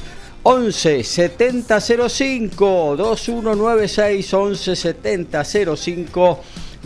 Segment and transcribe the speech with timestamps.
[0.43, 6.39] 11 7005 2196 11 7005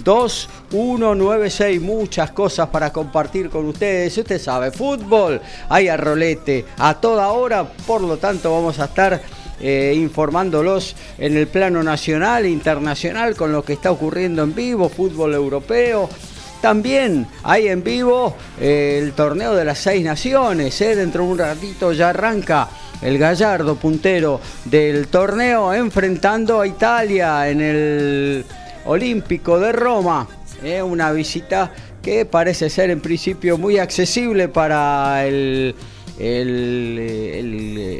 [0.03, 1.81] 2196.
[1.81, 4.17] Muchas cosas para compartir con ustedes.
[4.17, 7.63] Usted sabe, fútbol, hay a rolete a toda hora.
[7.63, 9.21] Por lo tanto, vamos a estar
[9.59, 15.33] eh, informándolos en el plano nacional internacional con lo que está ocurriendo en vivo, fútbol
[15.33, 16.09] europeo.
[16.61, 20.79] También hay en vivo eh, el torneo de las seis naciones.
[20.81, 20.95] Eh.
[20.95, 22.67] Dentro de un ratito ya arranca
[23.01, 28.45] el Gallardo puntero del torneo enfrentando a Italia en el
[28.85, 30.27] Olímpico de Roma.
[30.63, 35.75] Eh, una visita que parece ser en principio muy accesible para el,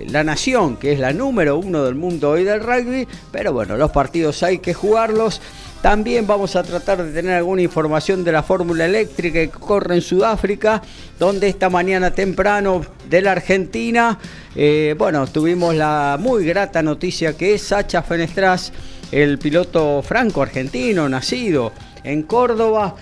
[0.09, 3.91] la nación, que es la número uno del mundo hoy del rugby, pero bueno, los
[3.91, 5.41] partidos hay que jugarlos.
[5.81, 10.01] También vamos a tratar de tener alguna información de la fórmula eléctrica que corre en
[10.01, 10.81] Sudáfrica,
[11.19, 14.17] donde esta mañana temprano de la Argentina,
[14.55, 18.71] eh, bueno, tuvimos la muy grata noticia que es Sacha Fenestras
[19.11, 21.71] el piloto franco-argentino, nacido
[22.03, 22.95] en Córdoba,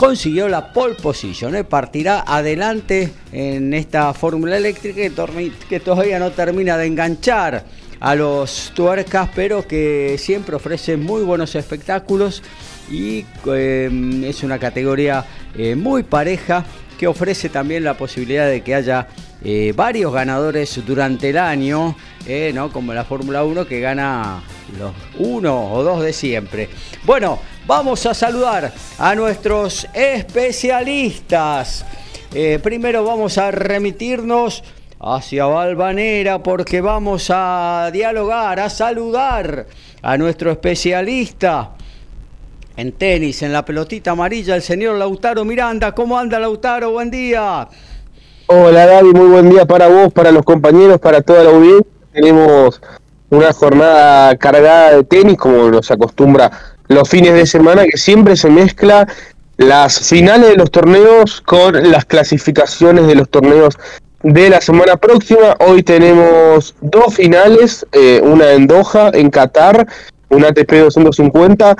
[0.00, 1.62] consiguió la pole position, ¿eh?
[1.62, 4.96] partirá adelante en esta fórmula eléctrica
[5.68, 7.64] que, todavía no termina de enganchar
[8.00, 12.42] a los tuercas, pero que siempre ofrece muy buenos espectáculos
[12.90, 16.64] y em, es una categoría eh, muy pareja
[16.98, 19.06] que ofrece también la posibilidad de que haya
[19.44, 21.94] eh, varios ganadores durante el año,
[22.54, 22.72] ¿no?
[22.72, 24.42] como la Fórmula 1 que gana
[24.78, 26.68] los uno o dos de siempre.
[27.04, 31.84] Bueno, vamos a saludar a nuestros especialistas.
[32.34, 34.62] Eh, primero vamos a remitirnos
[35.00, 39.66] hacia Valvanera porque vamos a dialogar, a saludar
[40.02, 41.70] a nuestro especialista
[42.76, 45.92] en tenis, en la pelotita amarilla, el señor Lautaro Miranda.
[45.92, 46.92] ¿Cómo anda Lautaro?
[46.92, 47.68] Buen día.
[48.46, 51.86] Hola Gaby, muy buen día para vos, para los compañeros, para toda la audiencia.
[52.12, 52.80] Tenemos
[53.30, 56.50] una jornada cargada de tenis, como nos acostumbra
[56.88, 59.06] los fines de semana, que siempre se mezcla
[59.56, 63.78] las finales de los torneos con las clasificaciones de los torneos
[64.22, 65.56] de la semana próxima.
[65.60, 69.86] Hoy tenemos dos finales, eh, una en Doha, en Qatar,
[70.28, 71.76] un ATP 250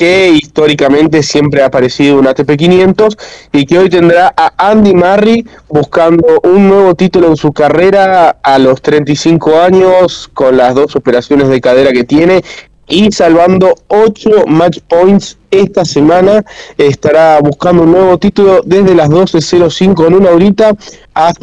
[0.00, 3.18] que históricamente siempre ha aparecido un ATP 500
[3.52, 8.58] y que hoy tendrá a Andy Murray buscando un nuevo título en su carrera a
[8.58, 12.42] los 35 años con las dos operaciones de cadera que tiene
[12.90, 16.44] y salvando 8 match points esta semana.
[16.76, 20.76] Estará buscando un nuevo título desde las 12.05 en una horita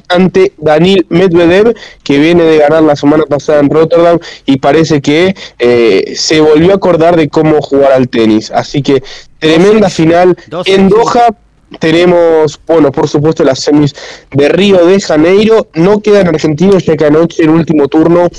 [0.09, 5.35] ante Daniel Medvedev, que viene de ganar la semana pasada en Rotterdam y parece que
[5.59, 8.51] eh, se volvió a acordar de cómo jugar al tenis.
[8.51, 9.01] Así que
[9.39, 11.29] tremenda final en Doha.
[11.79, 13.93] Tenemos, bueno, por supuesto, las semis
[14.31, 15.67] de Río de Janeiro.
[15.73, 18.29] No quedan argentinos, ya que anoche el último turno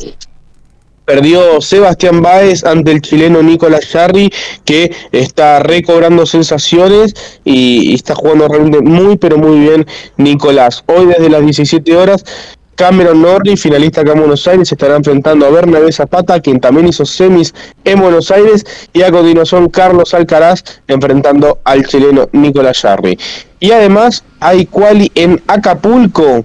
[1.09, 4.31] Perdió Sebastián Báez ante el chileno Nicolás Jarry,
[4.67, 7.15] que está recobrando sensaciones
[7.47, 9.87] y, está jugando realmente muy, pero muy bien
[10.19, 10.85] Nicolás.
[10.85, 12.27] Hoy desde las 17 horas
[12.75, 17.07] Cameron Norrie, finalista acá en Buenos Aires, estará enfrentando a Bernabé Zapata, quien también hizo
[17.07, 23.19] semis en Buenos Aires, y a continuación Carlos Alcaraz enfrentando al chileno Nicolás Jarry.
[23.61, 26.45] Y además hay quali en Acapulco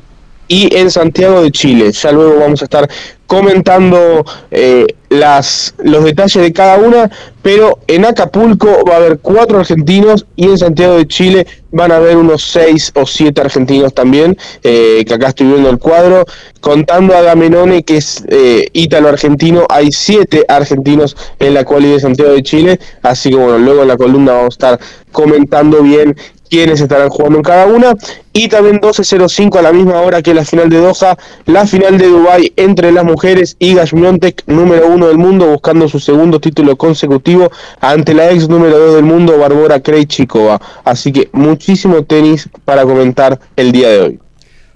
[0.53, 1.91] y en Santiago de Chile.
[1.91, 2.88] Ya luego vamos a estar
[3.25, 7.09] comentando eh, las, los detalles de cada una,
[7.41, 11.95] pero en Acapulco va a haber cuatro argentinos y en Santiago de Chile van a
[11.95, 16.23] haber unos seis o siete argentinos también, eh, que acá estoy viendo el cuadro.
[16.61, 22.31] Contando a Gamenone, que es eh, ítalo-argentino, hay siete argentinos en la cualidad de Santiago
[22.31, 24.79] de Chile, así que bueno, luego en la columna vamos a estar
[25.11, 26.15] comentando bien
[26.50, 27.94] quiénes estarán jugando en cada una.
[28.34, 32.07] Y también 12.05 a la misma hora que la final de Doha, la final de
[32.07, 37.51] Dubai entre las mujeres y Miontek, número uno del mundo, buscando su segundo título consecutivo
[37.80, 40.60] ante la ex número dos del mundo, Barbora Krejcikova.
[40.84, 44.23] Así que muchísimo tenis para comentar el día de hoy.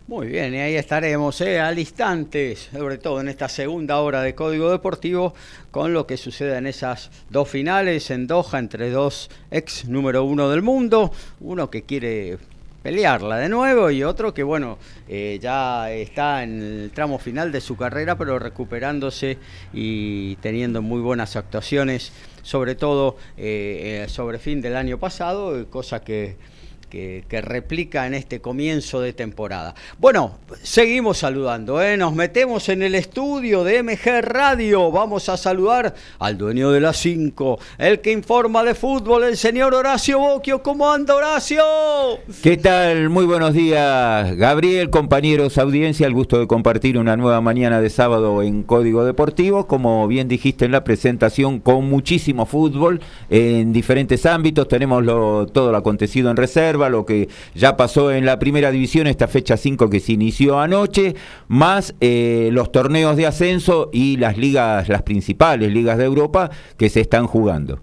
[0.07, 1.59] Muy bien, y ahí estaremos ¿eh?
[1.59, 5.33] al instante, sobre todo en esta segunda hora de Código Deportivo,
[5.69, 10.49] con lo que sucede en esas dos finales en Doha entre dos ex número uno
[10.49, 11.11] del mundo,
[11.41, 12.37] uno que quiere
[12.83, 14.77] pelearla de nuevo y otro que bueno
[15.09, 19.37] eh, ya está en el tramo final de su carrera pero recuperándose
[19.73, 22.13] y teniendo muy buenas actuaciones
[22.43, 26.37] sobre todo eh, sobre fin del año pasado cosa que
[26.89, 29.75] que, replica en este comienzo de temporada.
[29.99, 31.97] Bueno, seguimos saludando, ¿eh?
[31.97, 34.91] nos metemos en el estudio de MG Radio.
[34.91, 39.73] Vamos a saludar al dueño de las 5, el que informa de fútbol, el señor
[39.73, 40.63] Horacio Boquio.
[40.63, 41.63] ¿Cómo anda, Horacio?
[42.41, 43.09] ¿Qué tal?
[43.09, 46.07] Muy buenos días, Gabriel, compañeros, audiencia.
[46.07, 49.67] El gusto de compartir una nueva mañana de sábado en Código Deportivo.
[49.67, 54.67] Como bien dijiste en la presentación, con muchísimo fútbol en diferentes ámbitos.
[54.67, 55.05] Tenemos
[55.51, 59.57] todo lo acontecido en reserva lo que ya pasó en la primera división, esta fecha
[59.57, 61.15] 5 que se inició anoche,
[61.47, 66.89] más eh, los torneos de ascenso y las ligas, las principales ligas de Europa que
[66.89, 67.79] se están jugando.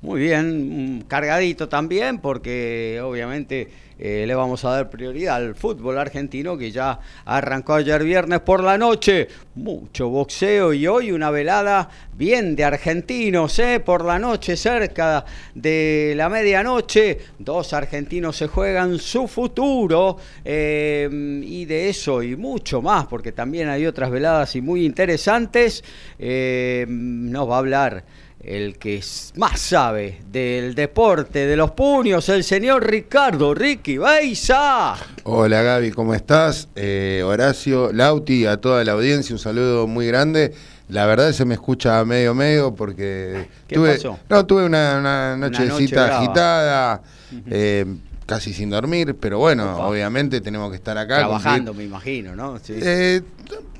[0.00, 3.68] Muy bien, cargadito también, porque obviamente
[3.98, 8.62] eh, le vamos a dar prioridad al fútbol argentino que ya arrancó ayer viernes por
[8.62, 9.26] la noche.
[9.56, 13.82] Mucho boxeo y hoy una velada bien de argentinos, ¿eh?
[13.84, 17.18] por la noche, cerca de la medianoche.
[17.36, 21.08] Dos argentinos se juegan su futuro eh,
[21.42, 25.82] y de eso y mucho más, porque también hay otras veladas y muy interesantes.
[26.18, 28.04] Nos va a hablar
[28.40, 29.02] el que
[29.36, 34.94] más sabe del deporte de los puños, el señor Ricardo Ricky Beiza.
[35.24, 36.68] Hola Gaby, ¿cómo estás?
[36.76, 40.54] Eh, Horacio, Lauti, a toda la audiencia, un saludo muy grande.
[40.88, 44.18] La verdad se me escucha medio medio porque ¿Qué tuve, pasó?
[44.30, 47.02] no tuve una, una nochecita agitada,
[47.50, 47.84] eh,
[48.24, 49.86] casi sin dormir, pero bueno, Opa.
[49.88, 51.18] obviamente tenemos que estar acá.
[51.18, 52.58] Trabajando, cumplir- me imagino, ¿no?
[52.62, 52.74] Sí.
[52.80, 53.20] Eh,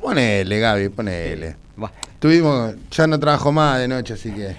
[0.02, 1.56] ponele, Gaby, ponele.
[1.80, 1.92] Va.
[2.18, 4.56] Tuvimos, ya no trabajo más de noche, así que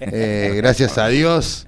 [0.00, 1.66] eh, gracias a Dios,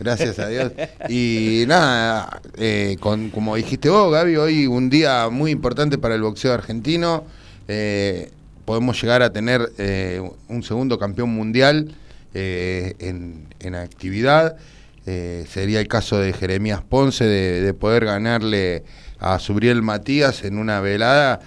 [0.00, 0.72] gracias a Dios.
[1.08, 6.52] Y nada, eh, como dijiste vos, Gaby, hoy un día muy importante para el boxeo
[6.52, 7.24] argentino.
[7.68, 8.32] Eh,
[8.64, 9.70] podemos llegar a tener
[10.48, 11.94] un segundo campeón mundial
[12.32, 14.56] en, en actividad.
[15.04, 18.82] Sería el caso de Jeremías Ponce de, de poder ganarle
[19.20, 21.40] a Subriel Matías en una velada.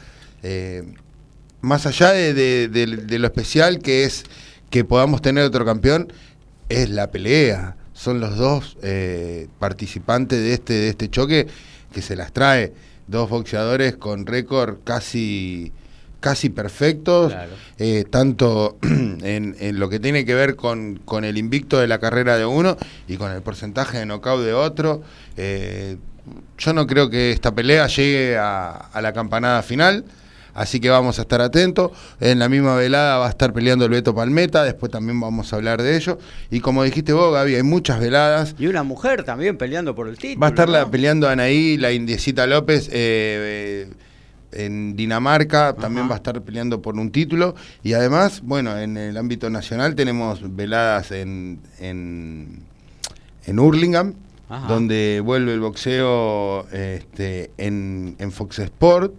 [1.62, 4.24] Más allá de, de- de- de lo especial que es
[4.70, 6.12] que podamos tener otro campeón,
[6.70, 7.76] es la pelea.
[7.94, 11.48] Son los dos eh, participantes de este, de este choque
[11.94, 12.74] que se las trae.
[13.08, 15.72] Dos boxeadores con récord casi,
[16.20, 17.52] casi perfectos, Claro.
[17.80, 22.00] eh, tanto en, en lo que tiene que ver con, con el invicto de la
[22.00, 22.76] carrera de uno
[23.08, 25.02] y con el porcentaje de knockout de otro.
[25.38, 25.96] Eh,
[26.58, 30.04] yo no creo que esta pelea llegue a, a la campanada final.
[30.58, 31.92] Así que vamos a estar atentos.
[32.20, 34.64] En la misma velada va a estar peleando el Beto Palmeta.
[34.64, 36.18] Después también vamos a hablar de ello.
[36.50, 38.56] Y como dijiste vos, Gaby, hay muchas veladas.
[38.58, 40.40] Y una mujer también peleando por el título.
[40.42, 40.92] Va a estar la- ¿no?
[40.92, 43.94] peleando Anaí, la Indiecita López, eh, eh,
[44.52, 45.74] en Dinamarca.
[45.74, 46.10] También Ajá.
[46.10, 47.54] va a estar peleando por un título.
[47.84, 52.64] Y además, bueno, en el ámbito nacional tenemos veladas en, en,
[53.46, 54.16] en Hurlingham,
[54.50, 54.68] Ajá.
[54.68, 59.14] donde vuelve el boxeo este, en, en Fox Sport.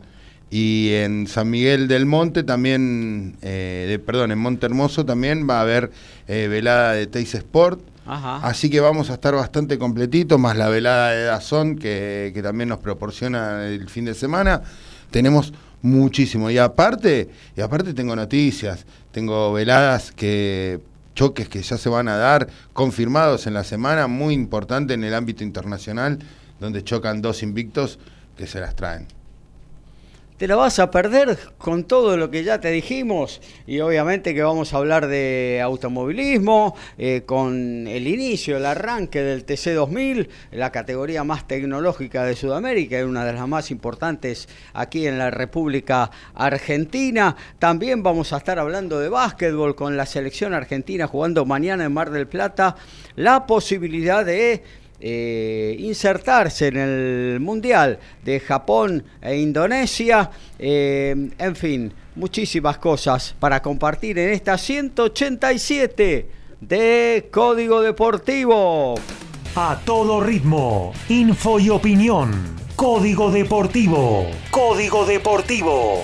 [0.50, 5.58] Y en San Miguel del Monte también, eh, de- perdón, en Monte Hermoso también va
[5.58, 5.90] a haber
[6.26, 7.80] eh, velada de Teis Sport.
[8.06, 8.36] Ajá.
[8.38, 12.70] Así que vamos a estar bastante completitos, más la velada de Dazón que, que también
[12.70, 14.62] nos proporciona el fin de semana.
[15.10, 15.52] Tenemos
[15.82, 16.50] muchísimo.
[16.50, 18.86] Y aparte, y aparte tengo noticias.
[19.12, 20.80] tengo veladas que
[21.14, 25.12] choques que ya se van a dar, confirmados en la semana, muy importante en el
[25.12, 26.18] ámbito internacional,
[26.60, 27.98] donde chocan dos invictos
[28.36, 29.06] que se las traen
[30.38, 34.42] te la vas a perder con todo lo que ya te dijimos y obviamente que
[34.42, 41.24] vamos a hablar de automovilismo, eh, con el inicio, el arranque del TC2000, la categoría
[41.24, 47.34] más tecnológica de Sudamérica y una de las más importantes aquí en la República Argentina.
[47.58, 52.10] También vamos a estar hablando de básquetbol con la selección argentina jugando mañana en Mar
[52.10, 52.76] del Plata,
[53.16, 54.62] la posibilidad de
[55.00, 60.30] eh, insertarse en el Mundial de Japón e Indonesia.
[60.58, 66.28] Eh, en fin, muchísimas cosas para compartir en esta 187
[66.60, 68.96] de Código Deportivo.
[69.54, 72.32] A todo ritmo, info y opinión.
[72.76, 74.26] Código Deportivo.
[74.50, 76.02] Código Deportivo.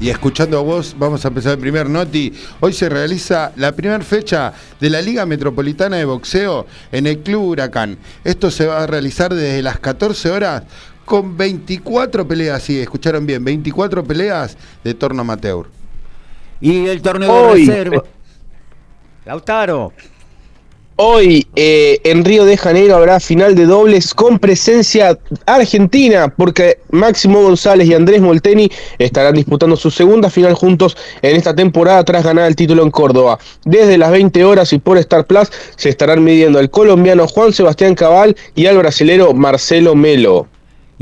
[0.00, 2.32] Y escuchando a vos, vamos a empezar el primer noti.
[2.60, 7.42] Hoy se realiza la primera fecha de la Liga Metropolitana de Boxeo en el Club
[7.42, 7.98] Huracán.
[8.24, 10.62] Esto se va a realizar desde las 14 horas
[11.04, 15.66] con 24 peleas, sí, escucharon bien, 24 peleas de torno amateur.
[16.62, 18.04] Y el torneo de reserva.
[19.26, 19.92] Lautaro.
[21.02, 27.40] Hoy eh, en Río de Janeiro habrá final de dobles con presencia argentina, porque Máximo
[27.40, 32.46] González y Andrés Molteni estarán disputando su segunda final juntos en esta temporada tras ganar
[32.46, 33.38] el título en Córdoba.
[33.64, 37.94] Desde las 20 horas y por Star Plus se estarán midiendo el colombiano Juan Sebastián
[37.94, 40.48] Cabal y al brasilero Marcelo Melo.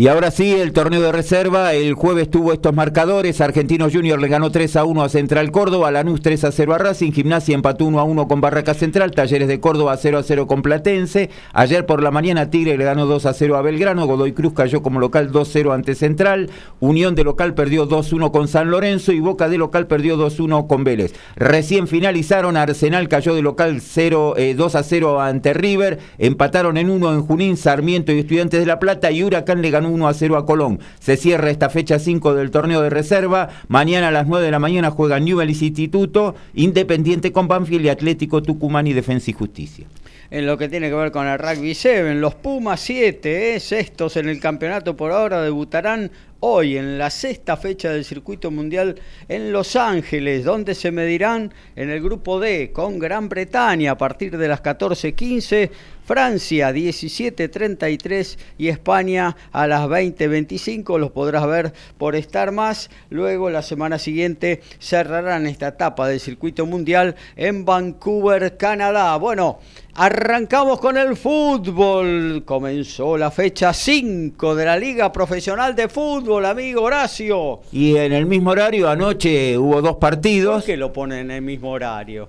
[0.01, 1.75] Y ahora sí, el torneo de reserva.
[1.75, 3.41] El jueves tuvo estos marcadores.
[3.41, 5.91] Argentinos Junior le ganó 3 a 1 a Central Córdoba.
[5.91, 7.11] Lanús 3 a 0 a Racing.
[7.11, 9.11] Gimnasia empató 1 a 1 con Barraca Central.
[9.11, 11.31] Talleres de Córdoba 0 a 0 con Platense.
[11.53, 14.07] Ayer por la mañana Tigre le ganó 2 a 0 a Belgrano.
[14.07, 16.49] Godoy Cruz cayó como local 2 a 0 ante Central.
[16.79, 19.11] Unión de local perdió 2 a 1 con San Lorenzo.
[19.11, 21.13] Y Boca de local perdió 2 a 1 con Vélez.
[21.35, 22.57] Recién finalizaron.
[22.57, 25.99] Arsenal cayó de local 0, 2 a 0 ante River.
[26.19, 29.11] Empataron en 1 en Junín, Sarmiento y Estudiantes de La Plata.
[29.11, 30.81] Y Huracán le ganó 1 a 0 a Colón.
[31.01, 33.49] Se cierra esta fecha 5 del torneo de reserva.
[33.69, 38.43] Mañana a las 9 de la mañana juegan Newell's Instituto, Independiente con Banfield y Atlético
[38.43, 39.87] Tucumán y Defensa y Justicia
[40.31, 42.15] en lo que tiene que ver con el rugby 7.
[42.15, 43.61] Los Pumas 7, ¿eh?
[43.61, 49.01] sextos en el campeonato por ahora, debutarán hoy en la sexta fecha del circuito mundial
[49.29, 54.37] en Los Ángeles, donde se medirán en el grupo D con Gran Bretaña a partir
[54.37, 55.71] de las 14.15,
[56.09, 60.99] Francia 17.33 y España a las 20.25.
[60.99, 62.89] Los podrás ver por estar más.
[63.11, 69.19] Luego la semana siguiente cerrarán esta etapa del circuito mundial en Vancouver, Canadá.
[69.19, 69.59] Bueno,
[70.01, 72.45] Arrancamos con el fútbol.
[72.45, 77.63] Comenzó la fecha 5 de la Liga Profesional de Fútbol, amigo Horacio.
[77.73, 80.63] Y en el mismo horario, anoche hubo dos partidos.
[80.63, 82.29] ¿Por qué lo ponen en el mismo horario?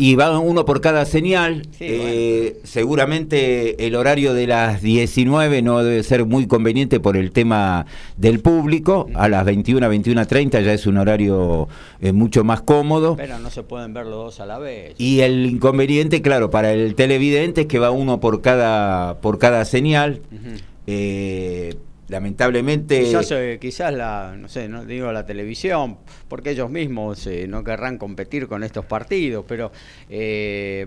[0.00, 1.66] Y va uno por cada señal.
[1.80, 7.84] Eh, seguramente el horario de las 19 no debe ser muy conveniente por el tema
[8.16, 9.08] del público.
[9.14, 11.68] A las 21, 21.30 ya es un horario
[12.00, 13.16] eh, mucho más cómodo.
[13.16, 14.94] Pero no se pueden ver los dos a la vez.
[14.98, 19.64] Y el inconveniente, claro, para el televidente es que va uno por cada, por cada
[19.64, 20.20] señal
[22.08, 27.46] lamentablemente quizás, eh, quizás la no sé no digo la televisión porque ellos mismos eh,
[27.46, 29.70] no querrán competir con estos partidos pero
[30.08, 30.86] eh,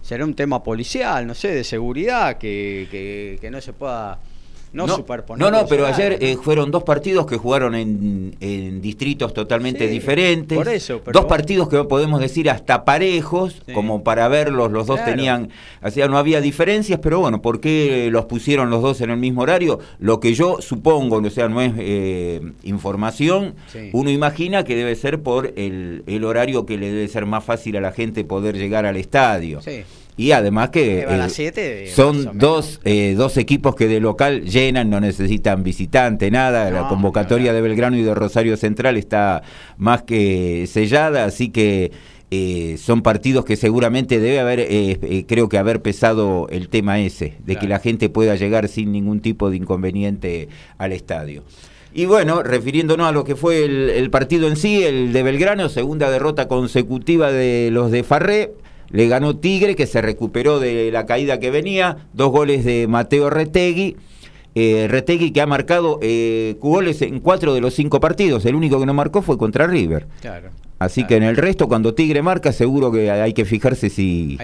[0.00, 4.20] será un tema policial no sé de seguridad que, que no se pueda
[4.72, 4.86] no,
[5.36, 10.56] no, no, pero ayer eh, fueron dos partidos que jugaron en, distritos totalmente diferentes.
[10.56, 15.50] Por eso, dos partidos que podemos decir hasta parejos, como para verlos, los dos tenían,
[15.82, 19.18] o sea, no había diferencias, pero bueno, ¿por qué los pusieron los dos en el
[19.18, 19.78] mismo horario?
[19.98, 23.54] Lo que yo supongo, o sea, no es eh, información,
[23.92, 27.76] uno imagina que debe ser por el, el horario que le debe ser más fácil
[27.76, 29.60] a la gente poder llegar al estadio.
[29.60, 29.84] Sí.
[30.16, 35.62] Y además que eh, son dos, eh, dos equipos que de local llenan, no necesitan
[35.62, 36.70] visitante, nada.
[36.70, 39.42] la convocatoria de Belgrano y de Rosario Central está
[39.78, 41.92] más que sellada, así que
[42.30, 47.56] eh, son partidos que seguramente debe haber, creo que haber pesado el tema ese, de
[47.56, 51.42] que la gente pueda llegar sin ningún tipo de inconveniente al estadio.
[51.94, 55.70] Y bueno, refiriéndonos a lo que fue el, el partido en sí, el de Belgrano,
[55.70, 58.52] segunda derrota consecutiva de los de Farré
[58.92, 63.30] le ganó Tigre, que se recuperó de la caída que venía, dos goles de Mateo
[63.30, 63.96] Retegui.
[64.54, 68.78] Eh, Retegui que ha marcado eh, goles en cuatro de los cinco partidos, el único
[68.78, 70.06] que no marcó fue contra River.
[70.20, 70.50] Claro.
[70.78, 74.36] Así que en el resto, cuando Tigre marca, seguro que hay que fijarse si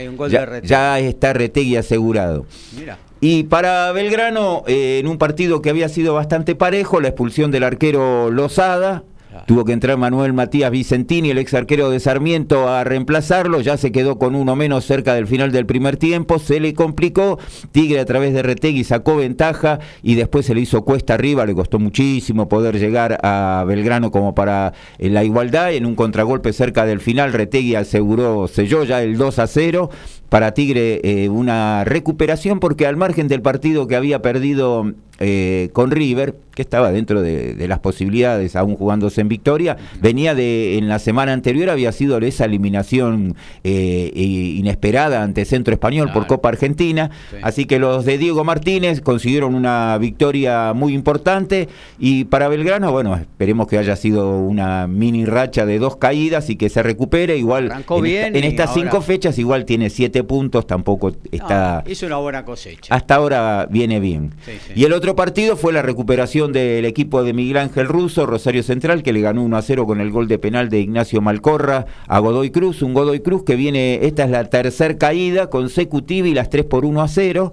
[0.63, 2.47] ya, está Retegui asegurado.
[2.79, 2.99] Mira.
[3.21, 7.65] Y para Belgrano, eh, en un partido que había sido bastante parejo, la expulsión del
[7.65, 9.03] arquero Lozada,
[9.47, 13.61] Tuvo que entrar Manuel Matías Vicentini, el ex arquero de Sarmiento, a reemplazarlo.
[13.61, 16.39] Ya se quedó con uno menos cerca del final del primer tiempo.
[16.39, 17.39] Se le complicó.
[17.73, 21.47] Tigre a través de Retegui sacó ventaja y después se le hizo cuesta arriba.
[21.47, 25.73] Le costó muchísimo poder llegar a Belgrano como para eh, la igualdad.
[25.73, 29.91] En un contragolpe cerca del final, Retegui aseguró, selló ya el 2 a 0
[30.29, 35.91] para Tigre eh, una recuperación porque al margen del partido que había perdido eh, con
[35.91, 40.99] River, que estaba dentro de, las posibilidades, aún jugándose en victoria, venía de, en la
[40.99, 47.11] semana anterior había sido esa eliminación eh, inesperada ante Centro Español por Copa Argentina,
[47.43, 51.69] así que los de Diego Martínez consiguieron una victoria muy importante.
[51.99, 56.57] Y para Belgrano, bueno, esperemos que haya sido una mini racha de dos caídas y
[56.57, 61.85] que se recupere, igual en, estas cinco fechas igual tiene siete puntos, tampoco está...
[61.87, 62.95] hizo una buena cosecha.
[62.95, 64.35] Hasta ahora viene bien.
[64.75, 69.03] Y el otro partido fue la recuperación del equipo de Miguel Ángel Russo, Rosario Central,
[69.03, 72.19] que le ganó 1 a 0 con el gol de penal de Ignacio Malcorra a
[72.19, 72.83] Godoy Cruz.
[72.83, 76.85] Un Godoy Cruz que viene, esta es la tercera caída consecutiva y las 3 por
[76.85, 77.53] 1 a 0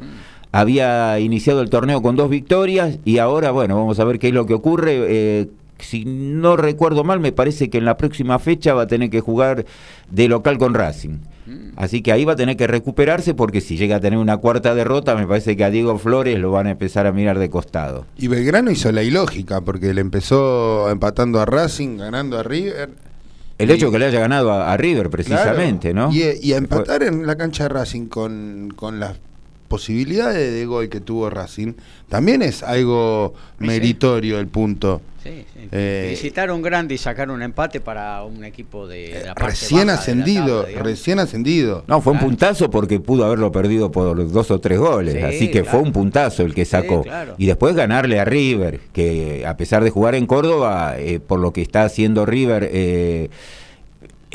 [0.52, 4.34] había iniciado el torneo con dos victorias y ahora, bueno, vamos a ver qué es
[4.34, 5.06] lo que ocurre.
[5.08, 5.48] Eh,
[5.80, 9.20] si no recuerdo mal, me parece que en la próxima fecha va a tener que
[9.20, 9.66] jugar
[10.10, 11.18] de local con Racing.
[11.46, 11.70] Mm.
[11.76, 14.74] Así que ahí va a tener que recuperarse porque si llega a tener una cuarta
[14.76, 18.06] derrota, me parece que a Diego Flores lo van a empezar a mirar de costado.
[18.18, 22.90] Y Belgrano hizo la ilógica porque le empezó empatando a Racing, ganando a River.
[23.58, 26.12] El hecho que le haya ganado a, River, precisamente, ¿no?
[26.12, 29.18] Y, a empatar en la cancha de Racing con, con las
[29.76, 31.74] posibilidades de gol que tuvo Racing,
[32.08, 35.02] también es algo meritorio el punto.
[35.22, 35.68] Sí, sí.
[35.70, 40.66] Eh, Visitar un grande y sacar un empate para un equipo de, la recién ascendido,
[40.82, 41.84] recién ascendido.
[41.88, 45.66] No, fue un puntazo porque pudo haberlo perdido por dos o tres goles, así que
[45.66, 47.04] fue un puntazo el que sacó.
[47.38, 51.52] Y después ganarle a River, que a pesar de jugar en Córdoba, eh, por lo
[51.52, 53.30] que está haciendo River, eh,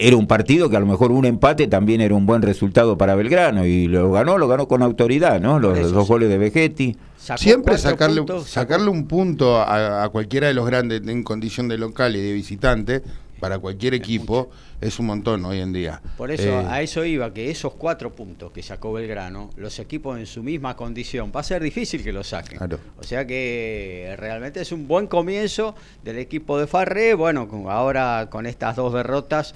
[0.00, 3.14] era un partido que a lo mejor un empate también era un buen resultado para
[3.14, 5.58] Belgrano y lo ganó, lo ganó con autoridad, ¿no?
[5.58, 6.96] Los, dos goles de Vegetti.
[7.36, 12.20] Siempre sacarle, sacarle un punto a, cualquiera de los grandes en condición de local y
[12.20, 13.02] de visitante
[13.40, 16.00] para cualquier equipo es un montón hoy en día.
[16.16, 20.18] Por eso, eh, a eso iba, que esos cuatro puntos que sacó Belgrano, los equipos
[20.18, 22.58] en su misma condición, va a ser difícil que los saquen.
[22.98, 27.14] O sea que realmente es un buen comienzo del equipo de Farré.
[27.14, 29.54] Bueno, ahora con estas dos derrotas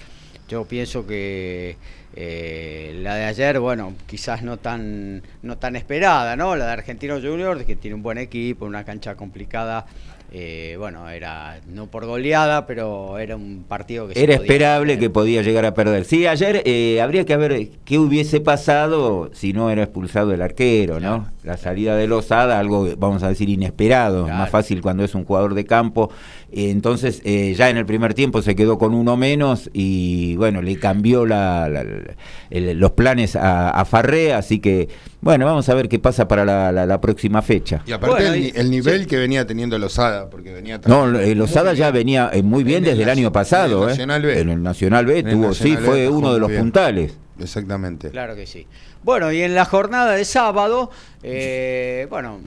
[0.48, 1.76] yo pienso que
[2.16, 6.56] eh, la de ayer, bueno, quizás no tan, no tan esperada, ¿no?
[6.56, 9.86] La de Argentino Junior, que tiene un buen equipo, una cancha complicada
[10.36, 14.20] eh, bueno, era no por goleada, pero era un partido que...
[14.20, 16.04] Era esperable que podía llegar a perder.
[16.04, 20.98] Sí, ayer eh, habría que ver qué hubiese pasado si no era expulsado el arquero,
[20.98, 21.28] ¿no?
[21.44, 25.54] La salida de Lozada, algo, vamos a decir, inesperado, más fácil cuando es un jugador
[25.54, 26.10] de campo.
[26.50, 30.78] entonces, eh, ya en el primer tiempo se quedó con uno menos y, bueno, le
[30.78, 31.68] cambió la,
[32.50, 34.88] los planes a, a Farré, así que
[35.24, 37.82] bueno, vamos a ver qué pasa para la, próxima fecha.
[37.86, 42.42] Y aparte el, nivel que venía teniendo Lozada, porque venía No, Lozada ya venía eh,
[42.42, 44.06] muy bien desde el, año pasado, en el ¿eh?
[44.06, 44.40] Nacional B.
[44.40, 47.16] En el Nacional B tuvo, sí, fue uno de los puntales.
[47.38, 48.10] Exactamente.
[48.10, 48.66] Claro que sí.
[49.02, 50.90] Bueno, y en la jornada de sábado,
[51.22, 52.40] eh, bueno,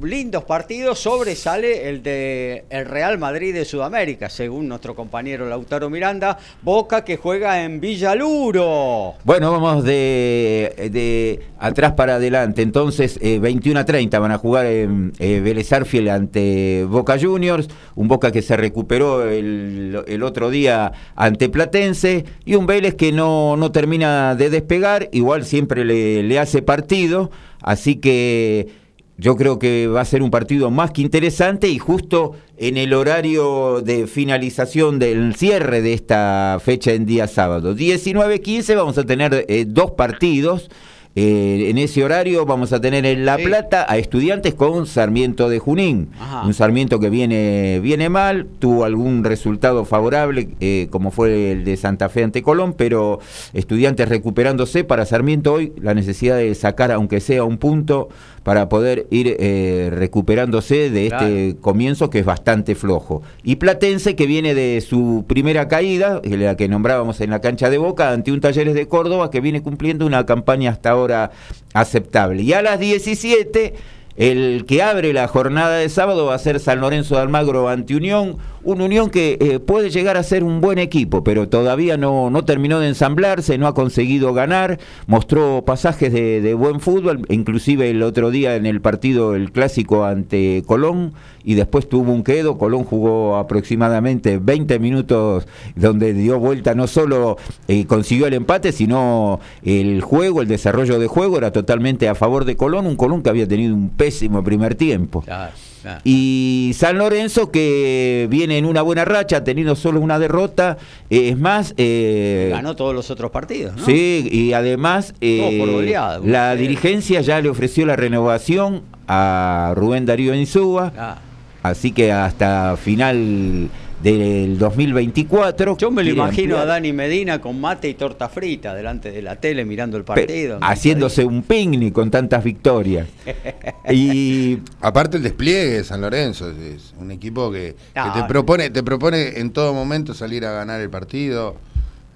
[0.00, 6.38] lindos partidos, sobresale el de el Real Madrid de Sudamérica, según nuestro compañero Lautaro Miranda,
[6.62, 9.14] Boca que juega en Villaluro.
[9.24, 14.66] Bueno, vamos de, de atrás para adelante, entonces 21 eh, a 30 van a jugar
[14.66, 20.92] en eh, Vélez ante Boca Juniors, un Boca que se recuperó el, el, otro día
[21.16, 22.24] ante Platense.
[22.44, 27.30] Y un Vélez que no, no termina de despegar, igual siempre le, le hace partido,
[27.60, 28.81] así que
[29.18, 32.94] yo creo que va a ser un partido más que interesante y justo en el
[32.94, 37.74] horario de finalización del cierre de esta fecha en día sábado.
[37.74, 40.70] 19-15 vamos a tener eh, dos partidos.
[41.14, 45.58] Eh, en ese horario vamos a tener en La Plata a estudiantes con Sarmiento de
[45.58, 46.08] Junín.
[46.42, 51.76] Un Sarmiento que viene, viene mal, tuvo algún resultado favorable, eh, como fue el de
[51.76, 53.20] Santa Fe ante Colón, pero
[53.52, 58.08] estudiantes recuperándose para Sarmiento hoy, la necesidad de sacar, aunque sea un punto,
[58.42, 63.22] para poder ir eh, recuperándose de este comienzo que es bastante flojo.
[63.42, 67.78] Y Platense que viene de su primera caída, la que nombrábamos en la cancha de
[67.78, 71.30] Boca, ante un Talleres de Córdoba que viene cumpliendo una campaña hasta ahora
[71.74, 72.42] aceptable.
[72.42, 73.74] Y a las 17...
[74.14, 77.96] El que abre la jornada de sábado va a ser San Lorenzo de Almagro ante
[77.96, 82.30] Unión, un Unión que eh, puede llegar a ser un buen equipo, pero todavía no,
[82.30, 87.90] no terminó de ensamblarse, no ha conseguido ganar, mostró pasajes de, de buen fútbol, inclusive
[87.90, 91.12] el otro día en el partido, el clásico ante Colón,
[91.44, 97.36] y después tuvo un quedo, Colón jugó aproximadamente 20 minutos donde dio vuelta, no solo
[97.68, 102.44] eh, consiguió el empate, sino el juego, el desarrollo de juego era totalmente a favor
[102.44, 105.22] de Colón, un Colón que había tenido un pésimo primer tiempo.
[105.22, 106.00] Claro, claro.
[106.04, 110.78] Y San Lorenzo que viene en una buena racha, ha tenido solo una derrota,
[111.10, 111.74] eh, es más...
[111.76, 113.84] eh, Ganó todos los otros partidos, ¿no?
[113.84, 120.06] Sí, y además eh, por goleada, la dirigencia ya le ofreció la renovación a Rubén
[120.06, 121.18] Darío Insúa, Ah.
[121.62, 123.68] así que hasta final
[124.02, 125.76] del 2024.
[125.76, 129.36] Yo me lo imagino a Dani Medina con mate y torta frita delante de la
[129.36, 130.58] tele mirando el pe- partido.
[130.60, 133.06] haciéndose un picnic con tantas victorias.
[133.90, 138.12] y Aparte el despliegue de San Lorenzo, es, es un equipo que, que No.
[138.12, 141.56] te propone, te propone en todo momento salir a ganar el partido.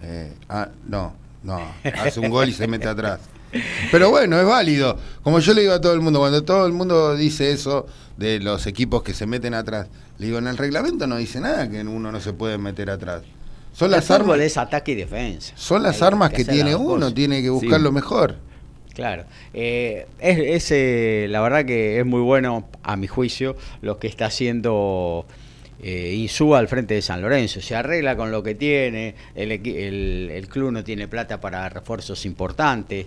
[0.03, 1.61] Eh, ah, no, no,
[2.05, 3.21] hace un gol y se mete atrás.
[3.91, 4.99] Pero bueno, es válido.
[5.23, 8.41] Como yo le digo a todo el mundo, cuando todo el mundo dice eso de
[8.41, 11.81] los equipos que se meten atrás, le digo, en el reglamento no dice nada que
[11.81, 13.23] uno no se puede meter atrás.
[13.73, 15.53] Son El las armas, es ataque y defensa.
[15.57, 17.85] son las Hay armas que, tiene uno, tiene que buscar Sí.
[17.85, 18.37] lo mejor.
[18.95, 19.25] Claro.
[19.53, 24.07] Eh, es, es, eh, la verdad que es muy bueno, a mi juicio, lo que
[24.07, 25.27] está haciendo
[25.83, 27.61] eh, Insúa al frente de San Lorenzo.
[27.61, 32.25] Se arregla con lo que tiene, el, el, el club no tiene plata para refuerzos
[32.25, 33.07] importantes.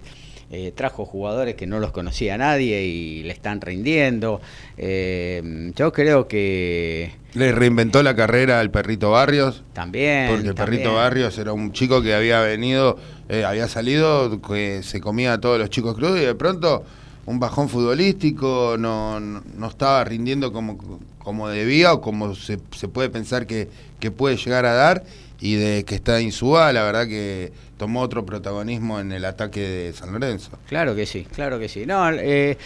[0.51, 4.41] Eh, trajo jugadores que no los conocía nadie y le están rindiendo.
[4.77, 9.63] Eh, yo creo que Le reinventó la carrera al perrito Barrios.
[9.73, 10.27] también.
[10.29, 10.81] Porque el también.
[10.81, 12.97] perrito Barrios era un chico que había venido,
[13.29, 16.83] eh, había salido, que se comía a todos los chicos crudos y de pronto
[17.25, 22.88] un bajón futbolístico, no, no, no estaba rindiendo como, como debía o como se, se
[22.88, 23.67] puede pensar que,
[23.99, 25.03] que puede llegar a dar.
[25.41, 29.94] Y de que está Insúa, la verdad que tomó otro protagonismo en el ataque de
[29.94, 30.52] San Lorenzo.
[30.68, 31.86] Claro que sí, claro que sí.
[31.88, 32.58] No, eh,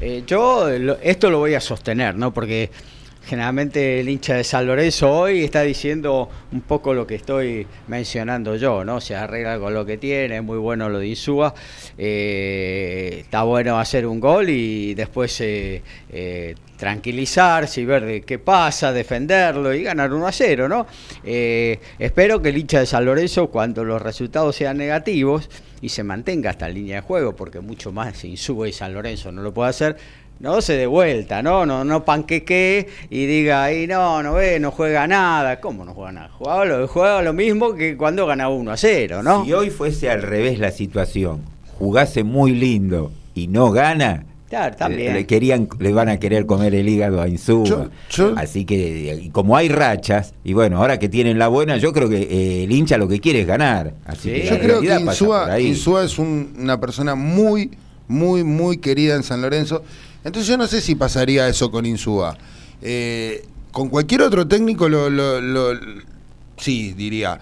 [0.00, 2.34] eh, yo lo- esto lo voy a sostener, ¿no?
[2.34, 2.70] Porque
[3.26, 8.56] generalmente el hincha de San Lorenzo hoy está diciendo un poco lo que estoy mencionando
[8.56, 9.00] yo, ¿no?
[9.00, 11.54] Se arregla con lo que tiene, es muy bueno lo de Insúa,
[11.96, 18.38] eh, está bueno hacer un gol y después eh, eh, tranquilizarse y ver de qué
[18.38, 20.86] pasa, defenderlo y ganar 1 a 0, ¿no?
[21.24, 25.48] Eh, espero que el hincha de San Lorenzo, cuando los resultados sean negativos
[25.80, 29.32] y se mantenga hasta en línea de juego, porque mucho más Insúa y San Lorenzo
[29.32, 29.96] no lo puede hacer,
[30.40, 31.64] no se dé vuelta, ¿no?
[31.64, 35.60] No, no panqueque y diga, ahí no, no ve, no juega nada.
[35.60, 36.30] ¿Cómo no juega nada?
[36.36, 39.44] Jugaba lo, jugaba lo mismo que cuando ganaba 1 a 0, ¿no?
[39.44, 41.42] si hoy fuese al revés la situación,
[41.78, 45.14] jugase muy lindo y no gana, Claro, también.
[45.14, 47.88] Le, querían, le van a querer comer el hígado a Insúa.
[48.36, 52.08] Así que, y como hay rachas, y bueno, ahora que tienen la buena, yo creo
[52.08, 53.94] que eh, el hincha lo que quiere es ganar.
[54.04, 54.42] Así Sí.
[54.42, 55.58] que Yo creo que Insúa.
[55.58, 57.70] Insúa es un- una persona muy,
[58.06, 59.82] muy, muy querida en San Lorenzo.
[60.24, 62.36] Entonces yo no sé si pasaría eso con Insúa.
[62.82, 65.78] Eh, con cualquier otro técnico lo, lo- lo-
[66.56, 67.40] sí, diría.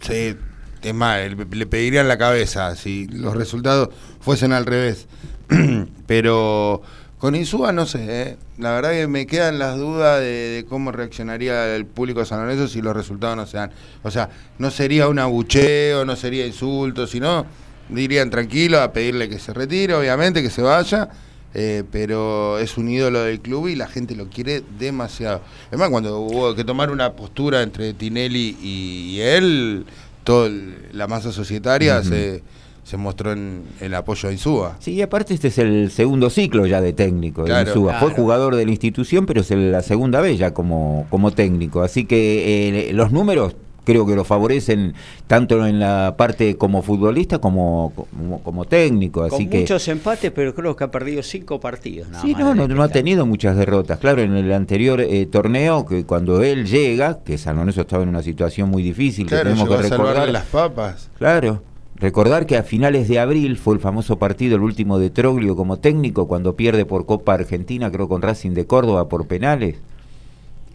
[0.00, 0.36] Sí,
[0.82, 3.88] es más, le, pedirían la cabeza si los resultados
[4.20, 5.06] fuesen al revés.
[6.06, 6.82] Pero
[7.18, 8.36] con Insúa no sé, eh.
[8.58, 12.40] la verdad que me quedan las dudas de, de cómo reaccionaría el público de San
[12.40, 13.70] Lorenzo si los resultados no se dan.
[14.02, 17.44] O sea, no sería un abucheo, no sería insulto, sino
[17.90, 21.08] dirían tranquilo a pedirle que se retire, obviamente, que se vaya.
[21.54, 25.40] Eh, pero es un ídolo del club y la gente lo quiere demasiado.
[25.68, 29.84] Además, cuando hubo que tomar una postura entre Tinelli y, y él,
[30.24, 30.50] toda
[30.92, 32.42] la masa societaria se,
[32.84, 34.76] se mostró en el apoyo a Insúa.
[34.78, 37.42] Sí, y aparte este es el segundo ciclo ya de técnico.
[37.42, 37.70] de Claro.
[37.70, 38.00] Insúa.
[38.00, 41.82] Fue jugador de la institución, pero es la segunda vez ya como, como técnico.
[41.82, 43.56] Así que eh, los números
[43.90, 44.94] creo que lo favorecen
[45.26, 49.24] tanto en la parte como futbolista como, como, como técnico.
[49.24, 52.08] Así Con que muchos empates, pero creo que ha perdido cinco partidos.
[52.08, 53.98] Nada Sí, más no, no, desde no ha tenido muchas derrotas.
[53.98, 58.08] Claro, en el anterior eh, torneo, que cuando él llega, que San Lorenzo estaba en
[58.10, 60.28] una situación muy difícil, que tenemos que a recordar.
[60.30, 61.10] las papas.
[61.18, 61.62] Claro,
[61.96, 65.78] recordar que a finales de abril fue el famoso partido, el último de Troglio como
[65.78, 69.76] técnico, cuando pierde por Copa Argentina, creo con Racing de Córdoba por penales.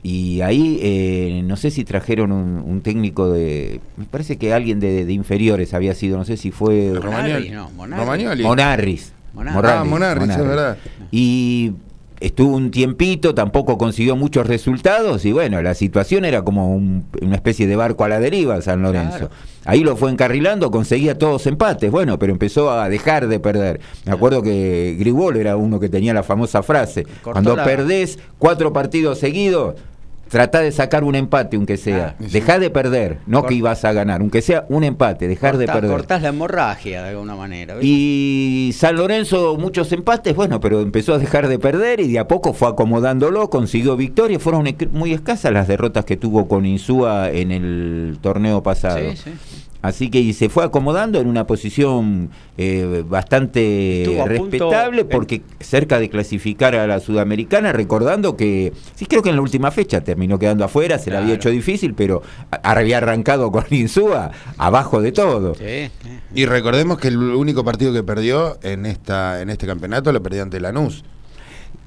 [0.08, 3.82] Y ahí eh, no sé si trajeron un, un técnico de.
[3.98, 6.92] Me parece que alguien de, de inferiores había sido, no sé si fue.
[7.04, 8.02] Monarri, no, Monarri.
[8.04, 8.44] Romagnoli.
[8.44, 9.14] Monarris.
[9.34, 9.72] Monarris.
[9.72, 10.78] Ah, Monarris, es verdad.
[11.12, 11.74] Y
[12.20, 17.36] estuvo un tiempito, tampoco consiguió muchos resultados y bueno, la situación era como un- una
[17.36, 19.18] especie de barco a la deriva San Lorenzo.
[19.18, 19.30] Claro.
[19.66, 23.82] Ahí lo fue encarrilando, conseguía todos empates, bueno, pero empezó a dejar de perder.
[24.06, 28.20] Me acuerdo que Gribol era uno que tenía la famosa frase, Cortó cuando la- perdés
[28.38, 29.76] cuatro partidos seguidos,
[30.30, 32.16] Trata de sacar un empate, aunque sea.
[32.20, 32.32] Ah, sí.
[32.32, 35.68] Deja de perder, no Cort- que ibas a ganar, aunque sea un empate, dejar de
[35.68, 35.92] perder.
[35.92, 37.76] Cortás la hemorragia de alguna manera.
[37.82, 42.28] Y San Lorenzo, muchos empates, bueno, pero empezó a dejar de perder y de a
[42.28, 44.40] poco fue acomodándolo, consiguió victoria.
[44.40, 48.98] Fueron muy escasas las derrotas que tuvo con Insúa en el torneo pasado.
[49.00, 49.32] Sí, sí.
[49.86, 55.42] Así que y se fue acomodando en una posición eh, bastante punto respetable en- porque
[55.60, 60.02] cerca de clasificar a la sudamericana, recordando que, sí creo que en la última fecha
[60.02, 61.42] terminó quedando afuera, se la había Claro.
[61.42, 62.22] hecho difícil, pero
[62.64, 65.56] había arrancado con Insúa abajo de todo.
[65.56, 66.10] Sí, sí.
[66.34, 70.44] Y recordemos que el único partido que perdió en esta en este campeonato lo perdió
[70.44, 71.04] ante Lanús.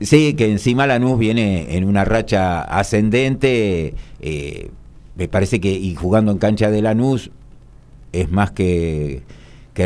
[0.01, 3.95] Sí, que encima Lanús viene en una racha ascendente.
[4.21, 4.71] eh,
[5.17, 7.33] me parece que, y jugando en cancha de Lanús,
[8.12, 9.23] es más que,
[9.75, 9.85] que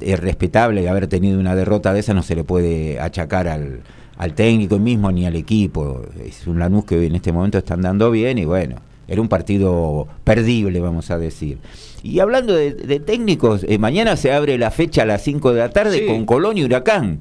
[0.00, 3.80] es respetable haber tenido una derrota de esa, no se le puede achacar al,
[4.16, 6.02] al técnico mismo ni al equipo.
[6.24, 8.76] Es un Lanús que en este momento está andando bien y bueno,
[9.08, 11.58] era un partido perdible, vamos a decir.
[12.02, 15.58] Y hablando de, de técnicos, eh, mañana se abre la fecha a las 5 de
[15.60, 16.06] la tarde Sí.
[16.06, 17.18] con Colón y Huracán.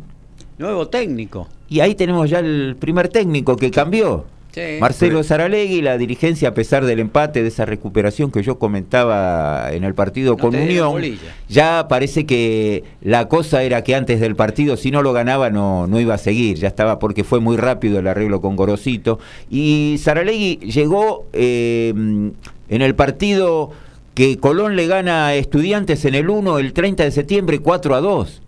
[0.58, 1.48] Nuevo técnico.
[1.70, 4.26] Y ahí tenemos ya el primer técnico que cambió.
[4.52, 4.78] Sí.
[4.80, 9.86] Marcelo Saralegui, la dirigencia, a pesar del empate, de esa recuperación que yo comentaba en
[9.86, 11.02] el partido No con Unión,
[11.48, 15.88] ya parece que la cosa era que antes del partido, si no lo ganaba, no,
[15.88, 16.58] no iba a seguir.
[16.58, 19.20] Ya estaba porque fue muy rápido el arreglo con Gorosito.
[19.50, 23.72] Y Saralegui llegó eh, en el partido
[24.14, 28.02] que Colón le gana a Estudiantes en el 1 el 30 de septiembre 4 a
[28.02, 28.42] 2.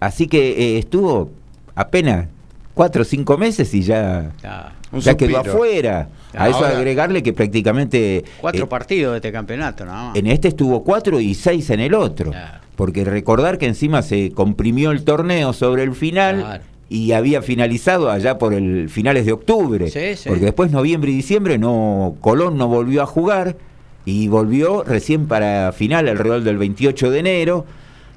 [0.00, 1.30] Así que eh, estuvo
[1.74, 2.28] apenas
[2.74, 4.32] cuatro o cinco meses y ya,
[4.92, 6.08] ya quedó afuera.
[6.36, 10.16] A eso Ahora- agregarle que prácticamente Cuatro eh, partidos de este campeonato, nada más.
[10.16, 12.30] en este estuvo cuatro y seis en el otro.
[12.32, 12.58] Claro.
[12.76, 16.64] Porque recordar que encima se comprimió el torneo sobre el final Claro.
[16.88, 19.88] y había finalizado allá por el finales de octubre.
[19.90, 20.28] Sí, sí.
[20.28, 23.56] Porque después noviembre y diciembre no Colón no volvió a jugar
[24.04, 27.64] y volvió recién para final alrededor del 28 de enero.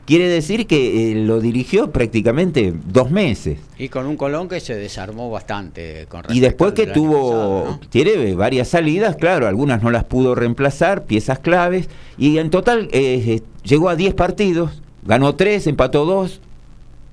[0.08, 3.60] Quiere decir que eh, lo dirigió prácticamente dos meses.
[3.78, 7.80] Y con un Colón que se desarmó bastante con Y después que tuvo, pasado, ¿no?
[7.90, 13.22] tiene varias salidas, claro, algunas no las pudo reemplazar, piezas claves, y en total eh,
[13.28, 16.40] eh, llegó a 10 partidos, ganó 3, empató 2,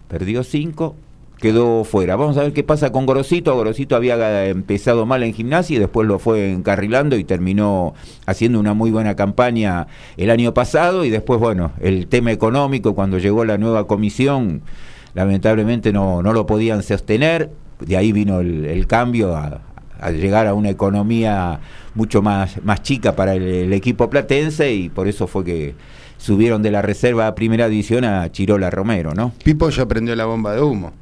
[0.07, 0.95] perdió 5,
[1.45, 2.17] quedó fuera.
[2.17, 3.55] Vamos a ver qué pasa con Gorosito.
[3.55, 7.93] Gorosito había ga- empezado mal en gimnasia y después lo fue encarrilando y terminó
[8.25, 11.05] haciendo una muy buena campaña el año pasado.
[11.05, 14.63] Y después, bueno, el tema económico, cuando llegó la nueva comisión,
[15.13, 17.51] lamentablemente no, no lo podían sostener.
[17.79, 19.61] De ahí vino el, cambio a,
[20.01, 21.61] a llegar a una economía
[21.95, 25.75] mucho más, más chica para el, el equipo platense y por eso fue que
[26.17, 29.33] subieron de la reserva a primera división a Chirola Romero, ¿no?
[29.45, 30.93] Pipo ya prendió la bomba de humo.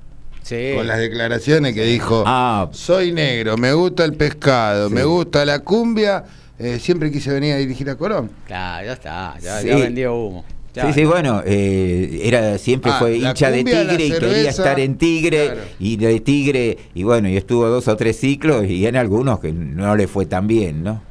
[0.42, 0.72] Sí.
[0.74, 2.68] Con las declaraciones que dijo, Ah.
[2.72, 4.94] soy negro, me gusta el pescado, Sí.
[4.94, 6.24] me gusta la cumbia,
[6.58, 8.30] eh, siempre quise venir a dirigir a Colón.
[8.46, 9.68] Claro, ya está, ya, Sí.
[9.68, 10.44] ya vendió humo.
[10.74, 14.48] Ya, sí, sí, bueno, eh, era siempre Ah, fue hincha de cumbia, Tigre y quería
[14.50, 15.60] estar en Tigre claro.
[15.78, 19.52] y de Tigre y bueno, y estuvo dos o tres ciclos y en algunos que
[19.52, 21.02] no le fue tan bien, ¿no?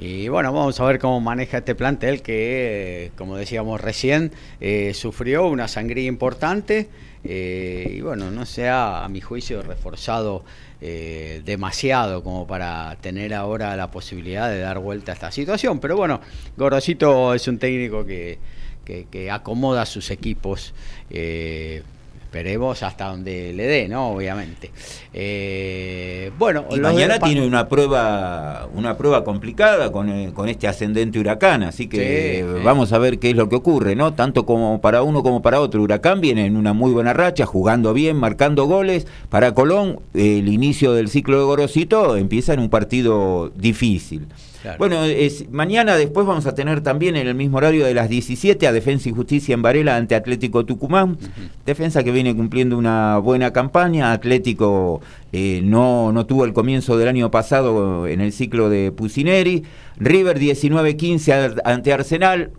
[0.00, 4.92] Y bueno, vamos a ver cómo maneja este plantel que, eh, como decíamos recién, eh,
[4.94, 6.88] sufrió una sangría importante
[7.24, 10.44] eh, y bueno, no se ha, a mi juicio, reforzado
[10.80, 15.80] eh, demasiado como para tener ahora la posibilidad de dar vuelta a esta situación.
[15.80, 16.20] Pero bueno,
[16.56, 18.38] Gorosito es un técnico que,
[18.84, 20.72] que- acomoda sus equipos.
[21.10, 21.82] eh,
[22.28, 24.10] Esperemos hasta donde le dé, ¿no?
[24.10, 24.70] Obviamente.
[25.14, 31.18] Eh, bueno, Y mañana tiene una prueba, una prueba complicada con, eh, con este ascendente
[31.18, 34.12] huracán, así que Sí, vamos a ver qué es lo que ocurre, ¿no?
[34.12, 35.80] Tanto como para uno como para otro.
[35.80, 39.06] Huracán viene en una muy buena racha, jugando bien, marcando goles.
[39.30, 44.26] Para Colón, el inicio del ciclo de Gorosito empieza en un partido difícil.
[44.62, 44.78] Claro.
[44.78, 48.66] Bueno, es, mañana después vamos a tener también en el mismo horario de las 17
[48.66, 51.16] a Defensa y Justicia en Varela ante Atlético Tucumán.
[51.64, 54.12] Defensa que viene cumpliendo una buena campaña.
[54.12, 55.00] Atlético
[55.32, 59.62] eh, no, no tuvo el comienzo del año pasado en el ciclo de Pusineri.
[59.98, 61.32] River 19-15
[61.64, 62.50] a- ante Arsenal.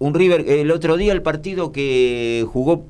[0.00, 2.84] Un River, el otro día el partido que jugó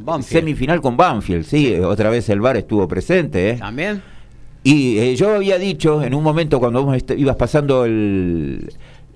[0.00, 0.24] Banfield.
[0.40, 3.50] semifinal con Banfield, sí, otra vez el VAR estuvo presente.
[3.50, 3.56] ¿eh?
[3.58, 4.02] ¿También?
[4.62, 8.68] Y eh, yo había dicho en un momento cuando vos est- ibas pasando el,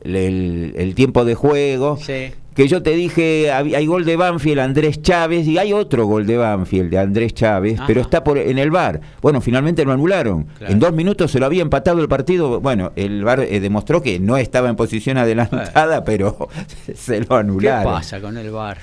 [0.03, 2.33] el- tiempo de juego, Sí.
[2.55, 6.37] que yo te dije, hay gol de Banfield, Andrés Chávez, y hay otro gol de
[6.37, 7.87] Banfield, de Andrés Chávez, Ajá.
[7.87, 9.01] pero está por en el bar.
[9.21, 10.45] Bueno, finalmente lo anularon.
[10.59, 10.73] Claro.
[10.73, 12.61] En dos minutos se lo había empatado el partido.
[12.61, 16.49] Bueno, el bar demostró que no estaba en posición adelantada, pero
[16.95, 17.93] se lo ¿Qué anularon.
[17.93, 18.79] pasa con el bar?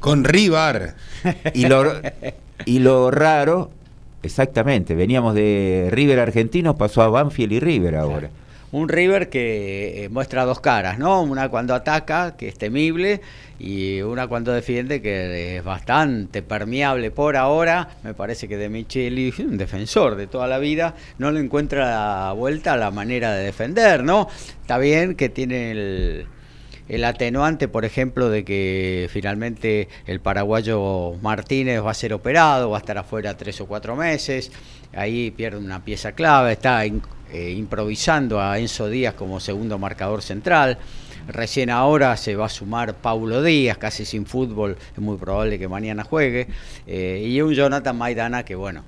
[0.00, 0.94] Con Rivar.
[1.54, 1.84] Y lo,
[2.66, 3.70] y lo raro
[4.28, 8.28] Exactamente, veníamos de River Argentino, pasó a Banfield y River ahora.
[8.72, 11.22] Un River que eh, muestra dos caras, ¿no?
[11.22, 13.22] Una cuando ataca, que es temible,
[13.58, 17.88] y una cuando defiende, que es bastante permeable por ahora.
[18.04, 22.32] Me parece que De Micheli, un defensor de toda la vida, no le encuentra la
[22.34, 24.28] vuelta a la manera de defender, ¿no?
[24.60, 26.26] Está bien que tiene el
[26.88, 32.78] el atenuante, por ejemplo, de que finalmente el paraguayo Martínez va a ser operado, va
[32.78, 34.50] a estar afuera tres o cuatro meses,
[34.94, 40.78] ahí pierde una pieza clave, está eh, improvisando a Enzo Díaz como segundo marcador central.
[41.28, 45.68] Recién ahora se va a sumar Paulo Díaz, casi sin fútbol, es muy probable que
[45.68, 46.48] mañana juegue.
[46.86, 48.82] Eh, y un Jonathan Maidana que, bueno,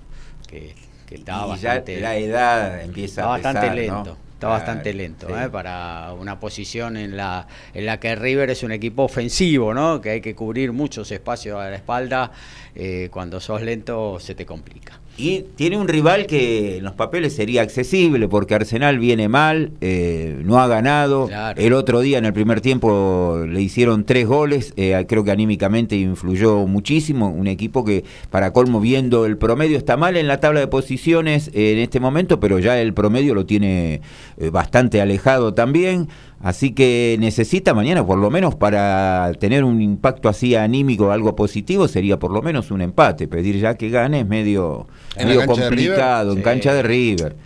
[0.48, 0.74] que,
[1.10, 2.00] está bastante.
[2.00, 4.16] la edad empieza a bastante lento.
[4.40, 5.50] Está bastante lento ¿eh?
[5.50, 10.00] para una posición en la, en la que River es un equipo ofensivo, ¿no?
[10.00, 12.32] que hay que cubrir muchos espacios a la espalda.
[12.74, 14.98] Eh, cuando sos lento se te complica.
[15.20, 20.40] Y tiene un rival que en los papeles sería accesible porque Arsenal viene mal, eh,
[20.44, 21.28] no ha ganado.
[21.56, 25.96] El otro día en el primer tiempo le hicieron tres goles, eh, creo que anímicamente
[25.96, 27.28] influyó muchísimo.
[27.28, 31.50] Un equipo que para colmo viendo el promedio está mal en la tabla de posiciones
[31.52, 34.00] en este momento, pero ya el promedio lo tiene
[34.38, 36.08] eh, bastante alejado también.
[36.42, 41.86] Así que necesita mañana, por lo menos para tener un impacto así anímico, algo positivo,
[41.86, 43.28] sería por lo menos un empate.
[43.28, 44.86] Pedir ya que gane es medio,
[45.18, 47.36] medio complicado, en cancha de River.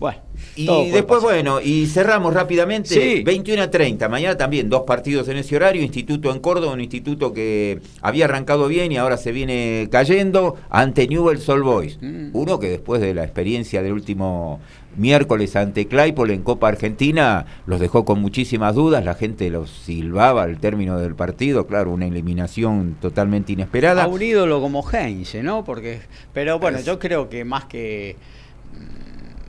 [0.00, 0.18] Bueno.
[0.56, 3.22] Y después, bueno, y cerramos rápidamente.
[3.24, 4.08] 21 a 30.
[4.08, 5.82] Mañana también dos partidos en ese horario.
[5.82, 11.08] Instituto en Córdoba, un instituto que había arrancado bien y ahora se viene cayendo ante
[11.08, 11.98] Newell's Old Boys.
[12.00, 12.30] Mm.
[12.32, 14.60] Uno que después de la experiencia del último
[14.96, 20.44] miércoles ante Claypole en Copa Argentina los dejó con muchísimas dudas, la gente los silbaba
[20.44, 24.04] al término del partido, claro, una eliminación totalmente inesperada.
[24.04, 25.64] A un ídolo como Heinze, ¿no?
[25.64, 26.00] Porque,
[26.32, 28.16] pero bueno, yo creo que más que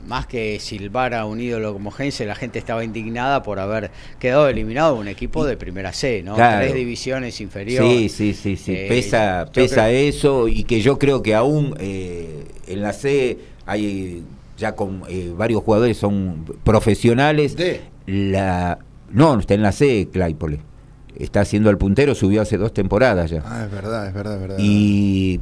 [0.06, 4.48] más que silbar a un ídolo como Heinze, la gente estaba indignada por haber quedado
[4.48, 6.34] eliminado de un equipo de primera C, ¿no?
[6.36, 8.12] Tres divisiones inferiores.
[8.12, 8.72] Sí, sí, sí, sí.
[8.74, 14.22] Eh, pesa, pesa eso y que yo creo que aún eh, en la C hay
[14.56, 17.56] ya con eh, varios jugadores son profesionales.
[18.06, 18.78] La,
[19.12, 20.60] no, está en la C, Claypole.
[21.18, 23.42] Está haciendo el puntero, subió hace dos temporadas ya.
[23.46, 24.56] Ah, es verdad, es verdad, es verdad.
[24.58, 25.40] Y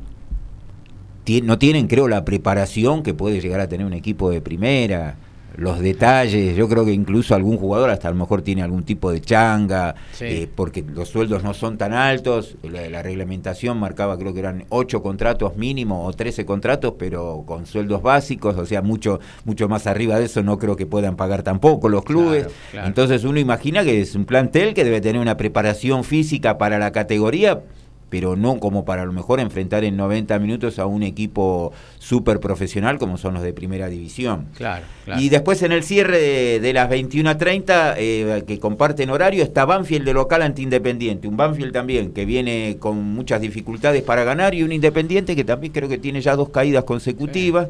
[1.42, 5.16] no tienen, creo, la preparación que puede llegar a tener un equipo de primera
[5.56, 9.12] los detalles, yo creo que incluso algún jugador hasta a lo mejor tiene algún tipo
[9.12, 14.40] de changa, eh, porque los sueldos no son tan altos, la, reglamentación marcaba creo que
[14.40, 19.68] eran 8 contratos mínimo o 13 contratos, pero con sueldos básicos, o sea, mucho, mucho
[19.68, 22.48] más arriba de eso no creo que puedan pagar tampoco los clubes.
[22.72, 26.90] Entonces uno imagina que es un plantel que debe tener una preparación física para la
[26.92, 27.62] categoría
[28.14, 32.38] pero no como para a lo mejor enfrentar en 90 minutos a un equipo súper
[32.38, 34.46] profesional como son los de primera división.
[34.56, 34.84] Claro,
[35.18, 39.64] Y después en el cierre de, las 21 a 30, eh, que comparten horario, está
[39.64, 41.26] Banfield de local ante Independiente.
[41.26, 45.72] Un Banfield también que viene con muchas dificultades para ganar y un Independiente que también
[45.72, 47.66] creo que tiene ya dos caídas consecutivas.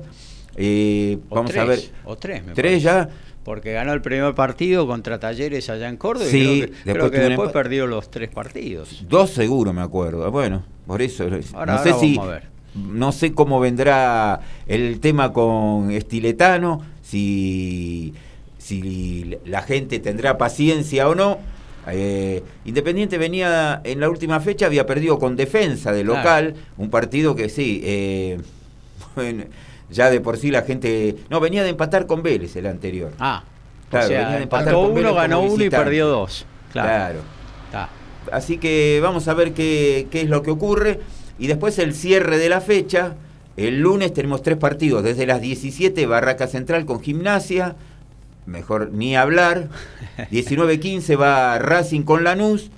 [0.57, 1.81] Eh, vamos a ver.
[2.05, 3.09] O tres, me Tres ya
[3.45, 7.87] porque ganó el primer partido contra Talleres allá en Córdoba y creo que después, perdió
[7.87, 9.05] los tres partidos.
[9.09, 10.31] Dos seguro me acuerdo.
[10.31, 12.19] Bueno, por eso no sé si
[12.75, 18.15] no sé cómo vendrá el tema con Estiletano, si
[18.65, 21.39] si la gente tendrá paciencia o no.
[21.87, 27.37] Eh, Independiente venía en la última fecha, había perdido con defensa de local, un partido
[27.37, 28.39] que sí, eh,
[29.15, 29.45] bueno,
[29.95, 31.17] ya de por sí la gente.
[31.31, 33.13] No, venía de empatar con Vélez el anterior.
[33.19, 33.45] Ah,
[33.91, 36.47] claro, venía de empatar con uno, ganó uno y perdió dos.
[36.73, 37.21] Claro.
[38.33, 41.01] Así que vamos a ver qué, qué es lo que ocurre.
[41.39, 43.15] Y después el cierre de la fecha.
[43.57, 45.05] El lunes tenemos tres partidos.
[45.05, 47.77] Desde las 17, Barraca Central con Gimnasia.
[48.47, 49.69] Mejor ni hablar.
[50.33, 52.71] 19-15 va Racing con Lanús.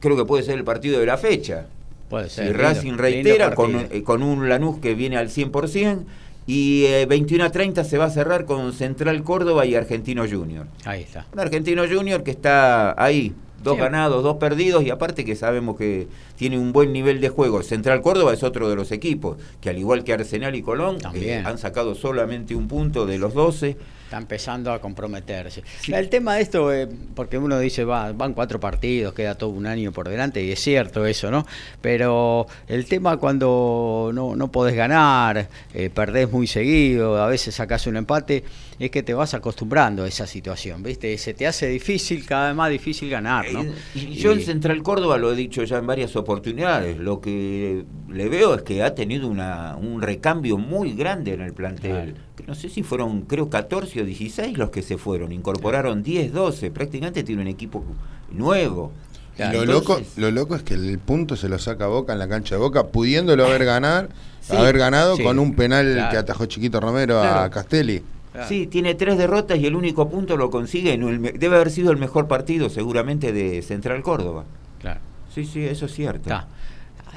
[0.00, 1.66] Creo que puede ser el partido de la fecha.
[2.08, 2.48] Puede ser.
[2.48, 3.54] Si Racing reitera
[3.90, 6.04] eh, con, un Lanús que viene al 100%.
[6.48, 10.66] Y 21 eh, a 30 se va a cerrar con Central Córdoba y Argentino Junior.
[10.84, 11.26] Ahí está.
[11.32, 16.06] Un Argentino Junior que está ahí, dos ganados, dos perdidos, y aparte que sabemos que
[16.36, 17.64] tiene un buen nivel de juego.
[17.64, 21.42] Central Córdoba es otro de los equipos que, al igual que Arsenal y Colón, eh,
[21.44, 23.76] han sacado solamente un punto de los 12.
[24.06, 25.64] Está empezando a comprometerse.
[25.88, 26.86] El tema de esto, eh,
[27.16, 30.60] porque uno dice, va, van cuatro partidos, queda todo un año por delante, y es
[30.60, 31.44] cierto eso, ¿no?
[31.80, 37.88] Pero el tema cuando no, no podés ganar, eh, perdés muy seguido, a veces sacás
[37.88, 38.44] un empate,
[38.78, 41.16] es que te vas acostumbrando a esa situación, ¿viste?
[41.18, 43.62] Se te hace difícil, cada vez más difícil ganar, ¿no?
[43.62, 47.84] Eh, y yo en Central Córdoba lo he dicho ya en varias oportunidades, lo que
[48.08, 52.14] le veo es que ha tenido una, un recambio muy grande en el plantel.
[52.46, 56.70] No sé si fueron, creo, 14 o 16 los que se fueron, incorporaron 10, 12,
[56.70, 57.82] prácticamente tiene un equipo
[58.30, 58.92] nuevo.
[59.38, 62.56] lo, loco, lo loco es que el punto se lo saca Boca en la cancha
[62.56, 64.10] de Boca, pudiéndolo haber ganar,
[64.50, 68.02] haber ganado con un penal que atajó Chiquito Romero a Castelli.
[68.48, 70.92] Sí, tiene tres derrotas y el único punto lo consigue.
[70.92, 74.44] En el, debe haber sido el mejor partido seguramente de Central Córdoba.
[74.80, 75.00] Claro.
[75.34, 76.30] Sí, sí, eso es cierto.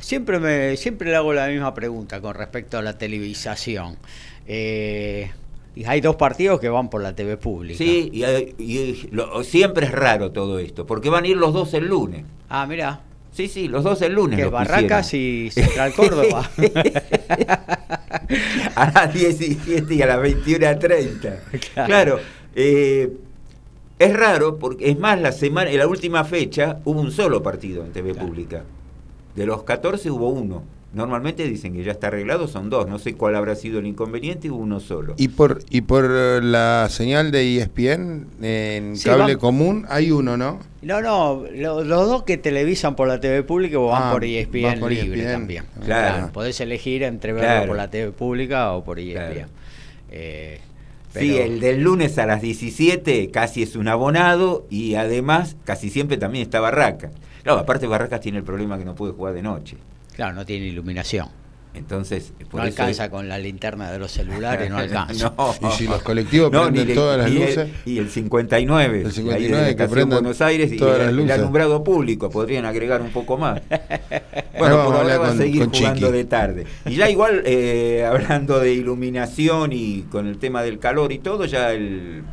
[0.01, 3.97] Siempre, me, siempre le hago la misma pregunta con respecto a la televisación.
[4.47, 5.31] Eh,
[5.75, 7.77] y hay dos partidos que van por la TV pública.
[7.77, 8.11] Sí,
[8.57, 12.25] y, siempre es raro todo esto, porque van a ir los dos el lunes.
[12.49, 13.01] Ah, mira.
[13.31, 14.39] Sí, sí, los dos el lunes.
[14.39, 16.49] Que Barracas y Central Córdoba.
[18.75, 21.19] a las 17 y a las 21.30.
[21.73, 21.87] Claro.
[21.87, 22.19] claro
[22.55, 23.17] eh,
[23.99, 27.83] es raro, porque es más, la semana, en la última fecha hubo un solo partido
[27.83, 28.63] en TV pública.
[29.35, 30.63] De los 14 hubo uno.
[30.91, 32.87] Normalmente dicen que ya está arreglado, son dos.
[32.87, 35.13] No sé cuál habrá sido el inconveniente, uno solo.
[35.17, 36.03] ¿Y por, y por
[36.43, 40.59] la señal de ESPN en cable común hay uno, no?
[40.81, 45.25] No, no, los, dos que televisan por la TV pública van ah, por ESPN libre
[45.25, 45.65] también.
[45.85, 46.31] Claro.
[46.31, 49.47] Podés elegir entre verlo por la TV pública o por ESPN.
[50.11, 50.59] Eh,
[51.13, 56.17] Sí, el del lunes a las 17 casi es un abonado y además casi siempre
[56.17, 57.09] también está Barraca.
[57.41, 59.77] Claro, aparte Barracas tiene el problema que no puede jugar de noche.
[60.19, 61.29] Claro, no tiene iluminación.
[61.73, 65.33] Entonces, no alcanza con la linterna de los celulares, no alcanza.
[65.61, 67.69] y si los colectivos prenden todas las luces.
[67.85, 73.01] y el 59, el 59 que prenden Buenos Aires y el, alumbrado público, podrían agregar
[73.01, 73.61] un poco más.
[74.59, 76.65] bueno, por ahora va a seguir jugando de tarde.
[76.85, 81.45] Y ya igual, eh, hablando de iluminación y con el tema del calor y todo,
[81.45, 82.23] ya el,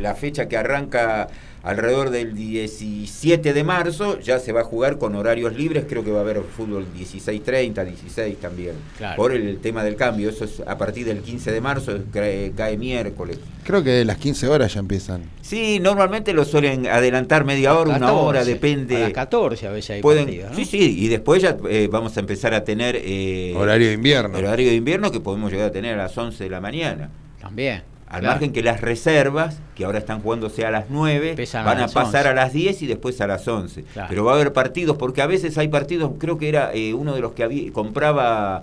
[0.00, 1.28] la fecha que arranca
[1.64, 6.10] alrededor del 17 de marzo ya se va a jugar con horarios libres, creo que
[6.10, 8.74] va a haber fútbol 16.30, 16 también,
[9.16, 12.76] por el tema del cambio, eso es a partir del 15 de marzo, cae, cae,
[12.76, 13.38] miércoles.
[13.64, 15.22] Creo que las 15 horas ya empiezan.
[15.40, 18.96] Sí, normalmente lo suelen adelantar media hora, una hora, depende.
[18.96, 22.20] A las 14 a veces hay partidos, Sí, sí, y después ya eh, vamos a
[22.20, 23.00] empezar a tener...
[23.02, 24.36] Eh, horario de invierno.
[24.36, 27.08] Horario de invierno que podemos llegar a tener a las 11 de la mañana.
[27.40, 27.93] También.
[28.14, 31.34] Al margen que las reservas, que ahora están jugándose a las 9,
[31.64, 33.84] van a, pasar a las 10 y después a las 11.
[34.08, 37.14] Pero va a haber partidos, porque a veces hay partidos, creo que era eh, uno
[37.14, 38.62] de los que había, compraba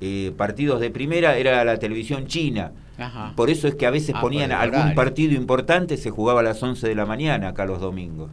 [0.00, 2.72] eh, partidos de primera, era la televisión china.
[3.34, 6.62] Por eso es que a veces ah, ponían algún partido importante, se jugaba a las
[6.62, 8.30] 11 de la mañana acá los domingos.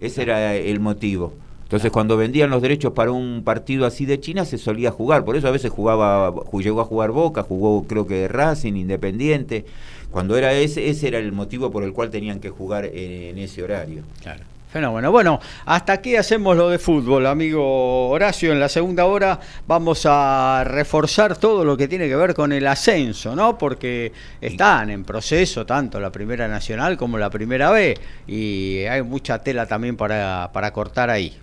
[0.00, 1.34] Ese era el motivo.
[1.68, 5.26] Entonces, cuando vendían los derechos para un partido así de China, se solía jugar.
[5.26, 9.66] Por eso a veces jugaba, llegó a jugar Boca, jugó creo que Racing, Independiente.
[10.10, 13.62] Cuando era ese, ese era el motivo por el cual tenían que jugar en, ese
[13.62, 14.02] horario.
[14.22, 14.44] Claro.
[14.70, 15.10] Fenómeno.
[15.10, 18.52] Bueno, hasta aquí hacemos lo de fútbol, amigo Horacio.
[18.52, 22.66] En la segunda hora vamos a reforzar todo lo que tiene que ver con el
[22.66, 23.56] ascenso, ¿no?
[23.56, 27.96] Porque están en proceso tanto la Primera Nacional como la Primera B
[28.26, 31.34] y hay mucha tela también para, para cortar ahí.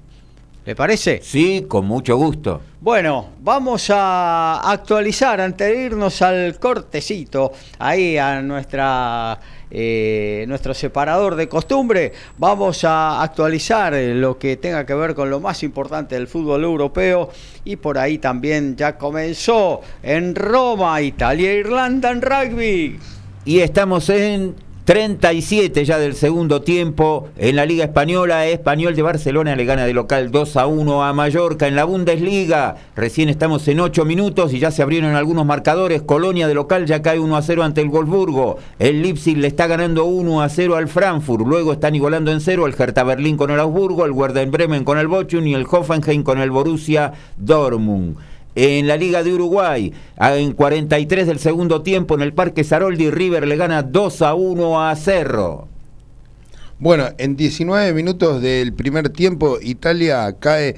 [0.66, 1.20] ¿Le parece?
[1.22, 2.60] Sí, con mucho gusto.
[2.82, 9.40] Bueno, vamos a actualizar antes de irnos al cortecito, ahí a nuestra
[9.70, 12.14] eh, nuestro separador de costumbre.
[12.40, 17.30] Vamos a actualizar lo que tenga que ver con lo más importante del fútbol europeo
[17.64, 23.00] y por ahí también ya comenzó en Roma, Italia, Irlanda en rugby.
[23.46, 24.56] Y estamos en
[24.86, 28.46] 37 ya del segundo tiempo en la Liga Española.
[28.46, 32.76] Español de Barcelona le gana de local 2 a 1 a Mallorca en la Bundesliga.
[32.96, 36.04] Recién estamos en 8 minutos y ya se abrieron algunos marcadores.
[36.04, 38.58] Colonia de local ya cae 1 a 0 ante el Wolfsburgo.
[38.78, 41.48] El Leipzig le está ganando 1 a 0 al Frankfurt.
[41.48, 45.00] Luego están igualando en 0 el Hertha Berlín con el Augsburgo, el Werder Bremen con
[45.00, 48.18] el Bochum y el Hoffenheim con el Borussia Dortmund
[48.56, 49.94] en la Liga de Uruguay.
[50.18, 54.82] En 43 del segundo tiempo en el Parque Saroldi, River le gana 2 a 1
[54.88, 55.68] a Cerro.
[56.80, 60.76] Bueno, en 19 minutos del primer tiempo, Italia cae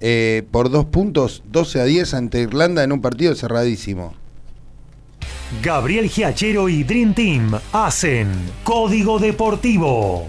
[0.00, 4.14] eh, por dos puntos, 12 a 10 ante Irlanda en un partido cerradísimo.
[5.62, 8.28] Gabriel Giachero y Dream Team hacen
[8.62, 10.28] Código Deportivo.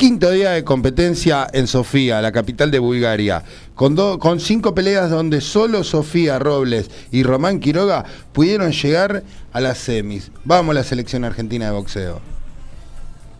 [0.00, 3.44] Quinto día de competencia en Sofía, la capital de Bulgaria,
[3.74, 9.22] con, con cinco peleas donde solo Sofía Robles y Román Quiroga pudieron llegar
[9.52, 10.32] a las semis.
[10.42, 12.39] Vamos la selección argentina de boxeo.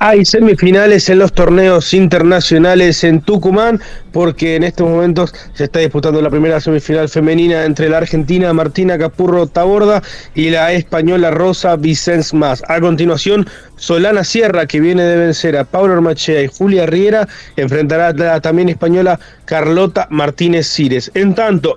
[0.02, 3.78] Hay semifinales en los torneos internacionales en Tucumán,
[4.12, 8.96] porque en estos momentos se está disputando la primera semifinal femenina entre la argentina Martina
[8.96, 10.02] Capurro Taborda
[10.34, 12.62] y la española Rosa Vicens Más.
[12.68, 13.46] A continuación,
[13.76, 18.40] Solana Sierra, que viene de vencer a Pablo Armachea y Julia Riera, enfrentará a la
[18.40, 21.10] también española Carlota Martínez Cires.
[21.12, 21.76] En tanto,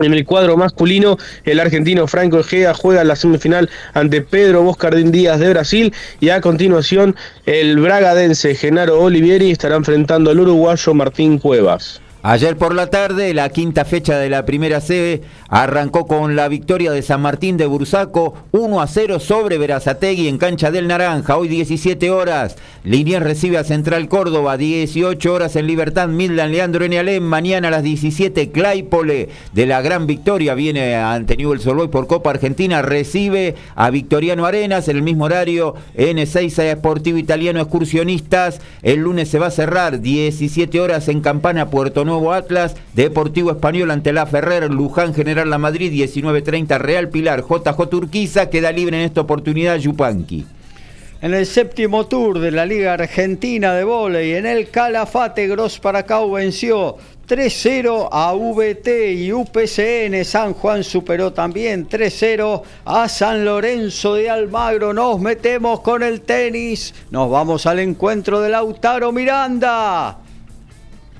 [0.00, 5.40] en el cuadro masculino, el argentino Franco Egea juega la semifinal ante Pedro Boscardín Díaz
[5.40, 12.00] de Brasil y a continuación el bragadense Genaro Olivieri estará enfrentando al uruguayo Martín Cuevas.
[12.30, 16.92] Ayer por la tarde, la quinta fecha de la primera sede arrancó con la victoria
[16.92, 21.38] de San Martín de Bursaco 1 a 0 sobre Verazategui en cancha del Naranja.
[21.38, 27.22] Hoy 17 horas, Liniers recibe a Central Córdoba, 18 horas en Libertad, Mildan Leandro Alem.
[27.22, 32.28] Mañana a las 17, Claypole de la gran victoria viene ante Newell's Old por Copa
[32.28, 38.60] Argentina, recibe a Victoriano Arenas en el mismo horario N6 Esportivo Italiano Excursionistas.
[38.82, 43.90] El lunes se va a cerrar 17 horas en Campana, Puerto Nuevo Atlas, Deportivo Español
[43.90, 49.04] ante la Ferrer, Luján General La Madrid, 19.30 Real Pilar, JJ Turquiza, queda libre en
[49.04, 50.46] esta oportunidad Yupanqui.
[51.20, 56.30] En el séptimo tour de la Liga Argentina de Voley, en el Calafate, Gros Paracau
[56.30, 56.96] venció
[57.26, 60.24] 3-0 a VT y UPCN.
[60.24, 64.94] San Juan superó también 3-0 a San Lorenzo de Almagro.
[64.94, 66.94] Nos metemos con el tenis.
[67.10, 70.18] Nos vamos al encuentro de Lautaro Miranda.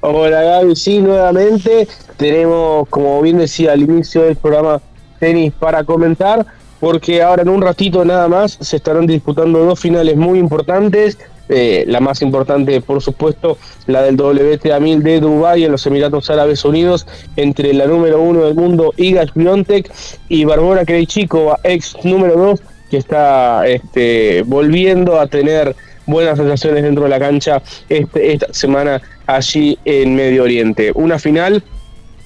[0.01, 4.81] Hola Gaby, sí, nuevamente tenemos, como bien decía al inicio del programa,
[5.19, 6.47] tenis para comentar,
[6.79, 11.19] porque ahora en un ratito nada más se estarán disputando dos finales muy importantes.
[11.49, 16.31] Eh, la más importante, por supuesto, la del WTA 1000 de Dubái en los Emiratos
[16.31, 19.91] Árabes Unidos, entre la número uno del mundo, Iga Swiatek,
[20.29, 25.75] y Barbora Krejcikova, ex número dos, que está este, volviendo a tener
[26.09, 30.91] buenas sensaciones dentro de la cancha este, esta semana allí en Medio Oriente.
[30.95, 31.63] Una final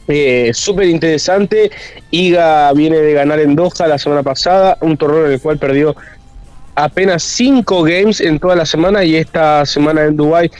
[0.08, 1.70] eh, súper interesante.
[2.10, 5.94] Iga viene de ganar en Doha la semana pasada, un torneo en el cual perdió
[6.74, 10.50] apenas cinco games en toda la semana y esta semana en Dubai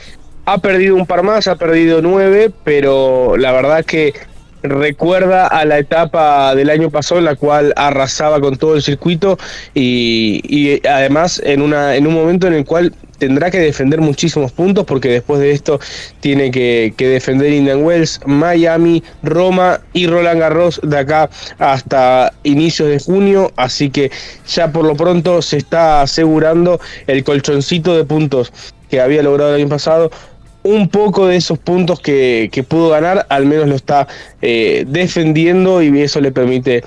[0.45, 4.13] ha perdido un par más, ha perdido nueve, pero la verdad que
[4.63, 9.37] recuerda a la etapa del año pasado en la cual arrasaba con todo el circuito
[9.73, 12.93] y, y además en, una, en un momento en el cual
[13.23, 15.79] tendrá que defender muchísimos puntos porque después de esto
[16.19, 22.99] tiene que, defender Indian Wells, Miami, Roma y Roland Garros de acá hasta inicios de
[22.99, 24.11] junio, así que
[24.45, 28.51] ya por lo pronto se está asegurando el colchoncito de puntos
[28.89, 30.11] que había logrado el año pasado.
[30.63, 34.05] Un poco de esos puntos que, pudo ganar, al menos lo está
[34.41, 36.83] eh, defendiendo y eso le permite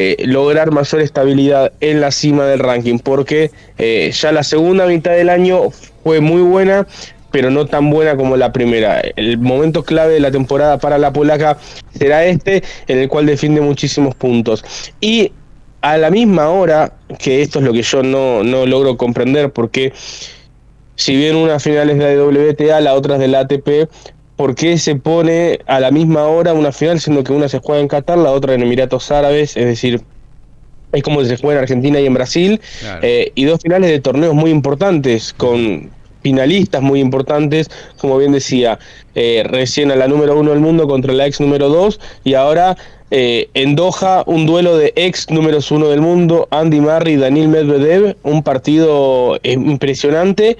[0.00, 5.10] eh, lograr mayor estabilidad en la cima del ranking, porque eh, ya la segunda mitad
[5.10, 5.70] del año
[6.04, 6.86] fue muy buena,
[7.32, 9.00] pero no tan buena como la primera.
[9.16, 11.58] El momento clave de la temporada para la polaca
[11.98, 14.64] será este, en el cual defiende muchísimos puntos.
[15.00, 15.32] Y
[15.80, 19.92] a la misma hora, que esto es lo que yo no, no logro comprender, porque
[20.94, 23.90] si bien una final es de WTA, la otra es del ATP,
[24.38, 27.82] ¿por qué se pone a la misma hora una final, siendo que una se juega
[27.82, 29.56] en Qatar, la otra en Emiratos Árabes?
[29.56, 30.00] Es decir,
[30.92, 32.60] es como se juega en Argentina y en Brasil,
[33.02, 35.90] eh, y dos finales de torneos muy importantes, con
[36.22, 37.68] finalistas muy importantes,
[37.98, 38.78] como bien decía,
[39.16, 42.76] eh, recién a la número uno del mundo contra la ex número dos, y ahora
[43.10, 47.48] eh, en Doha un duelo de ex números uno del mundo, Andy Murray y Daniel
[47.48, 50.58] Medvedev, un partido impresionante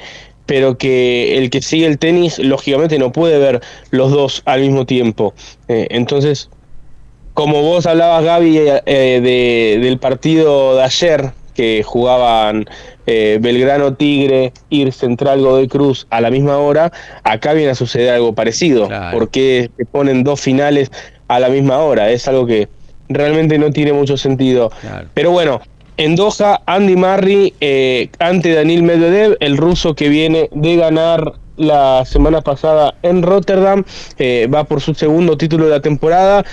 [0.48, 4.86] pero que el que sigue el tenis lógicamente no puede ver los dos al mismo
[4.86, 5.34] tiempo.
[5.68, 6.48] Eh, entonces,
[7.34, 12.64] como vos hablabas Gaby eh, del partido de ayer que jugaban
[13.06, 16.92] eh, Belgrano Tigre y Central Godoy Cruz a la misma hora,
[17.24, 20.90] acá viene a suceder algo parecido, porque se ponen dos finales
[21.28, 22.68] a la misma hora, es algo que
[23.10, 24.72] realmente no tiene mucho sentido.
[25.12, 25.60] Pero bueno,
[25.98, 32.04] en Doha, Andy Murray eh, ante Daniel Medvedev, el ruso que viene de ganar la
[32.04, 33.84] semana pasada en Rotterdam,
[34.16, 36.44] eh, va por su segundo título de la temporada.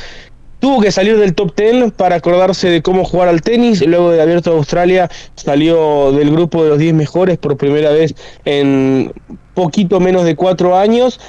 [0.60, 3.86] Tuvo que salir del top 10 para acordarse de cómo jugar al tenis.
[3.86, 8.16] Luego de Abierto de Australia salió del grupo de los 10 mejores por primera vez
[8.46, 9.14] en
[9.54, 11.20] poquito menos de cuatro años.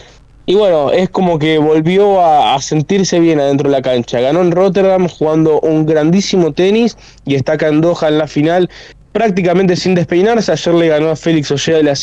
[0.49, 4.21] Y bueno, es como que volvió a, sentirse bien adentro de la cancha.
[4.21, 7.83] Ganó en Rotterdam jugando un grandísimo tenis y está acá en
[8.19, 8.71] la final
[9.11, 10.53] prácticamente sin despeinarse.
[10.53, 11.95] Ayer le ganó a Félix Ojeda de la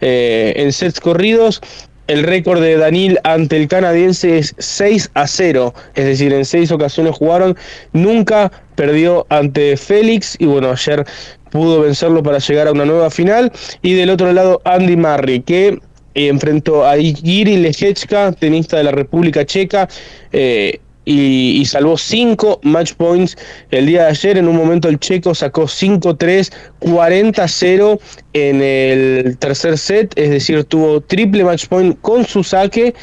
[0.00, 1.62] eh, en sets corridos.
[2.06, 6.72] El récord de Danil ante el canadiense es 6 a 0, es decir, en seis
[6.72, 7.56] ocasiones jugaron,
[7.92, 11.06] nunca perdió ante Félix y bueno, ayer
[11.50, 13.52] pudo vencerlo para llegar a una nueva final.
[13.82, 15.78] Y del otro lado, Andy Murray, que
[16.14, 19.88] enfrentó a Igiri Lechechka, tenista de la República Checa.
[20.32, 23.36] Eh, y, salvó 5 match points
[23.70, 24.38] el día de ayer.
[24.38, 28.00] En un momento el checo sacó 5-3, 40-0
[28.32, 32.94] en el tercer set, es decir, tuvo triple match point con su saque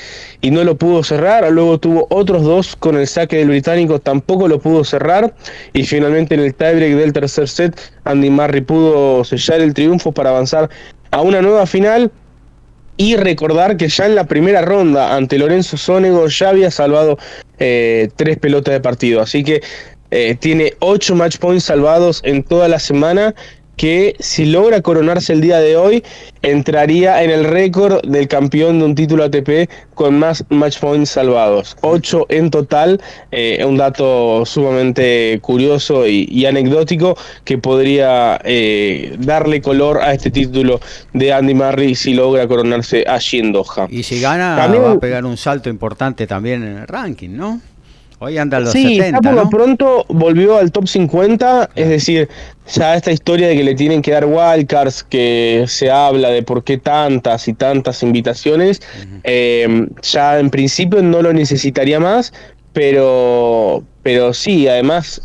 [0.42, 1.52] y no lo pudo cerrar.
[1.52, 5.34] Luego tuvo otros dos con el saque del británico, tampoco lo pudo cerrar.
[5.74, 10.30] Y finalmente en el tiebreak del tercer set, Andy Murray pudo sellar el triunfo para
[10.30, 10.70] avanzar
[11.12, 12.12] a una nueva final
[12.98, 17.18] y recordar que ya en la primera ronda ante Lorenzo Sonego ya había salvado
[17.60, 19.22] eh, tres pelotas de partido.
[19.22, 19.62] Así que
[20.10, 23.36] eh, tiene ocho match points salvados en toda la semana
[23.78, 26.04] que si logra coronarse el día de hoy,
[26.42, 31.78] entraría en el récord del campeón de un título ATP con más match points salvados.
[31.82, 33.00] Ocho en total,
[33.32, 40.80] eh, un dato sumamente curioso y, anecdótico que podría eh, darle color a este título
[41.14, 43.88] de Andy Murray si logra coronarse allí en Doha.
[43.90, 47.62] Y si gana, va a pegar un salto importante también en el ranking, ¿no?
[48.20, 52.28] Hoy anda los sí, 70, por lo pronto volvió al top 50, es decir,
[52.68, 56.64] ya esta historia de que le tienen que dar wildcards, que se habla de por
[56.64, 58.82] qué tantas y tantas invitaciones,
[59.24, 62.34] em, ya en principio no lo necesitaría más,
[62.74, 65.22] pero, pero sí, además,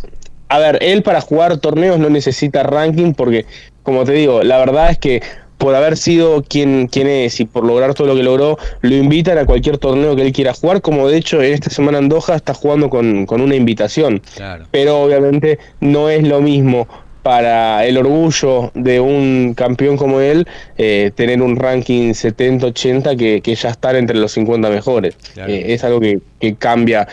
[0.48, 3.46] a ver, él para jugar torneos no necesita ranking porque,
[3.82, 5.22] como te digo, la verdad es que
[5.62, 9.38] por haber sido quien, quien es y por lograr todo lo que logró, lo invitan
[9.38, 12.34] a cualquier torneo que él quiera jugar, como de hecho en esta semana en Doha
[12.34, 14.20] está jugando con, una invitación.
[14.72, 16.88] Pero obviamente no es lo mismo
[17.22, 20.48] para el orgullo de un campeón como él
[20.78, 25.14] eh, tener un ranking 70-80 que, ya estar entre los 50 mejores.
[25.36, 27.06] Eh, es algo que, que cambia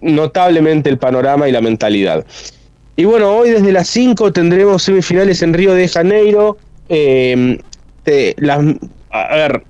[0.00, 2.26] notablemente el panorama y la mentalidad.
[2.96, 6.58] Y bueno, hoy desde las 5 tendremos semifinales en Río de Janeiro,
[6.90, 7.58] eh,
[9.10, 9.62] a ver,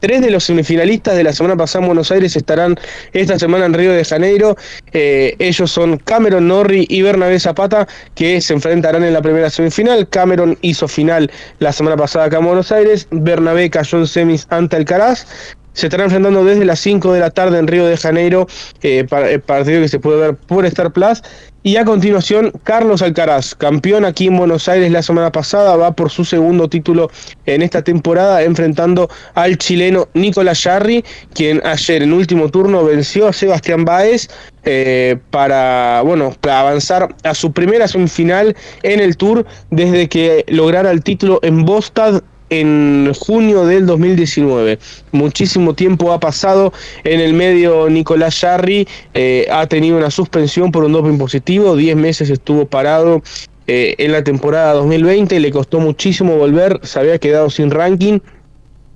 [0.00, 2.76] tres de los semifinalistas de la semana pasada en Buenos Aires estarán
[3.14, 4.54] esta semana en Río de Janeiro.
[4.92, 10.06] Eh, ellos son Cameron Norrie y Bernabé Zapata, que se enfrentarán en la primera semifinal.
[10.10, 13.08] Cameron hizo final la semana pasada acá en Buenos Aires.
[13.10, 15.26] Bernabé cayó en semis ante Alcaraz
[15.74, 18.46] se estará enfrentando desde las 5 de la tarde en Río de Janeiro,
[18.82, 21.20] eh, el partido que se puede ver por Star Plus.
[21.66, 26.10] Y a continuación, Carlos Alcaraz, campeón aquí en Buenos Aires la semana pasada, va por
[26.10, 27.10] su segundo título
[27.46, 31.02] en esta temporada, enfrentando al chileno Nicolás Jarry,
[31.32, 34.28] quien ayer en último turno venció a Sebastián Báez
[34.64, 40.90] eh, para, bueno, para avanzar a su primera semifinal en el Tour desde que lograra
[40.90, 44.78] el título en Bostad en junio del 2019.
[45.12, 46.72] Muchísimo tiempo ha pasado
[47.04, 47.88] en el medio.
[47.88, 53.22] Nicolás Jarry eh, ha tenido una suspensión por un doping positivo, 10 meses estuvo parado.
[53.66, 58.20] Eh, en la temporada 2020 le costó muchísimo volver, se había quedado sin ranking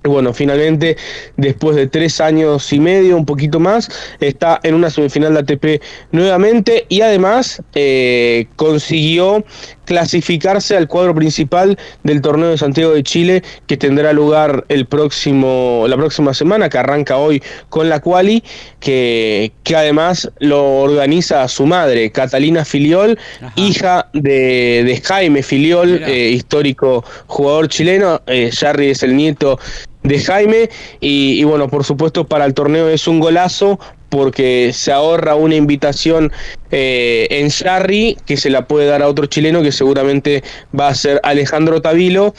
[0.03, 0.95] bueno, finalmente,
[1.35, 3.89] después de tres años y medio, un poquito más,
[4.21, 5.83] está en una semifinal de ATP
[6.13, 9.43] nuevamente y además eh, consiguió
[9.89, 15.85] clasificarse al cuadro principal del torneo de Santiago de Chile que tendrá lugar el próximo
[15.87, 18.43] la próxima semana que arranca hoy con la quali
[18.79, 23.17] que, que además lo organiza su madre Catalina Filiol
[23.55, 29.57] hija de, Jaime Filiol eh, histórico jugador chileno eh, Jarry es el nieto
[30.03, 30.69] de Jaime
[30.99, 33.79] y, bueno, por supuesto para el torneo es un golazo
[34.09, 36.31] porque se ahorra una invitación
[36.71, 40.43] eh, en Sarri que se la puede dar a otro chileno que seguramente
[40.77, 42.33] va a ser Alejandro Tavilo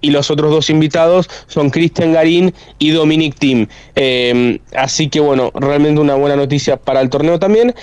[0.00, 3.66] y los otros dos invitados son Cristian Garín y Dominic Tim.
[3.96, 7.74] Eh, así que bueno, realmente una buena noticia para el torneo también.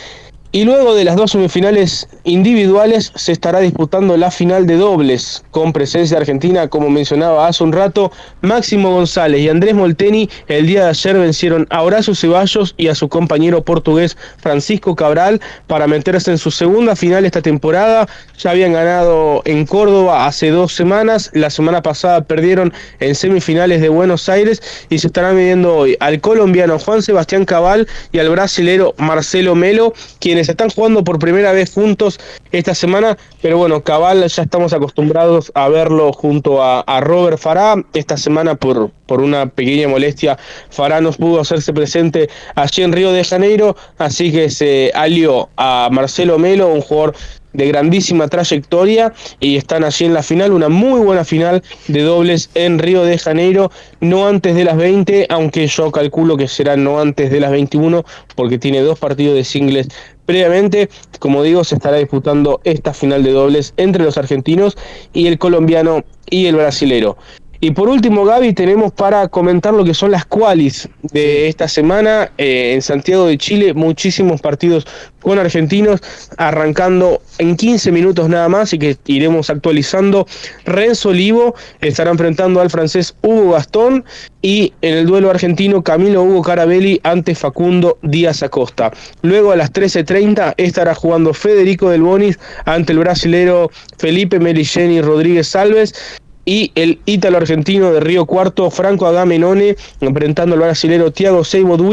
[0.56, 5.74] Y luego de las dos semifinales individuales se estará disputando la final de dobles con
[5.74, 10.90] presencia argentina, como mencionaba hace un rato, Máximo González y Andrés Molteni el día de
[10.90, 16.38] ayer vencieron a Horacio Ceballos y a su compañero portugués Francisco Cabral para meterse en
[16.38, 18.08] su segunda final esta temporada.
[18.38, 23.90] Ya habían ganado en Córdoba hace dos semanas, la semana pasada perdieron en semifinales de
[23.90, 28.94] Buenos Aires y se estarán midiendo hoy al colombiano Juan Sebastián Cabal y al brasilero
[29.00, 32.20] Marcelo Melo, quienes se están jugando por primera vez juntos
[32.52, 37.84] esta semana, pero bueno, Cabal ya estamos acostumbrados a verlo junto a, Robert Farah.
[37.94, 40.38] Esta semana por, por una pequeña molestia,
[40.70, 45.90] Farah no pudo hacerse presente allí en Río de Janeiro, así que se alió a
[45.92, 47.14] Marcelo Melo, un jugador
[47.54, 52.50] de grandísima trayectoria y están allí en la final, una muy buena final de dobles
[52.56, 53.72] en Río de Janeiro,
[54.02, 58.04] no antes de las 20, aunque yo calculo que será no antes de las 21
[58.36, 59.88] porque tiene dos partidos de singles
[60.26, 60.90] previamente.
[61.20, 64.78] Como digo, se estará disputando esta final de dobles entre los argentinos
[65.14, 67.18] y el colombiano y el brasilero.
[67.64, 72.30] Y por último, Gaby, tenemos para comentar lo que son las qualis de esta semana
[72.38, 73.74] eh, en Santiago de Chile.
[73.74, 74.86] Muchísimos partidos
[75.22, 76.02] con argentinos,
[76.36, 80.28] arrancando en 15 minutos nada más y que iremos actualizando.
[80.66, 84.04] Renzo Olivo estará enfrentando al francés Hugo Gastón
[84.42, 88.92] y en el duelo argentino Camilo Hugo Carabelli ante Facundo Díaz Acosta.
[89.22, 95.48] Luego a las 13.30 estará jugando Federico Del Bonis ante el brasilero Felipe Merigeni Rodríguez
[95.48, 101.84] Salves y el ítalo argentino de Río Cuarto, Franco Agamenone, enfrentando al brasilero Thiago Seymour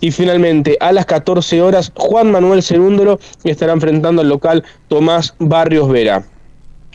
[0.00, 5.88] y finalmente a las 14 horas Juan Manuel Cerúndolo estará enfrentando al local Tomás Barrios
[5.88, 6.24] Vera.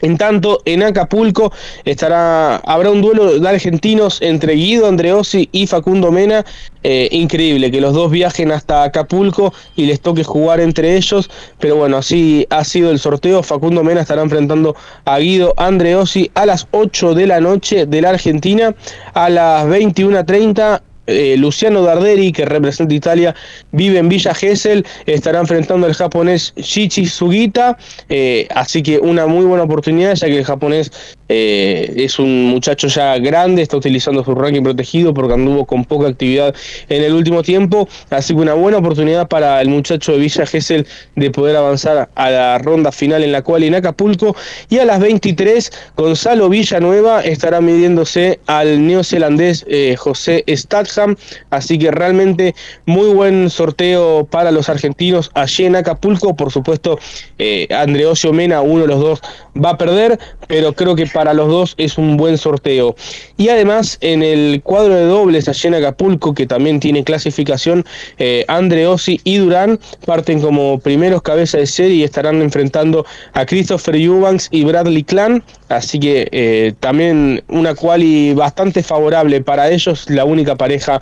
[0.02, 1.52] En tanto, en Acapulco
[1.86, 6.46] estará, habrá un duelo de argentinos entre Guido Andreossi y Facundo Mena.
[6.82, 11.30] Eh, increíble que los dos viajen hasta Acapulco y les toque jugar entre ellos.
[11.60, 13.44] Pero bueno, así ha sido el sorteo.
[13.44, 14.76] Facundo Mena estará enfrentando
[15.06, 18.74] a Guido Andreossi a las 8 de la noche de la Argentina.
[19.14, 23.36] A las 21.30 eh, Luciano Darderi, que representa Italia,
[23.72, 27.78] vive en Villa Gesell, estará enfrentando al japonés Shichi Sugita,
[28.10, 30.92] eh, así que una muy buena oportunidad, ya que el japonés
[31.30, 36.08] eh, es un muchacho ya grande, está utilizando su ranking protegido porque anduvo con poca
[36.08, 36.54] actividad
[36.90, 40.86] en el último tiempo, así que una buena oportunidad para el muchacho de Villa Gesell
[41.16, 44.36] de poder avanzar a la ronda final en la cual en Acapulco,
[44.70, 49.66] y a las 23 Gonzalo Villanueva estará midiéndose al neozelandés
[49.98, 51.16] José Statham,
[51.50, 52.56] así que realmente
[52.86, 57.00] muy buen sorteo para los argentinos allí en Acapulco, por supuesto
[57.38, 59.22] eh, Andreosio Mena, uno de los dos
[59.64, 62.96] va a perder, pero creo que para los dos es un buen sorteo.
[63.38, 67.86] Y además en el cuadro de dobles allí en Acapulco, que también tiene clasificación,
[68.18, 73.96] eh, Andreossi y Durán parten como primeros cabezas de serie y estarán enfrentando a Christopher
[73.96, 80.26] Eubanks y Bradley Clan, así que eh, también una quali bastante favorable para ellos, la
[80.26, 81.02] única pareja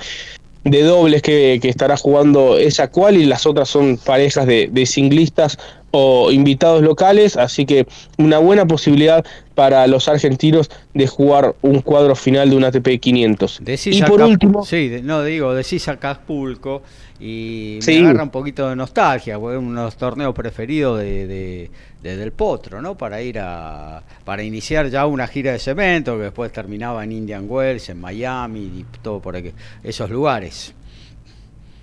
[0.69, 5.57] de dobles que, estará jugando esa cual y las otras son parejas de, de, singlistas
[5.91, 7.87] o invitados locales, así que
[8.17, 13.61] una buena posibilidad para los argentinos de jugar un cuadro final de un ATP 500.
[13.85, 14.65] y por último...
[14.65, 16.83] Sí, no digo, decís Acapulco
[17.19, 21.69] y me agarra un poquito de nostalgia, porque es uno de los torneos preferidos de,
[22.01, 22.95] Del Potro, ¿no?
[22.97, 24.03] Para ir a...
[24.23, 28.59] para iniciar ya una gira de cemento, que después terminaba en Indian Wells, en Miami
[28.59, 29.51] y todo por aquí,
[29.83, 30.73] esos lugares.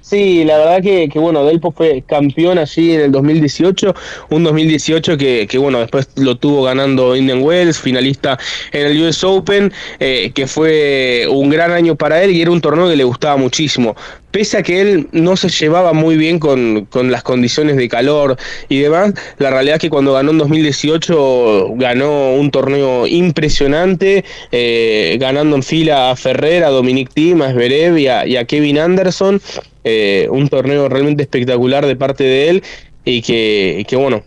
[0.04, 3.94] Sí, la verdad que, que, bueno, Delpo fue campeón allí en el 2018,
[4.28, 8.38] un 2018 que, que bueno, después lo tuvo ganando Indian Wells, finalista
[8.70, 12.60] en el US Open, eh, que fue un gran año para él y era un
[12.60, 13.96] torneo que le gustaba muchísimo.
[14.34, 18.36] Pese a que él no se llevaba muy bien con, con las condiciones de calor
[18.68, 25.18] y demás, la realidad es que cuando ganó en 2018 ganó un torneo impresionante, eh,
[25.20, 29.40] ganando en fila a Ferrer, a Dominic Thiem, a Zverev y a Kevin Anderson.
[29.84, 32.62] Eh, un torneo realmente espectacular de parte de él
[33.04, 34.24] y que, que bueno,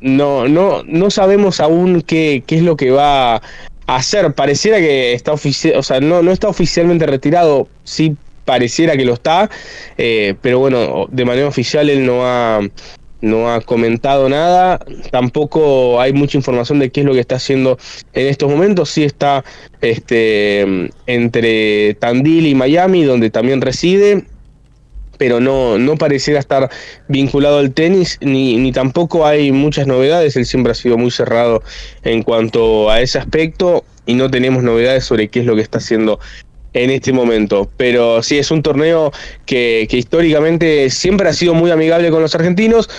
[0.00, 3.42] no, no, no sabemos aún qué, qué es lo que va a
[3.88, 4.32] hacer.
[4.32, 9.14] Pareciera que está oficial, o sea, no, no está oficialmente retirado, sí pareciera que lo
[9.14, 9.50] está,
[9.96, 12.60] eh, pero bueno, de manera oficial él no ha
[13.24, 14.78] no ha comentado nada,
[15.10, 17.78] tampoco hay mucha información de qué es lo que está haciendo
[18.12, 19.42] en estos momentos, sí está
[19.80, 24.24] este, entre Tandil y Miami, donde también reside,
[25.16, 26.68] pero no, no pareciera estar
[27.08, 31.62] vinculado al tenis, ni, ni tampoco hay muchas novedades, él siempre ha sido muy cerrado
[32.02, 35.78] en cuanto a ese aspecto y no tenemos novedades sobre qué es lo que está
[35.78, 36.20] haciendo
[36.74, 37.70] en este momento.
[37.76, 39.12] Pero sí, es un torneo
[39.46, 42.90] que, históricamente siempre ha sido muy amigable con los argentinos,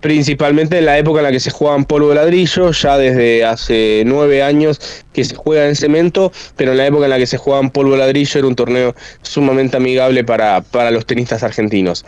[0.00, 4.02] principalmente en la época en la que se jugaban polvo de ladrillo, ya desde hace
[4.06, 4.80] nueve años
[5.12, 7.92] que se juega en cemento, pero en la época en la que se jugaban polvo
[7.92, 12.04] de ladrillo era un torneo sumamente amigable para, para los tenistas argentinos.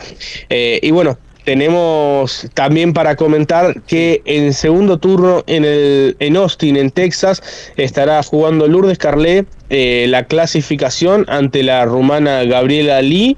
[0.49, 6.75] Eh, y bueno, tenemos también para comentar que en segundo turno en, el, en Austin,
[6.75, 7.41] en Texas,
[7.77, 13.37] estará jugando Lourdes Carlet eh, la clasificación ante la rumana Gabriela Lee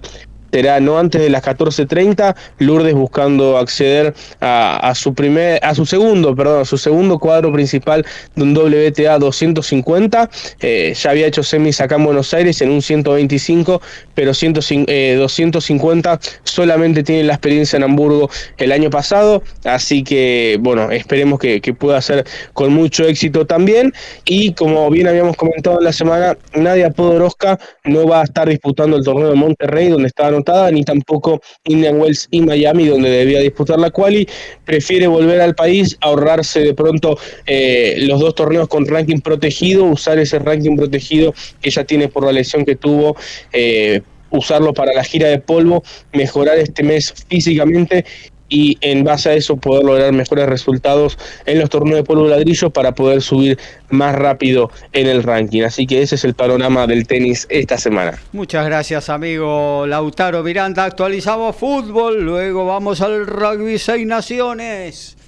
[0.51, 6.35] será no antes de las 14.30, Lourdes buscando acceder a, su primer, a su segundo,
[6.35, 10.29] perdón, a su segundo cuadro principal de un WTA 250,
[10.61, 13.81] eh, ya había hecho semis acá en Buenos Aires en un 125,
[14.13, 20.91] pero 250 eh, solamente tiene la experiencia en Hamburgo el año pasado, así que bueno,
[20.91, 23.93] esperemos que, que pueda ser con mucho éxito también,
[24.25, 28.97] y como bien habíamos comentado en la semana, Nadia Podoroska no va a estar disputando
[28.97, 30.31] el torneo de Monterrey, donde estaba
[30.71, 34.27] ni tampoco Indian Wells y Miami, donde debía disputar la quali.
[34.65, 40.19] Prefiere volver al país, ahorrarse de pronto eh, los dos torneos con ranking protegido, usar
[40.19, 43.15] ese ranking protegido que ya tiene por la lesión que tuvo.
[43.53, 45.83] Eh, usarlo para la gira de polvo,
[46.13, 48.05] mejorar este mes físicamente
[48.49, 52.69] y en base a eso poder lograr mejores resultados en los torneos de polvo ladrillo
[52.71, 53.57] para poder subir
[53.89, 55.63] más rápido en el ranking.
[55.63, 58.19] Así que ese es el panorama del tenis esta semana.
[58.33, 60.85] Muchas gracias amigo Lautaro Miranda.
[60.85, 65.18] Actualizamos fútbol, luego vamos al rugby seis naciones.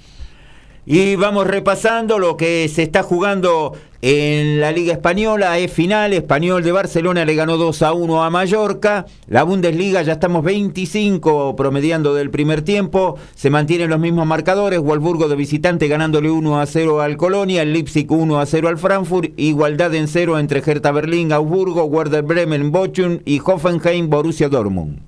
[0.84, 5.56] Y vamos repasando lo que se está jugando en la Liga Española.
[5.56, 9.06] Es final, Español de Barcelona le ganó 2 a 1 a Mallorca.
[9.28, 13.16] La Bundesliga ya estamos 25 promediando del primer tiempo.
[13.36, 14.80] Se mantienen los mismos marcadores.
[14.80, 17.62] Wolfsburgo de visitante ganándole 1 a 0 al Colonia.
[17.62, 19.30] El Leipzig 1 a 0 al Frankfurt.
[19.36, 24.98] Igualdad en 0 entre Hertha Berlín, Augsburgo, Werder Bremen, Bochum y Hoffenheim, Borussia Dortmund.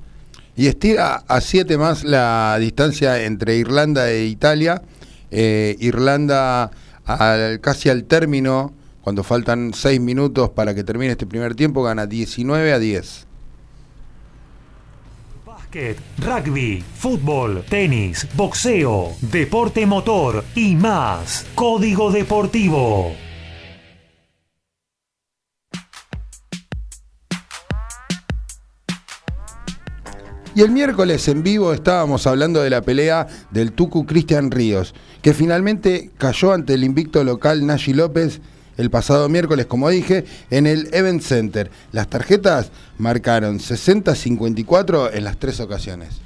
[0.56, 4.80] Y estira a 7 más la distancia entre Irlanda e Italia
[5.30, 6.70] eh, Irlanda
[7.04, 8.72] al, casi al término,
[9.02, 13.26] cuando faltan 6 minutos para que termine este primer tiempo, gana 19 a 10.
[15.44, 21.46] Básquet, rugby, fútbol, tenis, boxeo, deporte motor y más.
[21.54, 23.12] Código Deportivo.
[30.56, 34.94] Y el miércoles en vivo estábamos hablando de la pelea del Tucu Cristian Ríos,
[35.24, 38.42] que finalmente cayó ante el invicto local Nashi López
[38.76, 41.70] el pasado miércoles, como dije, en el Event Center.
[41.92, 46.20] Las tarjetas marcaron 60-54 en las tres ocasiones.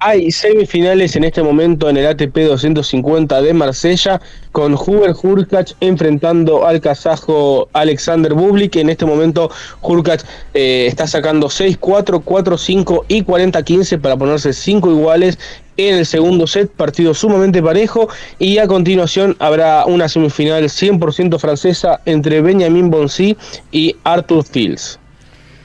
[0.00, 4.20] Hay semifinales en este momento en el ATP 250 de Marsella
[4.50, 8.76] con Hubert Hurkacz enfrentando al kazajo Alexander Bublik.
[8.76, 9.48] En este momento
[9.80, 10.24] Hurkacz
[10.54, 15.38] eh, está sacando 6-4, 4-5 y 40-15 para ponerse 5 iguales
[15.76, 18.08] en el segundo set, partido sumamente parejo
[18.38, 23.36] y a continuación habrá una semifinal 100% francesa entre Benjamin Bonsi
[23.70, 24.98] y Arthur Fields.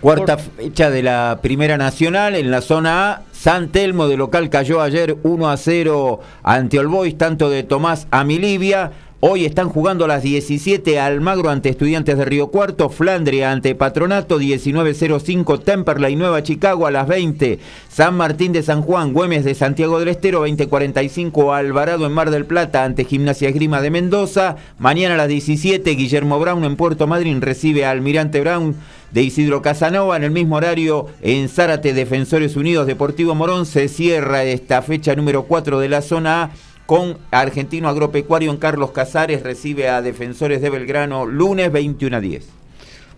[0.02, 3.22] Cuarta fecha de la Primera Nacional en la zona A.
[3.32, 8.92] San Telmo de local cayó ayer 1 a 0 ante Olbois, tanto de Tomás Amilivia.
[9.24, 14.40] Hoy están jugando a las 17 Almagro ante Estudiantes de Río Cuarto, Flandria ante Patronato,
[14.40, 20.00] 19.05 Temperley Nueva Chicago a las 20, San Martín de San Juan, Güemes de Santiago
[20.00, 25.18] del Estero, 20.45 Alvarado en Mar del Plata ante Gimnasia Esgrima de Mendoza, mañana a
[25.18, 28.76] las 17 Guillermo Brown en Puerto Madryn recibe a Almirante Brown
[29.12, 30.18] de Isidro Casanova.
[30.18, 35.44] En el mismo horario, en Zárate, Defensores Unidos Deportivo Morón, se cierra esta fecha número
[35.44, 36.52] 4 de la zona A
[36.92, 42.61] con Argentino Agropecuario en Carlos Casares, recibe a Defensores de Belgrano lunes 21 a 10.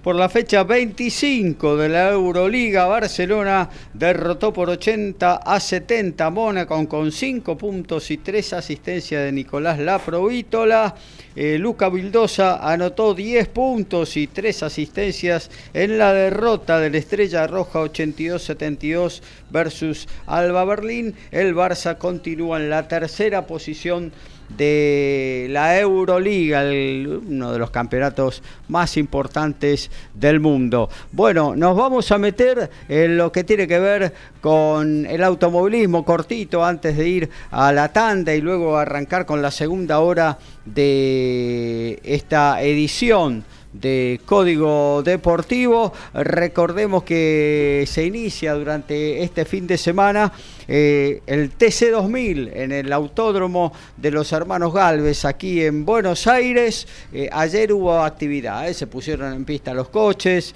[0.03, 6.89] Por la fecha 25 de la Euroliga, Barcelona derrotó por 80 a 70 a Mónaco
[6.89, 10.93] con 5 puntos y 3 asistencias de Nicolás Laprovítola.
[11.37, 17.47] Eh, Luca Vildosa anotó 10 puntos y 3 asistencias en la derrota de la Estrella
[17.47, 21.15] Roja 82-72 versus Alba Berlín.
[21.31, 24.11] El Barça continúa en la tercera posición
[24.49, 30.89] de la Euroliga, uno de los campeonatos más importantes del mundo.
[31.11, 36.63] Bueno, nos vamos a meter en lo que tiene que ver con el automovilismo cortito
[36.63, 42.61] antes de ir a la tanda y luego arrancar con la segunda hora de esta
[42.61, 43.43] edición
[43.73, 45.91] de Código Deportivo.
[46.13, 50.31] Recordemos que se inicia durante este fin de semana
[50.67, 56.87] eh, el TC2000 en el Autódromo de los Hermanos Galvez aquí en Buenos Aires.
[57.11, 60.53] Eh, ayer hubo actividad, se pusieron en pista los coches.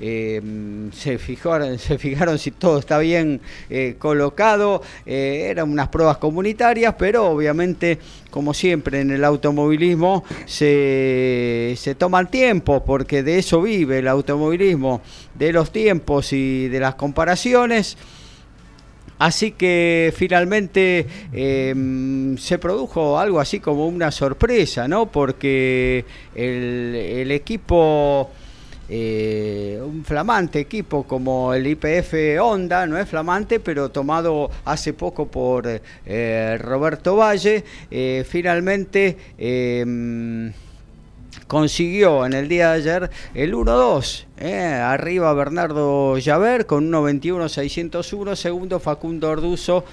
[0.00, 0.40] Eh,
[0.92, 6.94] se, fijaron, se fijaron si todo está bien eh, colocado, eh, eran unas pruebas comunitarias,
[6.98, 7.98] pero obviamente,
[8.30, 15.00] como siempre en el automovilismo, se, se toman tiempos, porque de eso vive el automovilismo,
[15.34, 17.96] de los tiempos y de las comparaciones.
[19.20, 25.06] Así que finalmente se produjo algo así como una sorpresa, ¿no?
[25.06, 26.04] Porque
[26.36, 28.30] el, el equipo
[28.90, 35.26] eh, un flamante equipo como el IPF Honda, no es flamante, pero tomado hace poco
[35.26, 35.68] por
[36.06, 39.16] eh, Roberto Valle, eh, finalmente
[41.46, 44.24] consiguió en el día de ayer el 1-2.
[44.82, 49.84] arriba Bernardo Llaver con 1-21-601, segundo Facundo Orduzo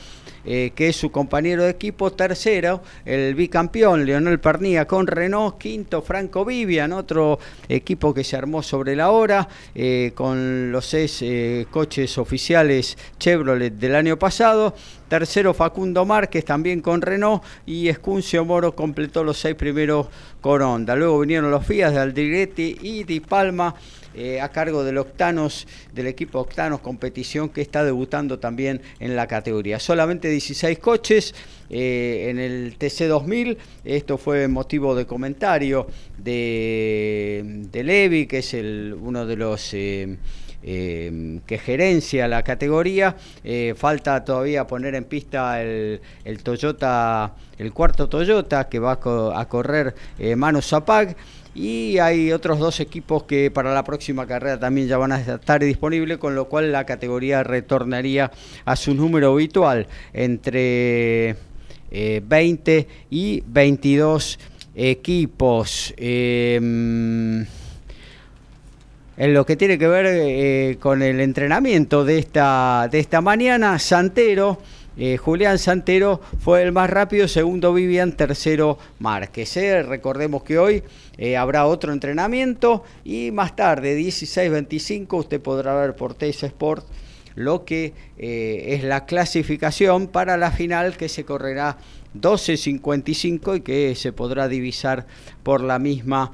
[0.46, 6.02] eh, que es su compañero de equipo, tercero, el bicampeón Leonel Pernía con Renault, quinto
[6.02, 11.66] Franco Vivian, otro equipo que se armó sobre la hora, eh, con los seis eh,
[11.72, 14.76] coches oficiales Chevrolet del año pasado,
[15.08, 20.08] tercero Facundo Márquez también con Renault y Escuncio Moro completó los seis primeros
[20.42, 20.96] con Honda.
[20.96, 23.74] Luego vinieron los Fiat de Aldigretti y Di Palma
[24.18, 29.28] eh, a cargo del Octanos, del equipo Octanos Competición que está debutando también en la
[29.28, 29.78] categoría.
[29.80, 31.36] Solamente 16 coches
[31.70, 35.88] eh, en el TC2000, esto fue motivo de comentario
[36.18, 39.74] de, de Levi, que es el, uno de los...
[39.74, 40.18] Eh,
[40.68, 43.16] que gerencia la categoría.
[43.76, 49.94] falta todavía poner en pista el, el, Toyota, el cuarto Toyota que va a, correr
[50.36, 51.16] Manu Zapag.
[51.56, 55.64] Y hay otros dos equipos que para la próxima carrera también ya van a estar
[55.64, 58.30] disponibles, con lo cual la categoría retornaría
[58.66, 61.38] a su número habitual, entre
[61.90, 64.38] 20 eh, y 22
[64.76, 65.94] equipos.
[65.96, 67.46] Em,
[69.18, 73.80] en lo que tiene que ver eh, con el entrenamiento de esta, de esta mañana,
[73.80, 74.60] Santero
[74.98, 79.58] eh, Julián Santero fue el más rápido, segundo Vivian, tercero Márquez.
[79.58, 79.84] ¿eh?
[79.84, 80.84] Recordemos que hoy
[81.18, 86.86] eh, habrá otro entrenamiento y más tarde, 16-25, usted podrá ver por Teis Sport
[87.36, 91.76] lo que es la clasificación para la final que se correrá
[92.18, 95.06] 12.55 y que se podrá divisar
[95.44, 96.32] por la misma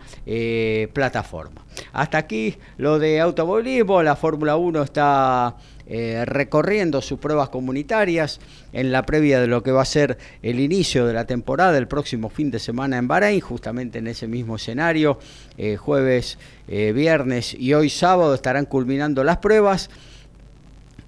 [0.94, 1.66] plataforma.
[1.92, 5.56] Hasta aquí lo de automovilismo, la Fórmula 1 está
[5.94, 8.40] eh, recorriendo sus pruebas comunitarias
[8.72, 11.90] en la previa de lo que va a ser el inicio de la temporada el
[11.90, 15.20] próximo fin de semana en Bahrein, justamente en ese mismo escenario.
[15.58, 16.38] Eh, jueves,
[16.70, 19.90] eh, viernes y hoy sábado estarán culminando las pruebas.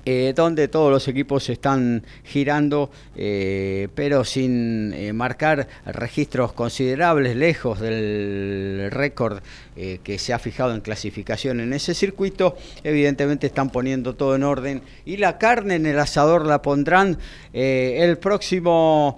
[0.06, 7.80] Eh, donde todos los equipos están girando, eh, pero sin eh, marcar registros considerables, lejos
[7.80, 9.40] del récord
[10.04, 12.56] que se ha fijado en clasificación en ese circuito.
[12.84, 17.18] Evidentemente están poniendo todo en orden y la carne en el asador la pondrán
[17.54, 19.18] el próximo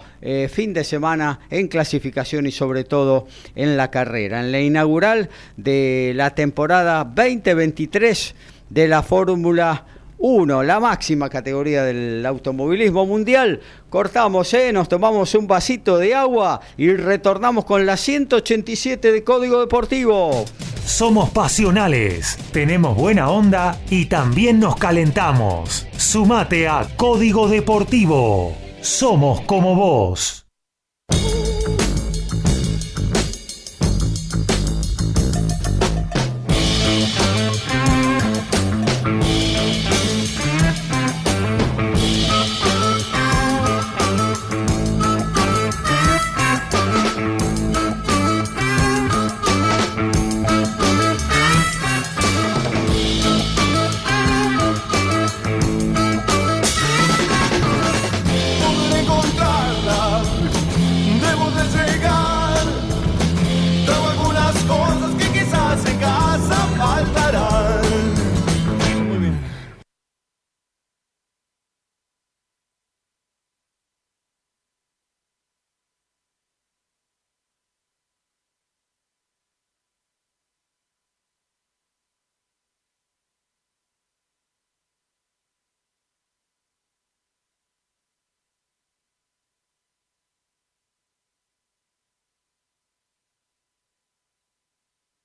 [0.49, 6.13] fin de semana en clasificación y sobre todo en la carrera, en la inaugural de
[6.15, 8.33] la temporada 2023
[8.69, 9.85] de la Fórmula
[10.17, 13.61] 1, la máxima categoría del automovilismo mundial.
[13.89, 14.71] Cortamos, ¿eh?
[14.73, 20.45] nos tomamos un vasito de agua y retornamos con la 187 de Código Deportivo.
[20.85, 25.87] Somos pasionales, tenemos buena onda y también nos calentamos.
[25.97, 28.55] Sumate a Código Deportivo.
[28.81, 30.45] Somos como vos.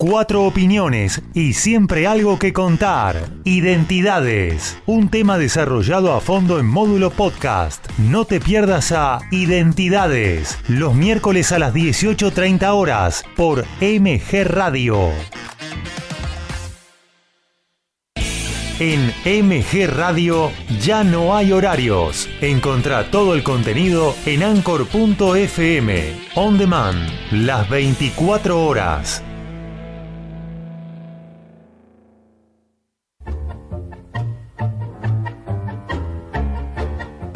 [0.00, 3.28] Cuatro opiniones y siempre algo que contar.
[3.44, 4.78] Identidades.
[4.86, 7.86] Un tema desarrollado a fondo en módulo podcast.
[7.98, 10.58] No te pierdas a Identidades.
[10.68, 15.10] Los miércoles a las 18.30 horas por MG Radio.
[18.78, 22.26] En MG Radio ya no hay horarios.
[22.40, 26.14] Encontrá todo el contenido en anchor.fm.
[26.36, 27.06] On demand.
[27.32, 29.22] Las 24 horas.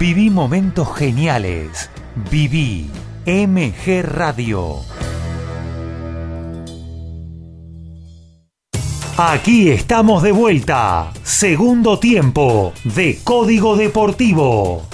[0.00, 1.90] Viví momentos geniales.
[2.30, 2.88] Viví
[3.26, 4.76] MG Radio.
[9.18, 11.12] Aquí estamos de vuelta.
[11.22, 14.86] Segundo tiempo de Código Deportivo.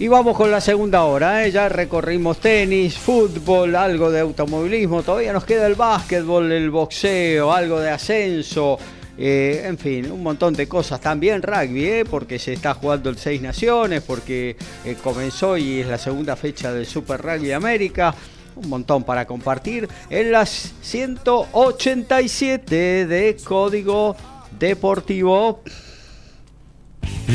[0.00, 1.50] Y vamos con la segunda hora, ¿eh?
[1.50, 7.78] ya recorrimos tenis, fútbol, algo de automovilismo, todavía nos queda el básquetbol, el boxeo, algo
[7.78, 8.78] de ascenso,
[9.18, 11.02] eh, en fin, un montón de cosas.
[11.02, 12.06] También rugby, ¿eh?
[12.08, 14.56] porque se está jugando el Seis Naciones, porque
[15.02, 18.14] comenzó y es la segunda fecha del Super Rugby América.
[18.56, 24.16] Un montón para compartir en las 187 de Código
[24.58, 25.60] Deportivo.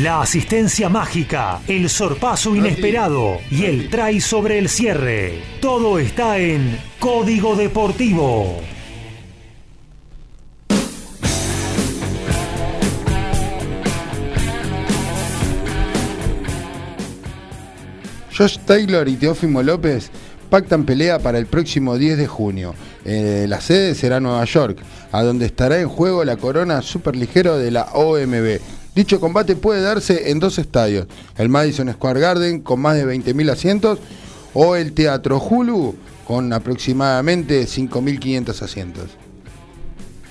[0.02, 5.42] La asistencia mágica, el sorpaso inesperado y el try sobre el cierre.
[5.62, 8.60] Todo está en Código Deportivo.
[18.36, 20.10] Josh Taylor y Teófimo López
[20.50, 22.74] pactan pelea para el próximo 10 de junio.
[23.06, 24.78] Eh, la sede será Nueva York,
[25.10, 28.60] a donde estará en juego la corona superligero de la OMB.
[28.96, 33.50] Dicho combate puede darse en dos estadios, el Madison Square Garden con más de 20.000
[33.50, 33.98] asientos
[34.54, 35.94] o el Teatro Hulu
[36.26, 39.10] con aproximadamente 5.500 asientos.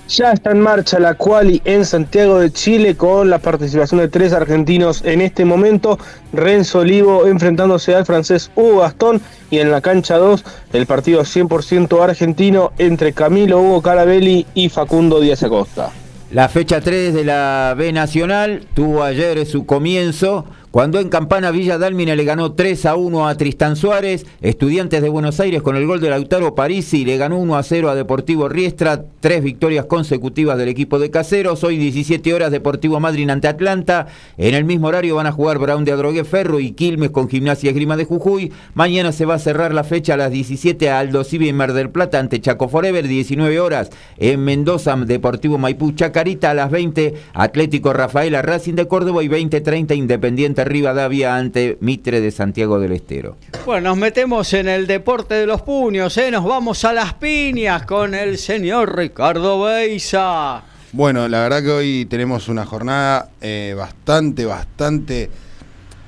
[0.08, 4.32] Ya está en marcha la quali en Santiago de Chile con la participación de tres
[4.32, 5.96] argentinos en este momento.
[6.32, 12.02] Renzo Olivo enfrentándose al francés Hugo Gastón y en la cancha 2 el partido 100%
[12.02, 15.92] argentino entre Camilo Hugo Carabelli y Facundo Díaz Acosta.
[16.36, 20.44] La fecha 3 de la B Nacional tuvo ayer su comienzo
[20.76, 25.08] cuando en Campana Villa Dálmine le ganó 3 a 1 a Tristán Suárez, Estudiantes de
[25.08, 28.46] Buenos Aires con el gol de Lautaro Parisi le ganó 1 a 0 a Deportivo
[28.50, 34.08] Riestra, tres victorias consecutivas del equipo de Caseros, hoy 17 horas Deportivo Madrid ante Atlanta,
[34.36, 37.70] en el mismo horario van a jugar Brown de Adrogué Ferro y Quilmes con Gimnasia
[37.70, 41.24] Esgrima de Jujuy, mañana se va a cerrar la fecha a las 17 a Aldo
[41.24, 43.88] Civi en Mar del Plata ante Chaco Forever, 19 horas
[44.18, 49.96] en Mendoza Deportivo Maipú Chacarita a las 20 Atlético Rafaela Racing de Córdoba y 20-30
[49.96, 53.36] Independiente Rivadavia ante Mitre de Santiago del Estero.
[53.64, 56.30] Bueno, nos metemos en el deporte de los puños, ¿eh?
[56.30, 60.62] nos vamos a las piñas con el señor Ricardo Beisa.
[60.92, 65.30] Bueno, la verdad que hoy tenemos una jornada eh, bastante, bastante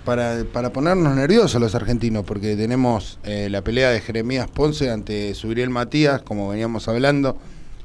[0.05, 5.35] para, para ponernos nerviosos los argentinos, porque tenemos eh, la pelea de Jeremías Ponce ante
[5.35, 7.37] Suriel Matías, como veníamos hablando.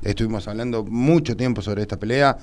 [0.01, 2.37] Estuvimos hablando mucho tiempo sobre esta pelea.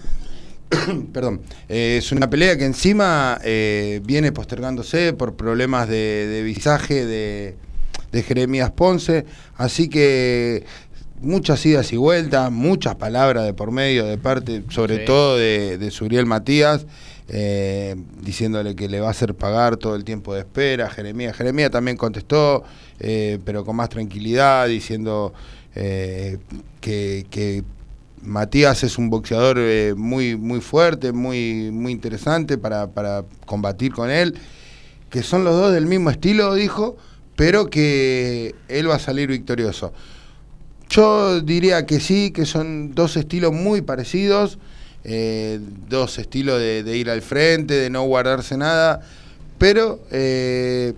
[1.13, 7.07] Perdón, eh, es una pelea que encima eh, viene postergándose por problemas de, de visaje
[7.07, 7.57] de,
[8.13, 9.25] de Jeremías Ponce,
[9.57, 10.65] así que
[11.21, 15.05] muchas idas y vueltas, muchas palabras de por medio de parte, sobre Sí.
[15.07, 16.87] todo de, de Suriel Matías,
[17.29, 20.89] eh, diciéndole que le va a hacer pagar todo el tiempo de espera.
[20.89, 22.65] Jeremías, Jeremías también contestó,
[22.99, 25.33] pero con más tranquilidad, diciendo
[25.75, 26.39] que,
[27.31, 27.65] que
[28.23, 34.11] Matías es un boxeador eh, muy, muy fuerte, muy, muy interesante para, para combatir con
[34.11, 34.37] él,
[35.09, 36.97] que son los dos del mismo estilo, dijo,
[37.37, 39.93] pero que él va a salir victorioso.
[40.91, 44.59] Yo diría que sí, que son dos estilos muy parecidos,
[45.05, 49.01] eh, dos estilos de, ir al frente, de no guardarse nada,
[49.57, 50.95] pero eh,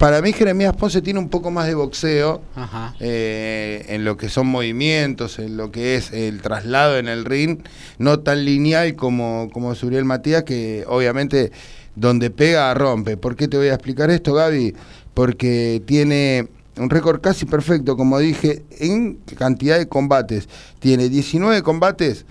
[0.00, 2.94] para mí Jeremías Ponce tiene un poco más de boxeo Ajá.
[3.00, 7.58] eh, en lo que son movimientos, en lo que es el traslado en el ring,
[7.98, 11.52] no tan lineal como, como Suriel Matías, que obviamente
[11.96, 13.18] donde pega rompe.
[13.18, 14.74] ¿Por qué te voy a explicar esto, Gaby?
[15.12, 16.48] Porque tiene
[16.78, 20.48] un récord casi perfecto, como dije, en cantidad de combates.
[20.78, 22.24] Tiene 19 combates,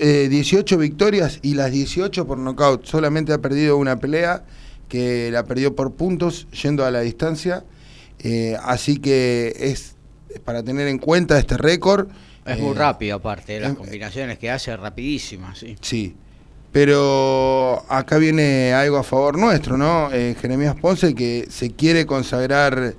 [0.00, 2.86] eh, 18 victorias y las 18 por nocaut.
[2.86, 4.44] Solamente ha perdido una pelea
[4.92, 7.64] que la perdió por puntos yendo a la distancia.
[8.18, 9.96] Eh, así que es
[10.44, 12.08] para tener en cuenta este récord.
[12.44, 15.76] Es eh, muy rápido aparte, las eh, combinaciones que hace rapidísimas, sí.
[15.80, 16.14] Sí.
[16.72, 20.12] Pero acá viene algo a favor nuestro, ¿no?
[20.12, 22.94] Eh, Jeremías Ponce que se quiere consagrar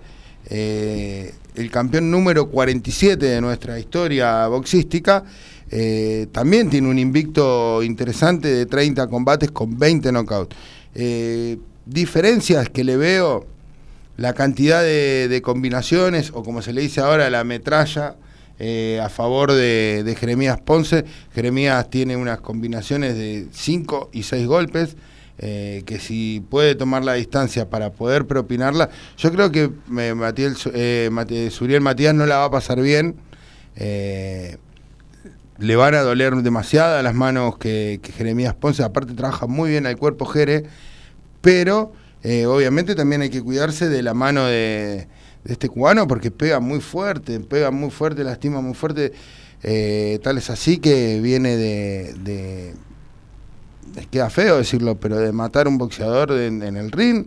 [0.49, 5.23] eh, el campeón número 47 de nuestra historia boxística.
[5.69, 10.55] Eh, también tiene un invicto interesante de 30 combates con 20 knockouts.
[10.95, 13.45] Eh, diferencias que le veo,
[14.17, 18.15] la cantidad de, combinaciones, o como se le dice ahora, la metralla,
[18.59, 21.05] eh, a favor de, Jeremías Ponce.
[21.33, 24.95] Jeremías tiene unas combinaciones de 5 y 6 golpes.
[25.39, 30.53] eh, que si puede tomar la distancia para poder propinarla, yo creo que eh, Matiel,
[31.11, 33.15] Mate- Suriel Matías no la va a pasar bien.
[33.75, 34.57] eh,
[35.57, 39.85] le van a doler demasiado las manos que, que Jeremías Ponce, aparte trabaja muy bien
[39.85, 40.63] al cuerpo Jere,
[41.43, 41.91] pero
[42.23, 45.07] eh, obviamente también hay que cuidarse de la mano de,
[45.43, 49.11] de este cubano porque pega muy fuerte, pega muy fuerte, lastima muy fuerte,
[49.61, 52.73] eh, tal es así que viene de,
[54.09, 57.25] queda feo decirlo, pero de matar un boxeador en, en el ring,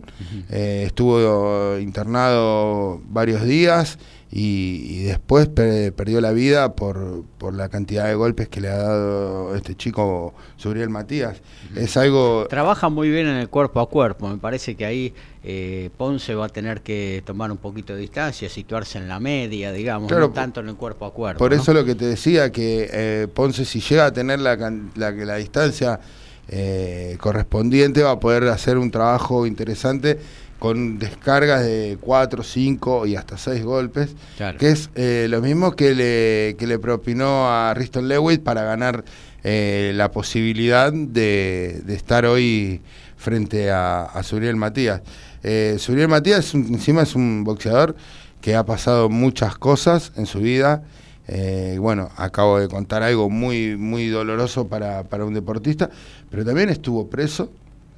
[0.49, 3.99] eh, estuvo internado varios días
[4.31, 8.67] y, y después per- perdió la vida por, por la cantidad de golpes que le
[8.67, 11.41] ha dado este chico Suriel Matías.
[11.75, 12.45] Es algo...
[12.49, 15.13] Trabaja muy bien en el cuerpo a cuerpo, me parece que ahí
[15.43, 19.71] eh, Ponce va a tener que tomar un poquito de distancia, situarse en la media,
[19.71, 21.39] digamos, Claro, no tanto en el cuerpo a cuerpo.
[21.39, 21.61] Por ¿no?
[21.61, 25.11] eso lo que te decía, que eh, Ponce si llega a tener la, can- la,
[25.11, 26.01] la distancia
[26.49, 30.17] eh, correspondiente va a poder hacer un trabajo interesante
[30.59, 34.57] con descargas de 4, 5 y hasta 6 golpes, Claro.
[34.57, 39.03] que es eh, lo mismo que le, que le propinó a Riston Lewis para ganar
[39.43, 42.81] eh, la posibilidad de, de estar hoy
[43.17, 45.01] frente a, a Suriel Matías.
[45.43, 47.95] Eh, Suriel Matías es un- encima es un boxeador
[48.41, 50.83] que ha pasado muchas cosas en su vida.
[51.27, 55.89] Eh, bueno, acabo de contar algo muy, muy doloroso para, para un deportista,
[56.31, 57.51] pero también estuvo preso,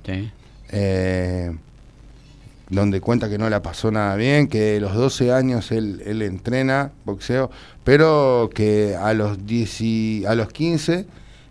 [0.06, 0.30] Sí.
[0.72, 1.56] eh,
[2.70, 6.22] donde cuenta que no la pasó nada bien, que de los 12 años él, él
[6.22, 7.50] entrena boxeo,
[7.84, 11.06] pero que a los, 10 y- a los 15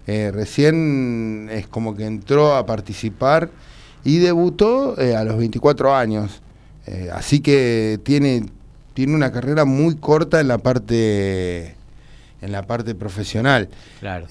[0.06, 3.50] eh, recién es como que entró a participar
[4.04, 6.40] y debutó eh, a los 24 años.
[6.86, 8.46] Eh, así que tiene,
[8.94, 11.74] tiene una carrera muy corta en la parte,
[12.40, 13.68] en la parte profesional.
[14.00, 14.26] Claro.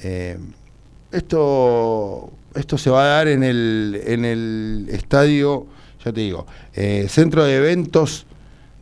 [1.12, 5.66] Esto, esto se va a dar en el, en el estadio,
[6.08, 8.26] ya te digo, eh, Centro de Eventos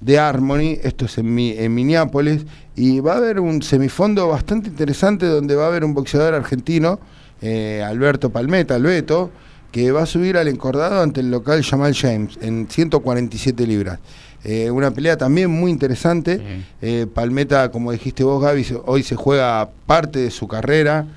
[0.01, 2.45] de Harmony, esto es en, Mi- en Minneapolis,
[2.75, 6.99] y va a haber un semifondo bastante interesante donde va a haber un boxeador argentino,
[7.41, 9.31] eh, Alberto Palmeta, Albeto,
[9.71, 13.99] que va a subir al encordado ante el local Jamal James en 147 libras.
[14.43, 16.39] Eh, una pelea también muy interesante.
[16.81, 21.07] Eh, Palmeta, como dijiste vos, Gaby, hoy se juega parte de su carrera.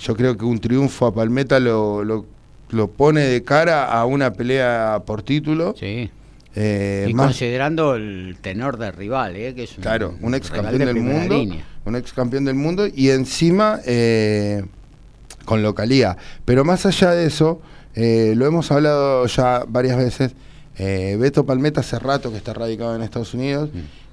[0.00, 2.24] Yo creo que un triunfo a Palmeta lo, lo-
[2.70, 5.74] lo pone de cara a una pelea por título.
[5.78, 6.10] Sí.
[6.54, 9.54] Eh, y más- considerando el tenor del rival, ¿eh?
[9.54, 11.34] que es un, Claro, un ex campeón de del mundo.
[11.34, 11.64] línea.
[11.84, 14.64] Un ex campeón del mundo y encima eh,
[15.44, 16.16] con localía.
[16.44, 17.60] Pero más allá de eso,
[17.94, 20.32] eh, lo hemos hablado ya varias veces.
[20.78, 23.68] Beto Palmeta hace rato que está radicado en Estados Unidos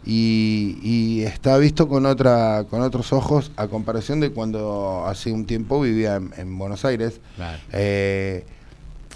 [0.05, 5.45] y, y está visto con otra con otros ojos a comparación de cuando hace un
[5.45, 7.19] tiempo vivía en, en Buenos Aires.
[7.35, 7.57] Claro.
[7.73, 8.45] Eh,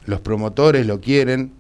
[0.06, 1.52] los promotores lo quieren,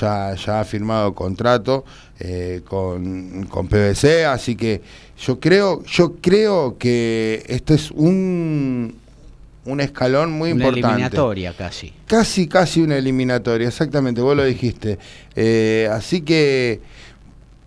[0.00, 1.84] ya, ya ha firmado contrato
[2.20, 4.80] eh, con, con PVC, así que
[5.18, 8.94] yo creo, yo creo que este es un,
[9.66, 10.88] un escalón muy Una importante.
[10.88, 11.92] eliminatoria casi.
[12.06, 14.98] Casi, casi una eliminatoria, exactamente, vos lo dijiste.
[15.36, 16.80] Eh, así que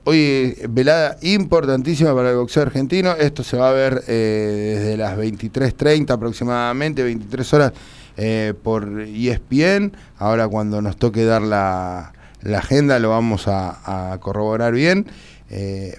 [0.04, 3.14] hoy velada importantísima para el boxeo argentino.
[3.14, 7.74] Esto se va a ver eh, desde las 23.30 aproximadamente, 23 horas
[8.18, 9.94] eh, por ESPN.
[10.18, 15.06] Ahora cuando nos toque dar la, la agenda lo vamos a, a corroborar bien.
[15.50, 15.98] Eh,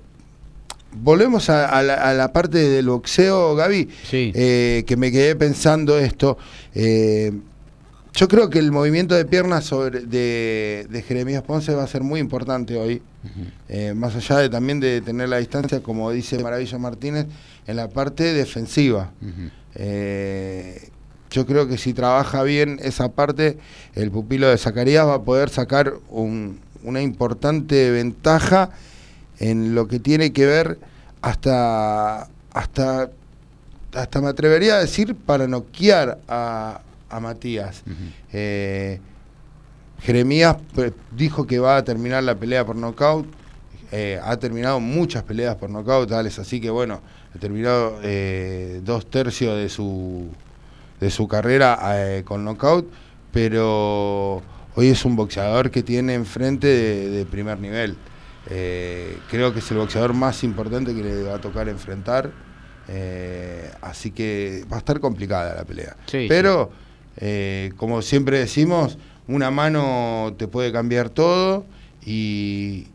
[0.95, 4.31] Volvemos a, a la, a la parte del boxeo, Gaby, Sí.
[4.35, 6.37] que me quedé pensando esto.
[8.15, 12.03] Yo creo que el movimiento de piernas sobre, de, de Jeremías Ponce va a ser
[12.03, 13.01] muy importante hoy.
[13.69, 17.27] Eh, más allá de también de tener la distancia, como dice Maravilla Martínez,
[17.67, 19.11] en la parte defensiva.
[19.77, 20.89] Eh,
[21.31, 23.57] yo creo que si trabaja bien esa parte,
[23.95, 28.71] el pupilo de Zacarías va a poder sacar un- una importante ventaja
[29.39, 30.79] en lo que tiene que ver
[31.23, 33.11] hasta, hasta,
[33.95, 36.83] hasta me atrevería a decir para noquear a,
[37.13, 37.83] a Matías.
[38.33, 38.99] Eh,
[40.01, 43.27] Jeremías pues, dijo que va a terminar la pelea por nocaut.
[43.93, 47.03] Eh, ha terminado muchas peleas por nocaut, tales así que bueno,
[47.35, 50.29] ha terminado eh, dos tercios de su,
[50.99, 52.91] de su carrera eh, con nocaut,
[53.31, 54.43] pero
[54.75, 57.99] hoy es un boxeador que tiene enfrente de, de primer nivel.
[58.51, 62.31] Eh, creo que es el boxeador más importante que le va a tocar enfrentar,
[62.89, 65.97] eh, así que va a estar complicada la pelea.
[66.07, 66.71] Sí, pero,
[67.17, 68.99] eh, como siempre decimos,
[69.29, 71.65] una mano te puede cambiar todo
[72.05, 72.87] y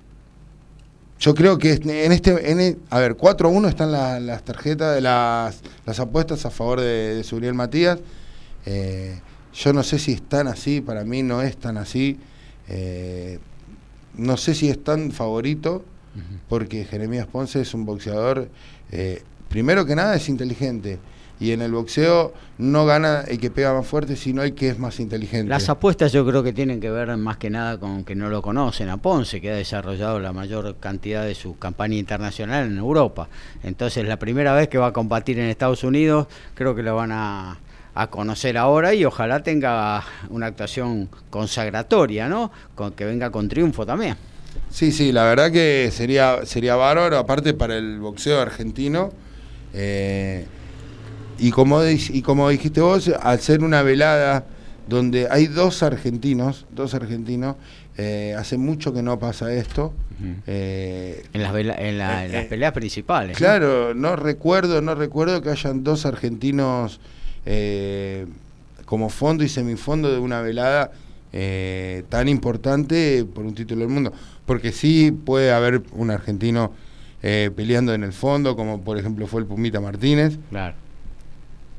[1.19, 4.43] yo creo que en este, en e- a ver, 4 a 1 están la- las
[4.43, 7.99] tarjetas, de las, las apuestas a favor de, de Suriel Matías.
[8.65, 9.19] Eh,
[9.53, 12.19] yo no sé si están así, para mí no es tan así.
[12.69, 13.39] Eh,
[14.15, 15.83] no sé si es tan favorito,
[16.49, 18.49] porque Jeremías Ponce es un boxeador,
[18.91, 20.97] eh, primero que nada es inteligente.
[21.39, 24.79] Y en el boxeo no gana el que pega más fuerte, sino el que es
[24.79, 25.49] más inteligente.
[25.49, 28.41] Las apuestas yo creo que tienen que ver más que nada con que no lo
[28.41, 33.29] conocen a Ponce, que ha desarrollado la mayor cantidad de su campaña internacional en Europa.
[33.61, 37.11] Entonces la primera vez que va a combatir en Estados Unidos, creo que lo van
[37.11, 37.59] a,
[37.93, 42.51] a conocer ahora y ojalá tenga una actuación consagratoria, ¿no?
[42.73, 44.15] Con que venga con triunfo también.
[44.71, 49.11] Sí, sí, la verdad que sería, sería bárbaro, aparte para el boxeo argentino.
[49.73, 50.47] eh,
[51.39, 54.45] y, como, y como dijiste vos, al ser una velada
[54.87, 57.55] donde hay dos argentinos, dos argentinos,
[57.97, 59.93] eh, hace mucho que no pasa esto.
[60.47, 63.33] eh, En las, vela- en la- en las Eh, peleas principales.
[63.33, 63.37] ¿no?
[63.37, 66.99] Claro, no recuerdo, no recuerdo que hayan dos argentinos
[67.45, 68.25] eh,
[68.85, 70.91] como fondo y semifondo de una velada
[71.33, 74.11] eh, tan importante por un título del mundo.
[74.45, 76.71] Porque sí puede haber un argentino
[77.21, 80.75] eh, peleando en el fondo, como por ejemplo fue el Pumita Martínez, Claro,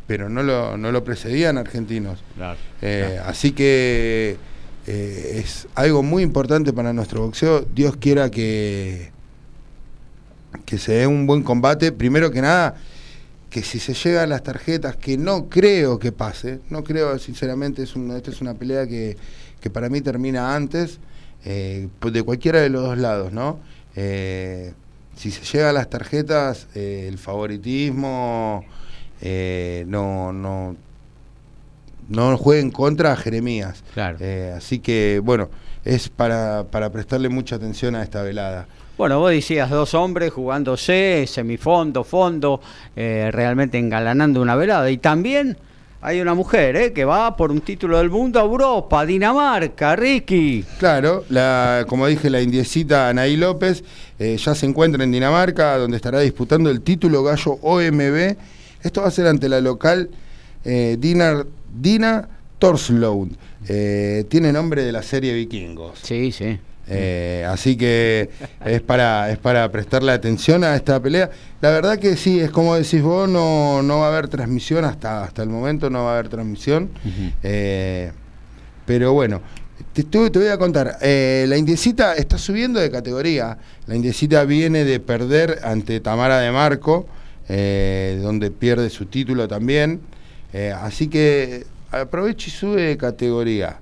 [0.09, 2.25] pero no lo, no lo precedían argentinos.
[2.35, 2.59] claro.
[2.83, 4.39] Eh, Así que
[4.87, 7.67] eh, es algo muy importante para nuestro boxeo.
[7.75, 9.11] Dios quiera que,
[10.65, 11.93] que se dé un buen combate.
[11.93, 12.77] Primero que nada,
[13.51, 17.95] que si se llegan las tarjetas, que no creo que pase, no creo, sinceramente, es
[17.95, 19.19] una, esta es una pelea que,
[19.61, 21.01] que para mí termina antes,
[21.45, 23.61] eh, de cualquiera de los dos lados, ¿no?
[23.95, 24.73] Eh,
[25.17, 28.65] si se llegan las tarjetas, eh, el favoritismo
[29.21, 30.77] eh, no, no,
[32.09, 33.83] no juegue en contra a Jeremías.
[33.95, 34.19] Claro.
[34.21, 35.49] Eh, así que, bueno,
[35.85, 38.67] es para, para prestarle mucha atención a esta velada.
[38.99, 42.61] Bueno, vos decías dos hombres jugándose, semifondo, fondo,
[42.97, 44.91] eh, realmente engalanando una velada.
[44.91, 45.57] Y también
[46.01, 50.65] hay una mujer eh, que va por un título del mundo a Europa, Dinamarca, Ricky.
[50.79, 53.85] Claro, la, como dije, la indiecita Anaí López
[54.19, 58.37] eh, ya se encuentra en Dinamarca, donde estará disputando el título gallo OMB.
[58.83, 60.11] Esto va a ser ante la local
[60.65, 61.45] eh, Dina,
[61.81, 62.29] Dina
[62.59, 63.37] Torslund.
[63.69, 65.99] Eh, tiene nombre de la serie Vikingos.
[66.03, 66.59] Sí, sí.
[66.91, 68.31] Eh, así que
[68.65, 71.31] es para, es para prestarle atención a esta pelea.
[71.61, 75.25] La verdad que sí, es como decís vos, no, no va a haber transmisión hasta,
[75.25, 76.89] hasta el momento, no va a haber transmisión.
[77.43, 78.11] Eh,
[78.87, 79.43] pero bueno,
[79.93, 80.97] te, te voy a contar.
[81.03, 83.59] eh, la Indiecita está subiendo de categoría.
[83.87, 87.07] La Indiecita viene de perder ante Tamara de Marco,
[87.49, 90.01] eh, donde pierde su título también.
[90.53, 93.81] Eh, así que aprovecha y sube de categoría.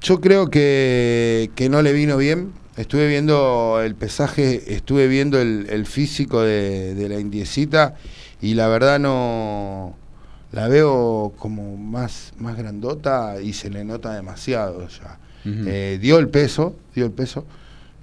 [0.00, 2.52] yo creo que, que no le vino bien.
[2.76, 7.94] Estuve viendo el pesaje, estuve viendo el, el físico de, de la indiecita
[8.40, 9.96] y la verdad no
[10.52, 15.18] la veo como más, más grandota y se le nota demasiado ya.
[15.44, 17.46] Eh, dio el peso, dio el peso,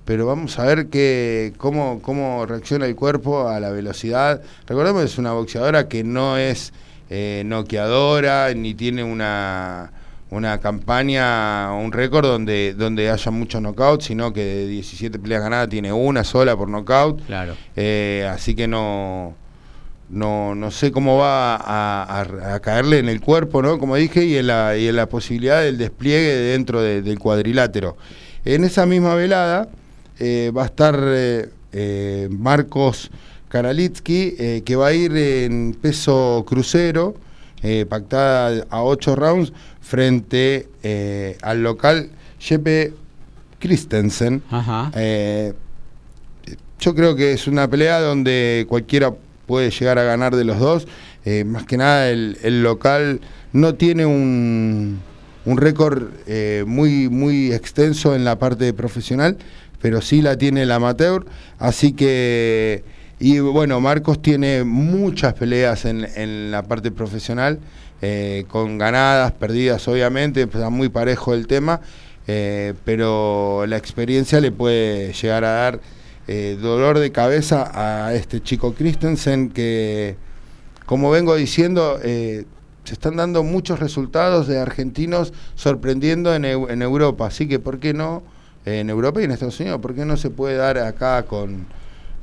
[0.07, 4.41] pero vamos a ver que, cómo, cómo reacciona el cuerpo a la velocidad.
[4.65, 6.71] Recordemos que es una boxeadora que no es
[7.09, 9.91] eh, noqueadora ni tiene una,
[10.29, 15.67] una campaña, un récord donde, donde haya muchos knockouts, sino que de 17 peleas ganadas
[15.67, 17.25] tiene una sola por knockout.
[17.25, 17.55] Claro.
[17.75, 19.35] Eh, así que no,
[20.09, 23.77] no, no sé cómo va a, a- a caerle en el cuerpo, ¿no?
[23.77, 27.97] Como dije, y en la, y en la posibilidad del despliegue dentro de- del cuadrilátero.
[28.45, 29.67] En esa misma velada
[30.19, 33.11] eh, va a estar eh, eh, Marcos
[33.49, 37.15] Karalitsky, que va a ir en peso crucero,
[37.87, 40.67] pactada a 8 rounds, frente
[41.41, 42.93] al local Jeppe
[43.59, 44.43] Christensen.
[44.51, 44.91] Ajá.
[46.79, 49.13] Yo creo que es una pelea donde cualquiera
[49.45, 50.85] puede llegar a ganar de los dos.
[51.45, 53.21] Más que nada el, el local
[53.53, 54.99] no tiene un,
[55.47, 59.37] un récord eh, muy, muy extenso en la parte profesional,
[59.81, 61.25] pero sí la tiene el amateur.
[61.59, 62.83] Así que,
[63.19, 67.59] y bueno, Marcos tiene muchas peleas en, en la parte profesional,
[68.01, 71.81] eh, con ganadas, perdidas obviamente, está muy parejo el tema.
[72.27, 75.79] eh, pero la experiencia le puede llegar a dar
[76.27, 80.17] eh, dolor de cabeza a este chico Christensen que,
[80.85, 82.45] como vengo diciendo, eh,
[82.83, 87.27] se están dando muchos resultados de argentinos sorprendiendo en, en Europa.
[87.27, 88.23] Así que, ¿por qué no?
[88.67, 91.65] En Europa y en Estados Unidos, ¿por qué no se puede dar acá con,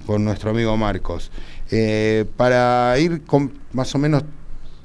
[0.07, 1.31] con nuestro amigo Marcos?
[1.71, 4.25] Eh, para ir con, más o menos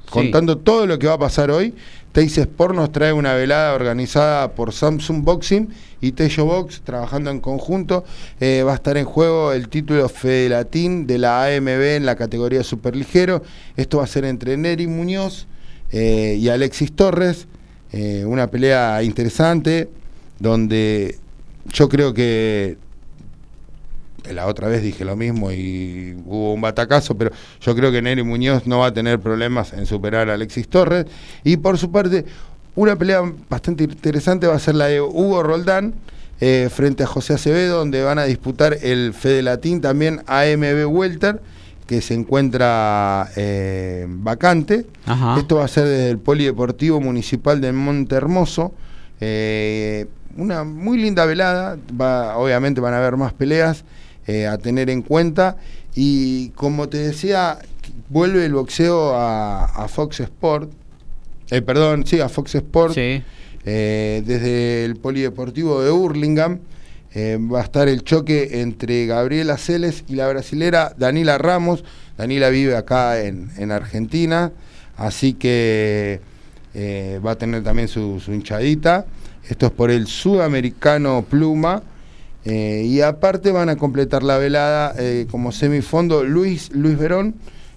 [0.09, 1.75] contando todo lo que va a pasar hoy,
[2.11, 5.69] Teis Sport nos trae una velada organizada por Samsung Boxing
[6.01, 8.03] y Tello Box, trabajando en conjunto.
[8.39, 12.15] Eh, va a estar en juego el título Fede Latín de la AMB en la
[12.15, 13.43] categoría superligero.
[13.75, 15.45] Esto va a ser entre Neri Muñoz
[15.91, 17.47] eh, y Alexis Torres.
[17.91, 19.89] Eh, una pelea interesante
[20.39, 21.19] donde
[21.71, 22.77] yo creo que
[24.31, 27.31] la otra vez dije lo mismo y hubo un batacazo, pero
[27.61, 31.05] yo creo que Neri Muñoz no va a tener problemas en superar a Alexis Torres.
[31.43, 32.25] Y por su parte,
[32.75, 35.93] una pelea bastante interesante va a ser la de Hugo Roldán
[36.41, 41.41] eh, frente a José Acevedo, donde van a disputar el Fede Latín también AMB Welter,
[41.85, 44.85] que se encuentra eh, vacante.
[45.05, 45.39] Ajá.
[45.39, 48.73] Esto va a ser desde el Polideportivo Municipal de Monte Hermoso.
[49.19, 53.83] Eh, una muy linda velada, va, obviamente van a haber más peleas
[54.27, 55.57] eh, a tener en cuenta.
[55.95, 57.59] Y como te decía,
[58.09, 60.71] vuelve el boxeo a, a Fox Sport.
[61.49, 62.93] Eh, perdón, sí, a Fox Sport.
[62.93, 63.23] Sí.
[63.65, 66.59] Eh, desde el Polideportivo de Hurlingham
[67.15, 71.83] va a estar el choque entre Gabriela Celes y la brasilera Danila Ramos.
[72.17, 74.51] Danila vive acá en, en Argentina,
[74.95, 76.21] así que
[77.25, 79.05] va a tener también su, su hinchadita.
[79.49, 81.81] Esto es por el sudamericano Pluma.
[82.45, 87.33] Eh, y aparte van a completar la velada eh, como semifondo Luis, Luis Verón,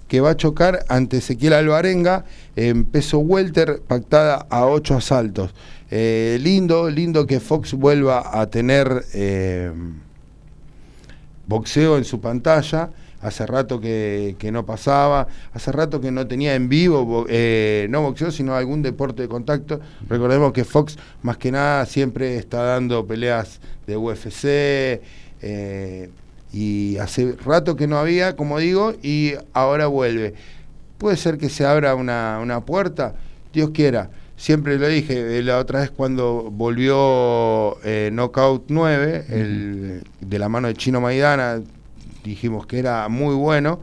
[0.06, 2.26] que va a chocar ante Ezequiel Alvarenga
[2.56, 5.54] en peso welter, pactada a ocho asaltos.
[5.90, 9.06] Eh, lindo, lindo que Fox vuelva a tener
[11.46, 12.90] boxeo en su pantalla.
[13.22, 18.02] Hace rato que, que no pasaba, hace rato que no tenía en vivo, eh, no
[18.02, 19.80] boxeo, sino algún deporte de contacto.
[20.08, 25.00] Recordemos que Fox más que nada siempre está dando peleas de UFC
[25.40, 26.10] eh,
[26.52, 30.34] y hace rato que no había, como digo, y ahora vuelve.
[30.98, 33.14] Puede ser que se abra una, una puerta,
[33.52, 34.10] Dios quiera.
[34.36, 40.48] Siempre lo dije, eh, la otra vez cuando volvió eh, Knockout 9, el, de la
[40.48, 41.62] mano de Chino Maidana,
[42.24, 43.80] dijimos que era muy bueno.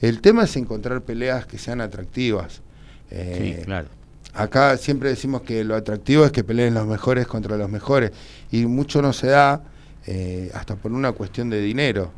[0.00, 2.62] El tema es encontrar peleas que sean atractivas.
[3.10, 3.88] Eh, Sí, claro.
[4.34, 8.10] Acá siempre decimos que lo atractivo es que peleen los mejores contra los mejores
[8.50, 9.62] y mucho no se da
[10.06, 12.10] eh, hasta por una cuestión de dinero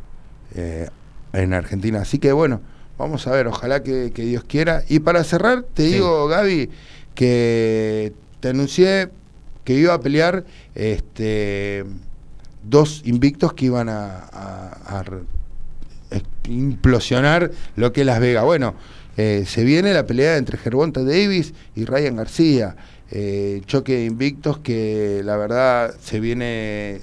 [0.55, 0.89] eh,
[1.35, 2.01] en Argentina.
[2.01, 2.63] Así que bueno,
[2.97, 4.83] vamos a ver, ojalá que, que Dios quiera.
[4.89, 5.93] Y para cerrar, te Sí.
[5.95, 6.71] digo, Gaby,
[7.15, 9.11] que te anuncié
[9.65, 10.45] que iba a pelear
[10.75, 11.85] este,
[12.63, 15.23] dos invictos que iban a, a- a eh,
[16.49, 18.45] implosionar lo que es Las Vegas.
[18.45, 18.75] Bueno,
[19.17, 22.77] eh, se viene la pelea entre Gervonta Davis y Ryan García.
[23.11, 27.01] Eh, choque de invictos que la verdad se viene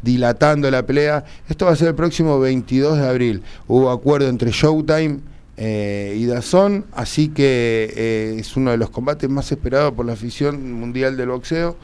[0.00, 1.24] dilatando la pelea.
[1.48, 3.42] Esto va a ser el próximo 22 de abril.
[3.68, 5.20] Hubo acuerdo entre Showtime
[5.56, 10.72] eh, y Dazón, así que es uno de los combates más esperados por la afición
[10.72, 11.76] mundial del boxeo.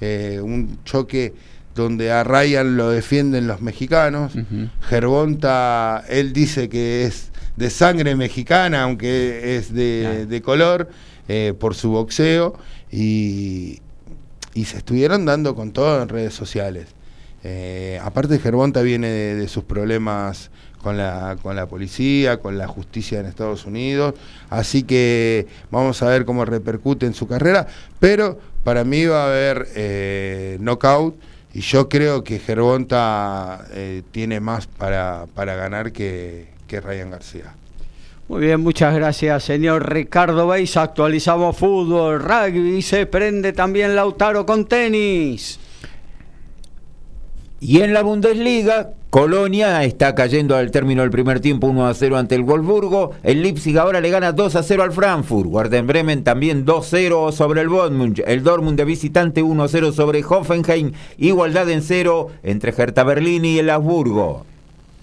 [0.00, 1.32] un choque
[1.74, 4.32] donde a Ryan lo defienden los mexicanos.
[4.82, 10.88] Gervonta, él dice que es de sangre mexicana, aunque es de, color,
[11.28, 12.56] eh, por su boxeo,
[12.90, 13.80] y,
[14.54, 16.86] se estuvieron dando con todo en redes sociales.
[17.42, 23.20] Eh, aparte Gervonta viene de, sus problemas con la, con la policía, con la justicia
[23.20, 24.14] en Estados Unidos,
[24.50, 27.66] así que vamos a ver cómo repercute en su carrera,
[27.98, 31.16] pero para mí va a haber eh, knockout
[31.54, 37.54] y yo creo que Gervonta eh, tiene más para, para ganar que, que Ryan García.
[38.26, 40.76] Muy bien, muchas gracias, señor Ricardo Beis.
[40.76, 45.60] Actualizamos fútbol, rugby, se prende también Lautaro con tenis.
[47.60, 52.16] Y en la Bundesliga, Colonia está cayendo al término del primer tiempo 1 a 0
[52.16, 53.12] ante el Wolfsburgo.
[53.22, 55.46] El Leipzig ahora le gana 2 a 0 al Frankfurt.
[55.48, 58.24] Warden Bremen también 2 a 0 sobre el Dortmund.
[58.26, 60.90] El Dortmund de visitante 1 a 0 sobre Hoffenheim.
[61.16, 64.46] Igualdad en 0 entre Hertha Berlín y el Habsburgo.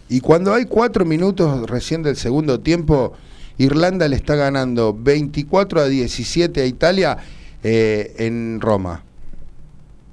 [0.09, 3.13] Y cuando hay 4 minutos recién del segundo tiempo,
[3.59, 7.17] Irlanda le está ganando 24 a 17 a Italia
[7.63, 9.05] eh, en Roma.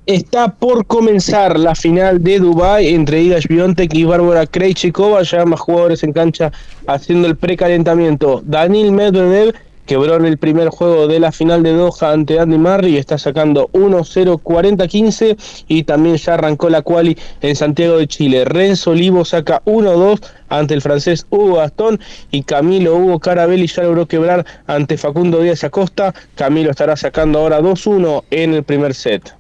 [0.08, 5.60] Está por comenzar la final de Dubai entre Iga Swiatek y Bárbara Krejcikova, ya más
[5.60, 6.50] jugadores en cancha
[6.86, 8.40] haciendo el precalentamiento.
[8.42, 9.54] Daniel Medvedev
[9.84, 13.18] quebró en el primer juego de la final de Doha ante Andy Murray y está
[13.18, 18.46] sacando 1-0 40-15 y también ya arrancó la quali en Santiago de Chile.
[18.46, 24.06] Renzo Olivo saca 1-2 ante el francés Hugo Gastón y Camilo Hugo Carabelli ya logró
[24.06, 26.14] quebrar ante Facundo Díaz Acosta.
[26.34, 29.37] Camilo estará sacando ahora 2-1 en el primer set.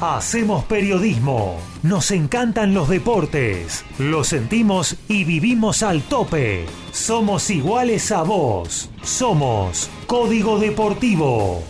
[0.00, 1.56] Hacemos periodismo.
[1.82, 3.82] Nos encantan los deportes.
[3.98, 6.66] Lo sentimos y vivimos al tope.
[6.92, 8.90] Somos iguales a vos.
[9.02, 11.62] Somos Código Deportivo.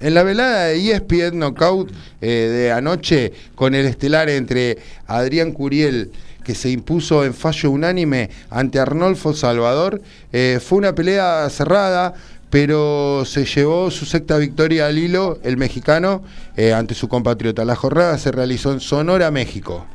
[0.00, 6.10] En la velada de ESPN Knockout eh, de anoche, con el estelar entre Adrián Curiel,
[6.44, 10.00] que se impuso en fallo unánime ante Arnolfo Salvador,
[10.32, 12.14] eh, fue una pelea cerrada,
[12.50, 16.22] pero se llevó su sexta victoria al hilo el mexicano
[16.56, 17.64] eh, ante su compatriota.
[17.64, 19.86] La jornada se realizó en Sonora, México.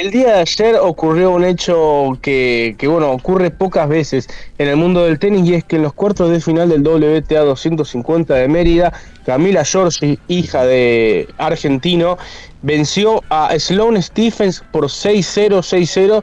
[0.00, 4.76] El día de ayer ocurrió un hecho que, que, bueno, ocurre pocas veces en el
[4.76, 8.48] mundo del tenis y es que en los cuartos de final del WTA 250 de
[8.48, 8.94] Mérida,
[9.26, 12.16] Camila Giorgi, hija de argentino,
[12.62, 16.22] venció a Sloane Stephens por 6-0, 6-0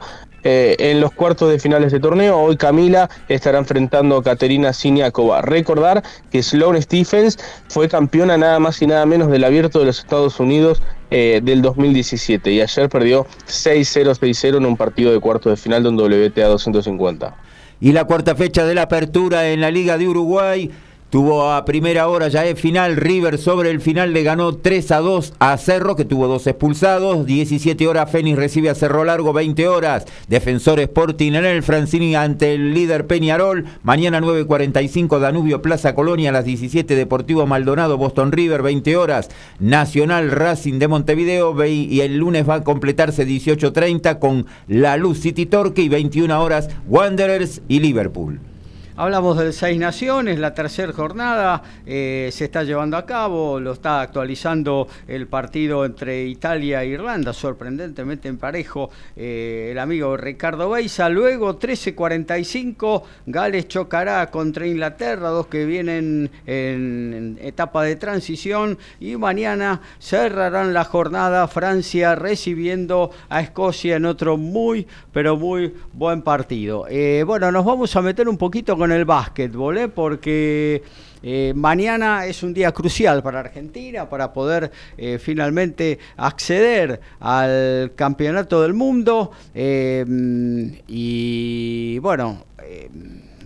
[0.49, 2.40] eh, en los cuartos de finales de torneo.
[2.40, 5.41] Hoy Camila estará enfrentando a Caterina Siniakova.
[5.41, 7.38] Recordar que Sloane Stephens
[7.68, 11.61] fue campeona nada más y nada menos del abierto de los Estados Unidos eh, del
[11.61, 15.99] 2017 y ayer perdió 6-0, 6-0 en un partido de cuartos de final de un
[15.99, 17.36] WTA 250.
[17.82, 20.72] Y la cuarta fecha de la apertura en la Liga de Uruguay.
[21.09, 24.99] Tuvo a primera hora ya es final, River sobre el final le ganó 3 a
[24.99, 29.69] 2 a Cerro, que tuvo dos expulsados, 17 horas Fénix recibe a Cerro Largo, 20
[29.69, 36.31] horas, Defensor Sporting en el Francini ante el líder Peñarol, mañana 9.45 Danubio Plaza Colonia,
[36.31, 39.29] a las 17 Deportivo Maldonado, Boston River, 20 horas,
[39.59, 45.45] Nacional Racing de Montevideo, y el lunes va a completarse 18.30 con La Luz City
[45.45, 48.41] Torque y 21 horas Wanderers y Liverpool.
[48.99, 54.02] Hablamos de Seis Naciones, la tercera jornada eh, se está llevando a cabo, lo está
[54.02, 61.10] actualizando el partido entre Italia e Irlanda, sorprendentemente en parejo eh, el amigo Ricardo Beisa.
[61.10, 69.80] Luego 13.45, Gales chocará contra Inglaterra, dos que vienen en, etapa de transición y mañana
[69.99, 76.88] cerrarán la jornada Francia recibiendo a Escocia en otro muy, pero muy buen partido.
[76.90, 79.88] Eh, bueno, nos vamos a meter un poquito con el básquetbol, ¿eh?
[79.88, 80.84] porque
[81.23, 88.61] eh, mañana es un día crucial para Argentina para poder eh, finalmente acceder al campeonato
[88.61, 89.31] del mundo
[90.88, 92.45] y bueno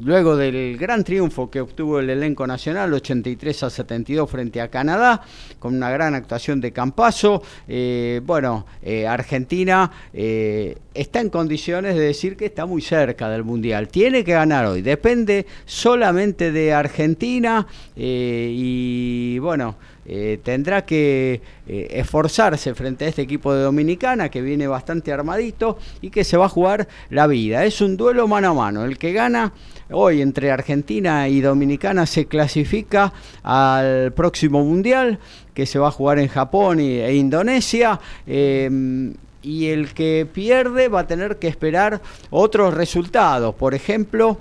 [0.03, 5.21] luego del gran triunfo que obtuvo el elenco nacional, 83 a 72 frente a Canadá,
[5.59, 12.01] con una gran actuación de Campaso, eh, bueno, eh, Argentina eh, está en condiciones de
[12.01, 13.87] decir que está muy cerca del Mundial.
[13.87, 19.75] Tiene que ganar hoy, depende solamente de Argentina y bueno,
[20.05, 25.77] eh, tendrá que eh, esforzarse frente a este equipo de Dominicana que viene bastante armadito
[26.01, 27.65] y que se va a jugar la vida.
[27.65, 28.83] Es un duelo mano a mano.
[28.83, 29.53] El que gana
[29.91, 33.13] hoy entre Argentina y Dominicana se clasifica
[33.43, 35.19] al próximo Mundial
[35.53, 37.99] que se va a jugar en Japón e Indonesia.
[38.25, 39.13] Em,
[39.43, 43.55] y el que pierde va a tener que esperar otros resultados.
[43.55, 44.37] Por ejemplo,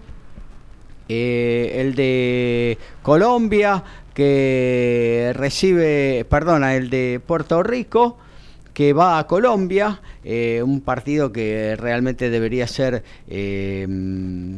[1.09, 3.83] eh, el de Colombia
[4.21, 8.19] que recibe, perdona, el de Puerto Rico
[8.81, 13.87] que va a Colombia, eh, un partido que realmente debería ser eh,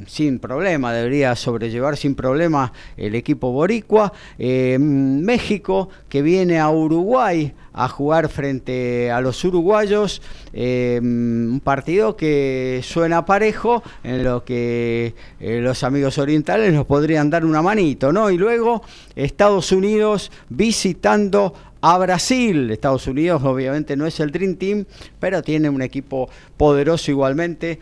[0.07, 4.12] sin problema, debería sobrellevar sin problema el equipo boricua.
[4.39, 10.23] Eh, México, que viene a Uruguay a jugar frente a los uruguayos,
[10.53, 17.62] un partido que suena parejo, en lo que los amigos orientales nos podrían dar una
[17.62, 18.31] manito, ¿no?
[18.31, 18.82] Y luego
[19.16, 22.70] Estados Unidos visitando a Brasil.
[22.70, 24.86] Estados Unidos obviamente no es el Dream Team,
[25.20, 27.80] pero tiene un equipo poderoso igualmente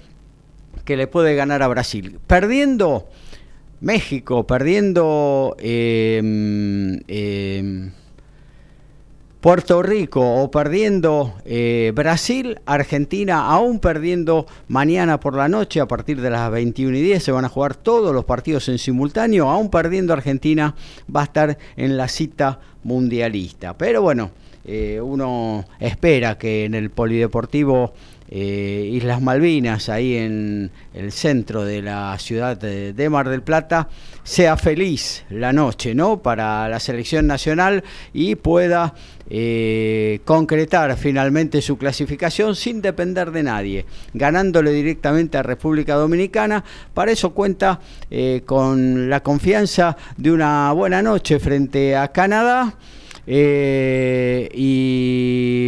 [0.84, 2.18] que le puede ganar a Brasil.
[2.26, 3.08] Perdiendo
[3.80, 7.92] México, perdiendo em, em,
[9.40, 16.20] Puerto Rico o perdiendo eh, Brasil, Argentina aún perdiendo mañana por la noche a partir
[16.20, 19.70] de las 21 y 10 se van a jugar todos los partidos en simultáneo, aún
[19.70, 20.74] perdiendo Argentina
[21.14, 23.78] va a estar en la cita mundialista.
[23.78, 24.30] Pero bueno,
[24.66, 27.94] eh, uno espera que en el Polideportivo
[28.32, 33.88] eh, Islas Malvinas, ahí en el centro de la ciudad de, Mar del Plata,
[34.22, 36.22] sea feliz la noche, ¿no?
[36.22, 37.82] Para la selección nacional
[38.12, 38.94] y pueda
[39.28, 43.84] eh, concretar finalmente su clasificación sin depender de nadie,
[44.14, 46.62] ganándole directamente a República Dominicana.
[46.94, 47.80] Para eso cuenta
[48.12, 52.76] eh, con la confianza de una buena noche frente a Canadá.
[53.26, 54.12] y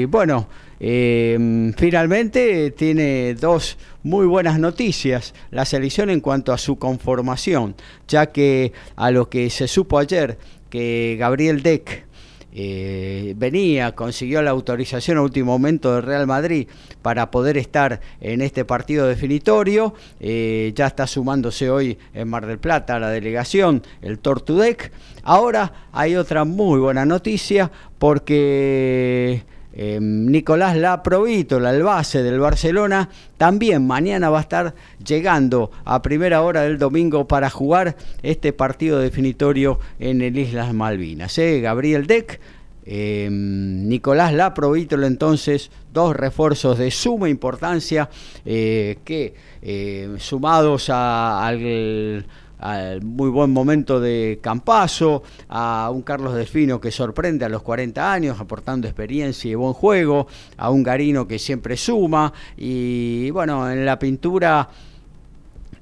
[0.04, 0.46] bueno,
[0.84, 7.76] Em, finalmente tiene dos muy buenas noticias la selección en cuanto a su conformación,
[8.08, 10.38] ya que a lo que se supo ayer
[10.70, 12.04] que Gabriel Deck
[12.52, 16.66] eh, venía, consiguió la autorización a último momento del Real Madrid
[17.00, 19.94] para poder estar en este partido definitorio.
[20.18, 24.90] Eh, ya está sumándose hoy en Mar del Plata la delegación, el Tortudec.
[25.22, 29.44] Ahora hay otra muy buena noticia porque
[29.74, 33.08] Em, Nicolás Laprovítola, el base del Barcelona,
[33.38, 34.74] también mañana va a estar
[35.04, 41.38] llegando a primera hora del domingo para jugar este partido definitorio en el Islas Malvinas.
[41.38, 41.60] ¿eh?
[41.60, 42.38] Gabriel Deck,
[42.84, 48.10] em, Nicolás Laprovítola, entonces, dos refuerzos de suma importancia
[48.44, 52.26] eh, que eh, sumados al
[52.62, 58.12] al muy buen momento de Campaso, a un Carlos Delfino que sorprende a los 40
[58.12, 63.84] años, aportando experiencia y buen juego, a un Garino que siempre suma, y bueno, en
[63.84, 64.68] la pintura...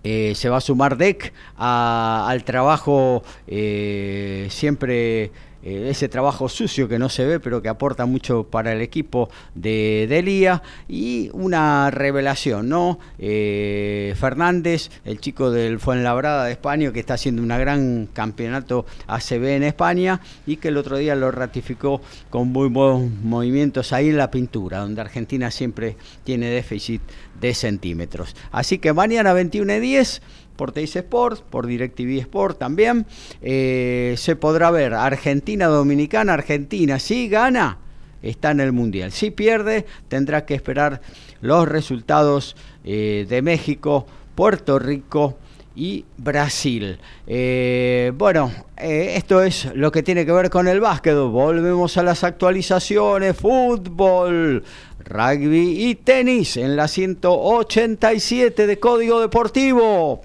[0.03, 5.31] Eh, se va a sumar DEC al trabajo eh, siempre
[5.63, 9.29] eh, ese trabajo sucio que no se ve, pero que aporta mucho para el equipo
[9.55, 10.63] de Delía.
[10.89, 12.99] Y una revelación, ¿no?
[13.19, 19.57] Eh, Fernández, el chico del Fuenlabrada de España, que está haciendo un gran campeonato ACB
[19.57, 22.01] en España y que el otro día lo ratificó
[22.31, 27.03] con muy buenos movimientos ahí en la pintura, donde Argentina siempre tiene déficit
[27.41, 28.37] de centímetros.
[28.53, 30.23] Así que mañana 21 y 10
[30.61, 33.07] por Teis Sport, por DirecTV Sport también.
[33.41, 37.79] Eh, se podrá ver Argentina Dominicana, Argentina si gana
[38.21, 39.11] está en el Mundial.
[39.11, 41.01] Si pierde, tendrá que esperar
[41.41, 45.39] los resultados eh, de México, Puerto Rico
[45.75, 46.99] y Brasil.
[47.27, 51.17] Eh, bueno, esto es lo que tiene que ver con el básquet.
[51.17, 53.35] Volvemos a las actualizaciones.
[53.35, 54.63] Fútbol,
[55.07, 60.21] rugby y tenis en la 187 de Código Deportivo.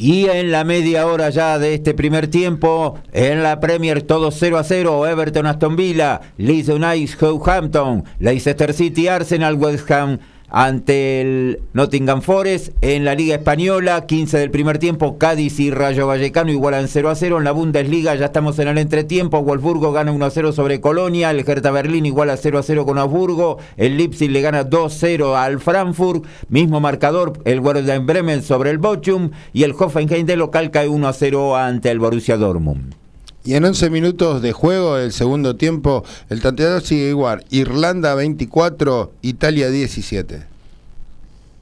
[0.00, 4.56] Y en la media hora ya de este primer tiempo, en la Premier todo 0
[4.56, 10.18] a 0, Everton Aston Villa, Leeds United Southampton, Leicester City Arsenal West Ham
[10.50, 12.70] ante el Nottingham Forest.
[12.80, 17.14] En la Liga Española, 15 del primer tiempo, Cádiz y Rayo Vallecano igualan 0 a
[17.14, 17.38] 0.
[17.38, 19.42] En la Bundesliga ya estamos en el entretiempo.
[19.42, 21.30] Wolfsburgo gana 1 a 0 sobre Colonia.
[21.30, 23.58] El Hertha Berlín iguala 0 a 0 con Augsburgo.
[23.76, 26.24] El Leipzig le gana 2 a 0 al Frankfurt.
[26.48, 29.30] Mismo marcador, el Werder Bremen sobre el Bochum.
[29.52, 32.99] Y el Hoffenheim de local cae 1 a 0 ante el Borussia Dortmund.
[33.44, 37.44] Y en 11 minutos de juego, el segundo tiempo, el tanteador sigue igual.
[37.50, 40.49] Irlanda 24, Italia 17.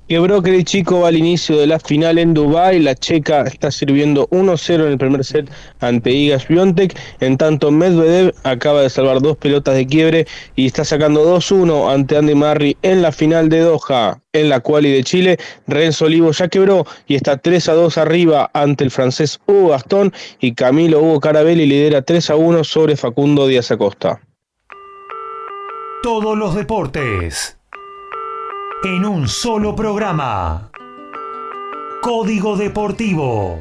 [0.09, 2.81] Quebró Chico va al inicio de la final en Dubái.
[2.81, 6.99] La checa está sirviendo 1-0 en el primer set ante Iga Swiatek.
[7.21, 10.27] En tanto, Medvedev acaba de salvar dos pelotas de quiebre
[10.57, 14.19] y está sacando 2-1 ante Andy Murray en la final de Doha.
[14.33, 18.85] En la quali de Chile, Renzo Olivo ya quebró y está 3 2 arriba ante
[18.85, 24.23] el francés Hugo Gastón y Camilo Hugo Carabelli lidera 3 1 sobre Facundo Díaz Acosta.
[26.03, 27.58] Todos los deportes
[28.85, 30.71] en un solo programa.
[32.01, 33.61] Código Deportivo.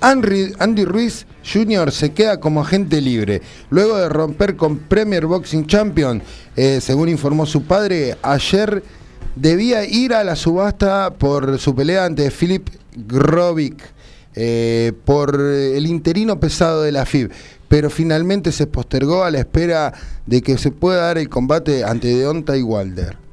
[0.00, 1.92] Andy, Ruiz Jr.
[1.92, 3.42] se queda como agente libre.
[3.68, 6.22] Luego de romper con Premier Boxing Champion,
[6.56, 8.82] eh, según informó su padre, ayer
[9.40, 13.82] debía ir a la subasta por su pelea ante Philip Grovic
[14.34, 17.30] eh, por el interino pesado de la FIB,
[17.68, 19.92] pero finalmente se postergó a la espera
[20.26, 23.27] de que se pueda dar el combate ante Deontay Wilder.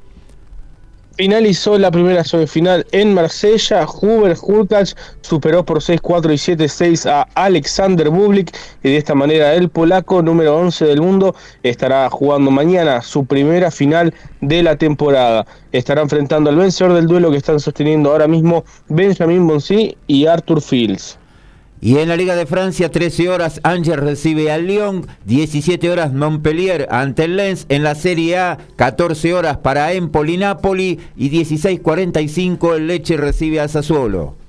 [1.16, 3.86] Finalizó la primera semifinal en Marsella.
[3.86, 9.70] Hubert Hurkacz superó por 6-4 y 7-6 a Alexander Bublik y de esta manera el
[9.70, 14.12] polaco número 11 del mundo estará jugando mañana su primera final
[14.42, 15.46] de la temporada.
[15.72, 20.60] Estará enfrentando al vencedor del duelo que están sosteniendo ahora mismo Benjamin Bonsi y Arthur
[20.60, 21.18] Fields.
[21.80, 26.88] Y en la Liga de Francia, 13 horas, Angers recibe al Lyon, 17 horas Montpellier
[26.90, 27.66] ante el Lens.
[27.68, 33.68] En la Serie A, 14 horas para Empoli Napoli y 16.45 el Leche recibe a
[33.68, 34.45] Sassuolo.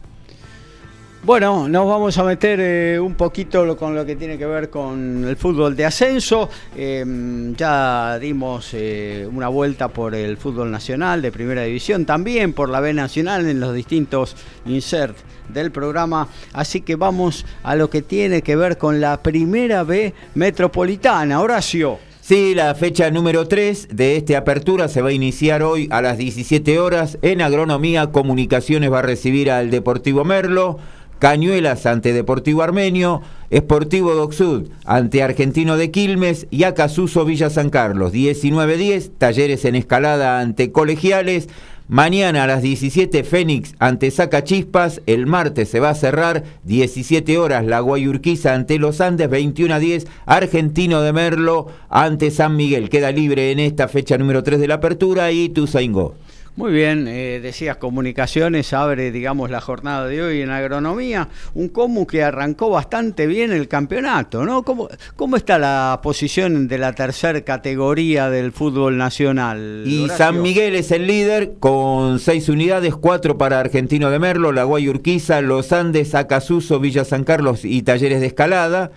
[1.23, 5.25] Bueno, nos vamos a meter eh, un poquito con lo que tiene que ver con
[5.25, 6.49] el fútbol de ascenso.
[6.75, 12.69] Em, ya dimos eh, una vuelta por el fútbol nacional de primera división, también por
[12.69, 15.17] la B nacional en los distintos insert
[15.49, 16.29] del programa.
[16.53, 21.41] Así que vamos a lo que tiene que ver con la primera B metropolitana.
[21.41, 21.99] Horacio.
[22.27, 26.17] Sí, la fecha número 3 de esta apertura se va a iniciar hoy a las
[26.17, 27.17] 17 horas.
[27.21, 30.77] En Agronomía Comunicaciones va a recibir al Deportivo Merlo.
[31.19, 38.13] Cañuelas ante Deportivo Armenio, Esportivo Docsud ante Argentino de Quilmes y Acasuso Villa San Carlos.
[38.13, 41.49] 19-10, talleres en escalada ante Colegiales.
[41.89, 44.11] Mañana a las 17 Fénix ante
[44.43, 45.01] Chispas.
[45.05, 49.79] el martes se va a cerrar 17 horas la Guayurquiza ante Los Andes, 21 a
[49.79, 52.89] 10 Argentino de Merlo ante San Miguel.
[52.89, 56.15] Queda libre en esta fecha número 3 de la apertura y Tuzaingó.
[56.57, 62.07] Muy bien, eh, decías comunicaciones, abre, digamos, la jornada de hoy en agronomía, un Comu
[62.07, 64.63] que arrancó bastante bien el campeonato, ¿no?
[64.63, 69.83] ¿Cómo, cómo está la posición de la tercera categoría del fútbol nacional?
[69.85, 74.63] Y San Miguel es el líder con seis unidades, cuatro para Argentino de Merlo, La
[74.63, 78.89] Guayurquiza, Los Andes, Acasuso, Villa San Carlos y Talleres de Escalada.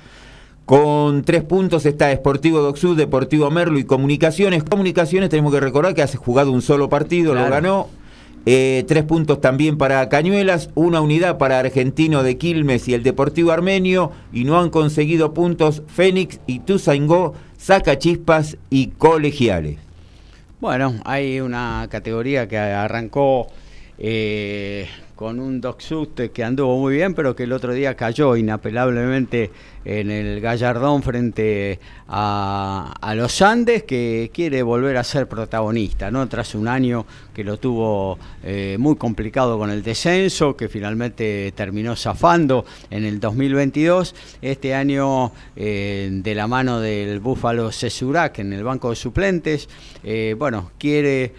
[0.64, 4.62] Con tres puntos está Esportivo Doxud, Deportivo Merlo y Comunicaciones.
[4.62, 7.88] Comunicaciones tenemos que recordar que hace jugado un solo partido, lo ganó.
[8.46, 13.50] Eh, tres puntos también para Cañuelas, una unidad para Argentino de Quilmes y el Deportivo
[13.50, 19.78] Armenio, y no han conseguido puntos Fénix y Tuzaingó, Saca Chispas y Colegiales.
[20.58, 23.48] Bueno, hay una categoría que arrancó
[23.98, 29.50] eh, con un Doxut que anduvo muy bien, pero que el otro día cayó inapelablemente
[29.84, 31.78] en el Gallardón frente
[32.12, 36.28] a, los Andes, que quiere volver a ser protagonista, ¿no?
[36.28, 41.94] Tras un año que lo tuvo eh, muy complicado con el descenso, que finalmente terminó
[41.94, 44.14] zafando en el 2022.
[44.42, 49.68] Este año, eh, de la mano del Búfalo Cesurac en el banco de suplentes,
[50.02, 51.32] eh, bueno, quiere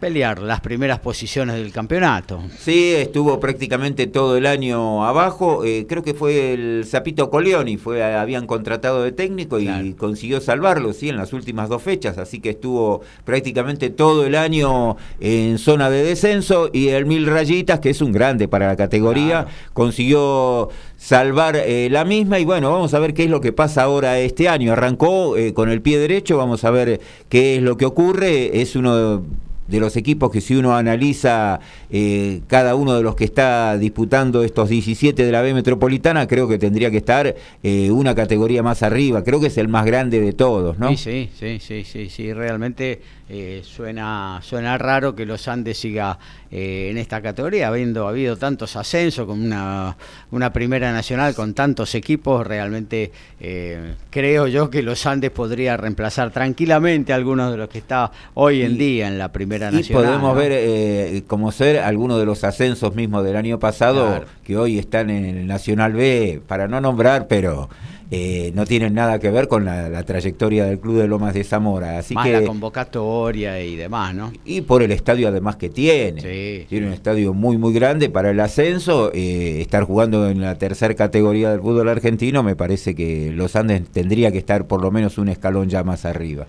[0.00, 2.42] pelear las primeras posiciones del campeonato.
[2.58, 5.62] Sí, estuvo prácticamente todo el año abajo.
[5.86, 11.08] creo que fue el Zapito Coleoni fue, habían contratado de técnico y consiguió salvarlo, sí,
[11.08, 16.02] en las últimas dos fechas, así que estuvo prácticamente todo el año en zona de
[16.02, 21.88] descenso y el Mil Rayitas, que es un grande para la categoría, consiguió salvar eh,
[21.90, 24.72] la misma y bueno, vamos a ver qué es lo que pasa ahora este año.
[24.72, 28.74] Arrancó eh, con el pie derecho, vamos a ver qué es lo que ocurre, es
[28.74, 29.22] uno
[29.70, 31.60] de los equipos que si uno analiza
[31.90, 36.48] eh, cada uno de los que está disputando estos 17 de la B Metropolitana, creo
[36.48, 39.22] que tendría que estar eh, una categoría más arriba.
[39.24, 40.96] Creo que es el más grande de todos, ¿no?
[40.96, 43.00] Sí, sí, sí, sí, sí, realmente
[43.32, 46.18] eh, suena, suena raro que los Andes siga
[46.50, 49.96] eh, en esta categoría, habiendo habido tantos ascensos, con una,
[50.32, 56.32] una primera nacional con tantos equipos, realmente eh, creo yo que los Andes podría reemplazar
[56.32, 60.04] tranquilamente a algunos de los que está hoy en día en la primera Y nacional.
[60.04, 60.40] podemos ¿no?
[60.40, 64.26] ver, eh, como ser, algunos de los ascensos mismos del año pasado, Claro.
[64.42, 67.68] que hoy están en el Nacional B, para no nombrar, pero
[68.12, 71.44] eh, no tienen nada que ver con la, la trayectoria del Club de Lomas de
[71.44, 71.98] Zamora.
[71.98, 74.32] Así Más que, la convocatoria y demás, ¿no?
[74.44, 76.20] y por el estadio además que tiene.
[76.20, 79.10] Sí, tiene un estadio muy, muy grande para el ascenso.
[79.14, 83.88] eh, estar jugando en la tercera categoría del fútbol argentino, me parece que los Andes
[83.90, 86.46] tendría que estar por lo menos un escalón ya más arriba.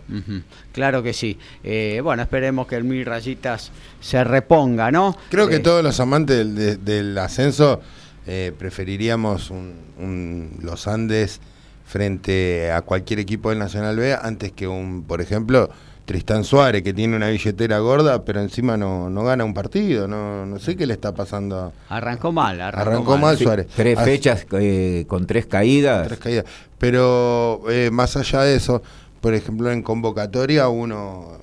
[0.72, 1.38] Claro que sí.
[1.64, 5.16] Eh, bueno, esperemos que el Mil Rayitas se reponga, ¿no?
[5.30, 7.82] Creo que Eh, todos los amantes del, de- del ascenso
[8.28, 11.40] eh, preferiríamos un, un los Andes
[11.86, 15.70] frente a cualquier equipo del Nacional B antes que un, por ejemplo,
[16.06, 20.08] Tristán Suárez, que tiene una billetera gorda, pero encima no, no gana un partido.
[20.08, 21.74] No, no sé qué le está pasando.
[21.90, 23.68] Arrancó mal, arrancó, Arrancó mal Sí, Suárez.
[23.76, 26.08] Tres Así- fechas eh, con tres caídas.
[26.08, 26.46] tres caídas.
[26.78, 28.82] Pero eh, más allá de eso,
[29.22, 31.38] por ejemplo, en convocatoria uno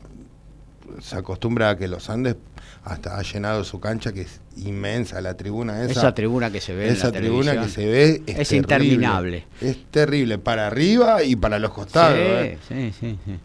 [1.01, 2.37] se acostumbra a que los Andes
[2.85, 5.93] hasta ha llenado su cancha, que es inmensa, la tribuna esa.
[5.93, 8.57] Esa tribuna que se ve en esa la tribuna que se ve es, Es terrible.
[8.57, 9.45] interminable.
[9.61, 12.17] Es terrible para arriba y para los costados.
[12.19, 12.59] ¿eh?
[12.69, 13.39] Sí, sí, sí, sí.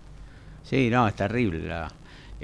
[0.64, 1.68] Sí, no, es terrible.
[1.68, 1.92] la-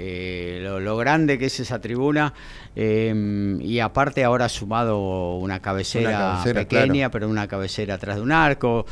[0.02, 2.32] eh, lo, lo grande que es esa tribuna
[2.74, 7.10] eh, y aparte ahora ha sumado una cabecera, Una cabecera, pequeña, claro.
[7.10, 8.86] pero una cabecera atrás de un arco.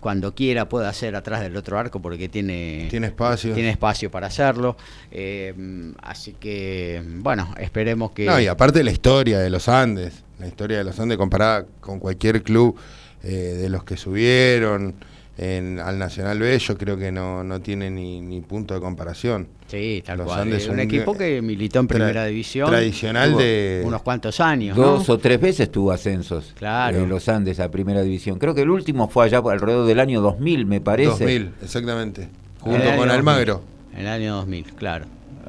[0.00, 3.52] Cuando quiera puede hacer atrás del otro arco porque tiene, Tiene espacio.
[3.54, 4.76] tiene espacio para hacerlo.
[5.10, 8.24] Eh, así que, bueno, esperemos que...
[8.26, 11.98] No, y aparte la historia de los Andes, la historia de los Andes comparada con
[11.98, 12.76] cualquier club
[13.24, 14.94] eh, de los que subieron
[15.36, 19.48] en, al Nacional B, yo creo que no, no tiene ni, ni punto de comparación.
[19.68, 20.40] Sí, tal Los cual.
[20.40, 22.68] Andes Eh, un un- equipo que militó en primera división.
[22.70, 24.74] tradicional de- Unos cuantos años.
[24.76, 25.14] Dos ¿no?
[25.14, 26.54] o tres veces tuvo ascensos.
[26.58, 27.00] Claro.
[27.00, 28.38] de los Andes a primera división.
[28.38, 31.10] Creo que el último fue allá por alrededor del año 2000, me parece.
[31.10, 32.22] 2000, exactamente.
[32.22, 32.28] En
[32.60, 33.10] Junto con 2000.
[33.10, 33.62] Almagro.
[33.92, 35.04] En el año 2000, claro.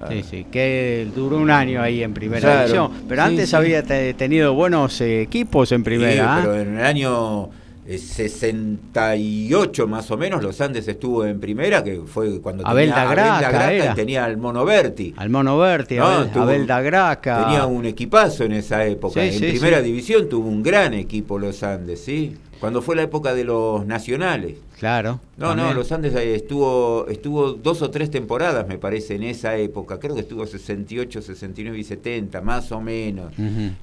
[0.09, 2.59] Sí, sí, que duró un año ahí en primera Claro.
[2.67, 2.91] división.
[3.09, 3.55] Pero Sí, antes sí.
[3.55, 6.13] había te- tenido buenos eh, equipos en primera.
[6.13, 6.39] Sí, ¿ah?
[6.41, 7.49] pero en el año eh,
[7.97, 13.09] 68 más o menos los Andes estuvo en primera, que fue cuando Abel tenía da
[13.09, 15.13] Abel Graca y tenía al Mono Berti.
[15.17, 16.67] Al Mono Berti, No, Abel, tuvo- Abel.
[16.67, 19.21] Tenía un equipazo en esa época.
[19.21, 19.85] Sí, en sí, primera sí.
[19.85, 22.35] división tuvo un gran equipo los Andes, ¿sí?
[22.59, 24.57] Cuando fue la época de los nacionales.
[24.77, 25.21] Claro.
[25.37, 29.55] No, no, los Andes eh, estuvo estuvo dos o tres temporadas, me parece, en esa
[29.55, 29.97] época.
[29.97, 33.33] Creo que estuvo 68, 69 y 70, más o menos.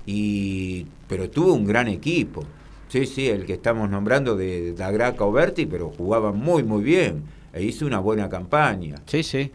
[0.05, 2.45] Y Pero tuvo un gran equipo.
[2.89, 7.25] Sí, sí, el que estamos nombrando de Dagraca Oberti, pero jugaba muy, muy bien.
[7.53, 8.97] E hizo una buena campaña.
[9.07, 9.51] Sí, sí.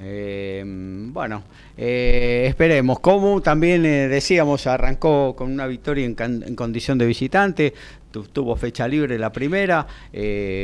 [0.00, 1.44] Eh, bueno,
[1.76, 3.00] eh, esperemos.
[3.00, 6.14] Como también eh, decíamos, arrancó con una victoria en,
[6.56, 7.72] condición de visitante,
[8.10, 9.86] tu- tuvo fecha libre la primera.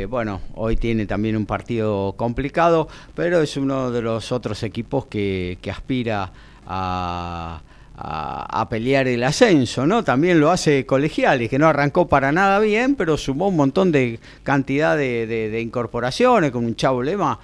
[0.09, 5.59] bueno, hoy tiene también un partido complicado, pero es uno de los otros equipos que,
[5.63, 6.33] que aspira
[6.67, 7.63] a,
[8.03, 10.05] a- pelear el ascenso, ¿no?
[10.05, 14.19] También lo hace Colegiales, que no arrancó para nada bien, pero sumó un montón de
[14.43, 17.39] cantidad de- de incorporaciones, con un chavo lema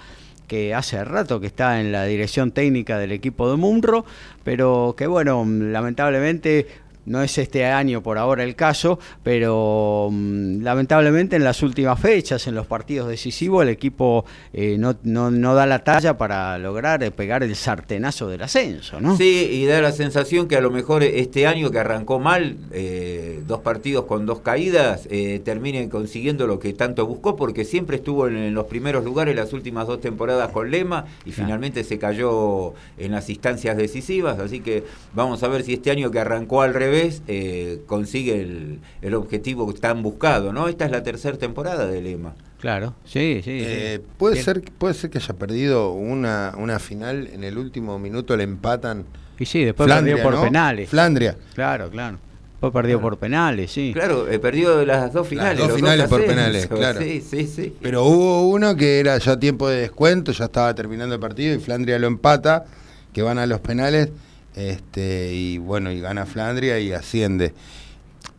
[0.47, 4.05] que hace rato que está en la dirección técnica del equipo de Munro,
[4.45, 6.67] pero que bueno, lamentablemente
[7.07, 12.47] no es este año por ahora el caso, pero mm, lamentablemente en las últimas fechas,
[12.47, 17.01] en los partidos decisivos, el equipo eh, no, no, no da la talla para lograr
[17.03, 19.17] eh, pegar el sartenazo del ascenso, ¿no?
[19.17, 23.41] Sí, y da la sensación que a lo mejor este año que arrancó mal, eh,
[23.47, 28.27] dos partidos con dos caídas, eh, termine consiguiendo lo que tanto buscó, porque siempre estuvo
[28.27, 31.45] en, en los primeros lugares las últimas dos temporadas con Lema y Claro.
[31.47, 34.39] finalmente se cayó en las instancias decisivas.
[34.39, 36.96] Así que vamos a ver si este año que arrancó al revés
[37.27, 40.53] eh, consigue el, el objetivo tan buscado.
[40.53, 40.67] ¿no?
[40.67, 42.35] Esta es la tercera temporada de Lema.
[42.59, 43.59] Claro, sí, sí.
[43.63, 44.07] Eh, sí.
[44.17, 44.45] puede Bien.
[44.45, 49.05] ser puede ser que haya perdido una, una final en el último minuto le empatan
[49.37, 50.43] Y sí, después Flandria, perdió por ¿no?
[50.45, 50.89] penales.
[50.89, 52.17] Flandria Claro, claro.
[52.53, 53.91] Después perdió por penales, sí.
[53.93, 55.59] Claro, eh, perdió las dos finales.
[55.59, 56.99] dos finales por penales, claro.
[56.99, 57.75] Sí, sí, sí.
[57.79, 61.59] Pero hubo uno que era ya tiempo de descuento, ya estaba terminando el partido y
[61.59, 62.65] Flandria lo empata,
[63.13, 64.09] que van a los penales,
[64.57, 67.53] este, y bueno, y gana Flandria y asciende.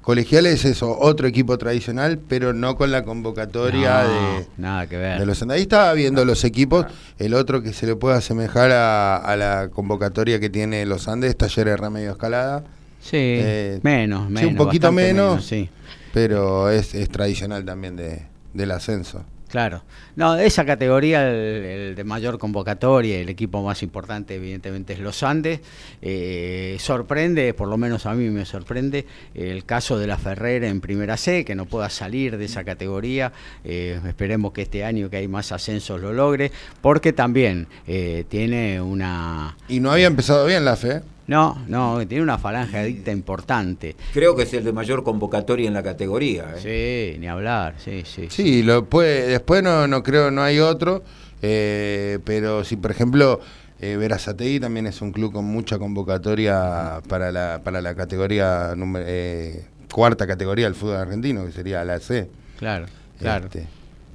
[0.03, 4.09] Colegiales es eso, otro equipo tradicional, pero no con la convocatoria No,
[4.39, 5.19] de, nada que ver.
[5.20, 6.86] de los Ahí estaba viendo los equipos,
[7.19, 11.36] el otro que se le puede asemejar a, a la convocatoria que tiene los Andes,
[11.36, 12.65] Talleres Remedio Escalada,
[13.01, 14.51] Sí, eh, menos, sí, menos.
[14.51, 15.45] un poquito bastante menos.
[15.45, 15.69] sí.
[16.12, 18.23] pero es, es tradicional también de,
[18.55, 19.24] del ascenso.
[19.48, 19.82] Claro.
[20.14, 25.22] No, de esa categoría, el, de mayor convocatoria, el equipo más importante, evidentemente, es los
[25.22, 25.60] Andes.
[26.02, 30.80] Eh, sorprende, por lo menos a mí me sorprende, el caso de la Ferrera en
[30.80, 33.32] Primera C, que no pueda salir de esa categoría.
[33.64, 36.52] Eh, esperemos que este año que hay más ascensos lo logre,
[36.82, 39.56] porque también eh, tiene una.
[39.68, 41.00] Y no había empezado bien la fe.
[41.28, 43.94] No, no, tiene una falange adicta importante.
[44.14, 46.55] Creo que es el de mayor convocatoria en la categoría.
[46.56, 47.12] ¿eh?
[47.12, 48.28] Sí, ni hablar, sí, sí.
[48.30, 51.05] Sí, Lo puede, después no, no creo, no hay otro,
[51.42, 53.40] eh, pero si por ejemplo
[53.78, 59.66] eh, Verazategui también es un club con mucha convocatoria para la, para la categoría, eh,
[59.92, 62.30] cuarta categoría del fútbol argentino, que sería la C.
[62.59, 62.86] Claro,
[63.18, 63.44] claro.
[63.44, 63.66] Este,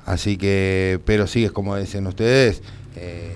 [0.08, 2.64] así que, pero sí, es como dicen ustedes,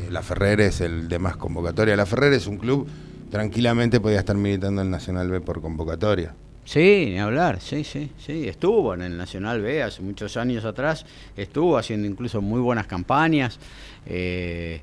[0.09, 1.95] la Ferrer es el de más convocatoria.
[1.95, 2.87] La Ferrer es un club
[3.29, 6.33] tranquilamente podía estar militando en Nacional B por convocatoria.
[6.65, 11.05] Sí, ni hablar, sí, sí, sí, estuvo en el Nacional B hace muchos años atrás,
[11.37, 13.57] estuvo haciendo incluso muy buenas campañas.
[14.05, 14.81] Eh,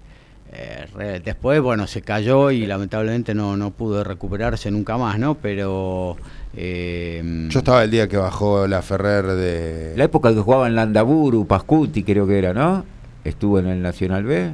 [0.53, 5.35] eh, después, bueno, se cayó y lamentablemente no, no pudo recuperarse nunca más, ¿no?
[5.35, 6.17] Pero...
[6.57, 9.93] Eh, Yo estaba el día que bajó la Ferrer de...
[9.97, 12.85] La época que jugaba en Landaburu, Pascuti creo que era, ¿no?
[13.25, 14.53] Estuvo en el Nacional B.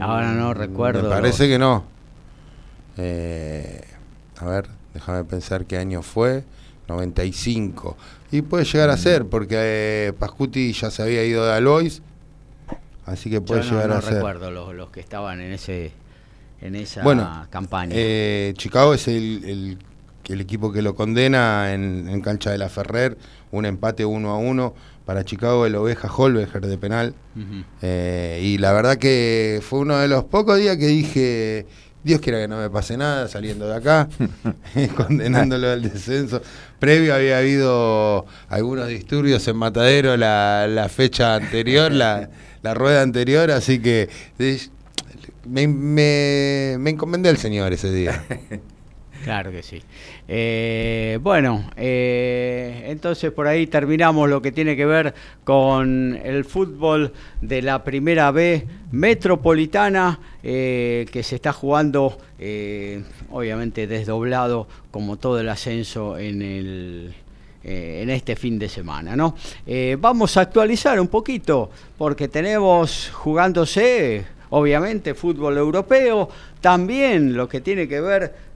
[0.00, 1.02] Ahora no recuerdo.
[1.02, 1.97] Me parece que no.
[2.98, 3.80] Eh,
[4.36, 6.44] a ver, déjame pensar qué año fue.
[6.88, 7.96] 95.
[8.32, 8.98] Y puede llegar a mm.
[8.98, 12.02] ser, porque eh, Pascuti ya se había ido de Alois.
[13.06, 14.14] Así que puede llegar a ser.
[14.14, 15.92] No recuerdo los, que estaban en ese
[16.60, 17.92] en esa campaña.
[17.94, 19.78] Eh, Chicago es el,
[20.26, 23.16] el, equipo que lo condena en, cancha de la Ferrer,
[23.52, 24.74] un empate uno a uno
[25.06, 27.14] para Chicago el Oveja Holbeger de penal.
[27.80, 31.66] Eh, y la verdad que fue uno de los pocos días que dije,
[32.08, 34.08] Dios quiera que no me pase nada saliendo de acá,
[34.96, 36.40] condenándolo al descenso.
[36.78, 42.30] Previo había habido algunos disturbios en Matadero la, fecha anterior, la,
[42.62, 44.08] rueda anterior, así que
[45.44, 48.24] me, me, me encomendé al Señor ese día.
[49.24, 49.82] Claro que sí.
[50.26, 55.14] Eh, bueno, eh, entonces por ahí terminamos lo que tiene que ver
[55.44, 62.18] con el fútbol de la primera B metropolitana eh, que se está jugando,
[63.30, 67.14] obviamente desdoblado como todo el ascenso en el
[67.64, 69.14] en este fin de semana.
[69.14, 69.34] ¿no?
[69.98, 76.30] vamos a actualizar un poquito porque tenemos jugándose, obviamente, fútbol europeo,
[76.62, 78.47] también lo que tiene que ver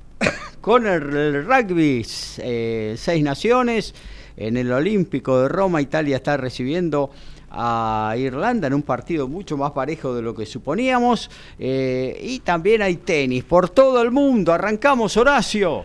[0.63, 2.07] con el rugby,
[2.39, 3.95] eh, seis naciones.
[4.35, 7.11] En el Olímpico de Roma, Italia está recibiendo
[7.51, 11.31] a Irlanda en un partido mucho más parejo de lo que suponíamos.
[11.59, 14.55] Eh, y también hay tenis por todo el mundo.
[14.55, 15.85] Arrancamos, Horacio.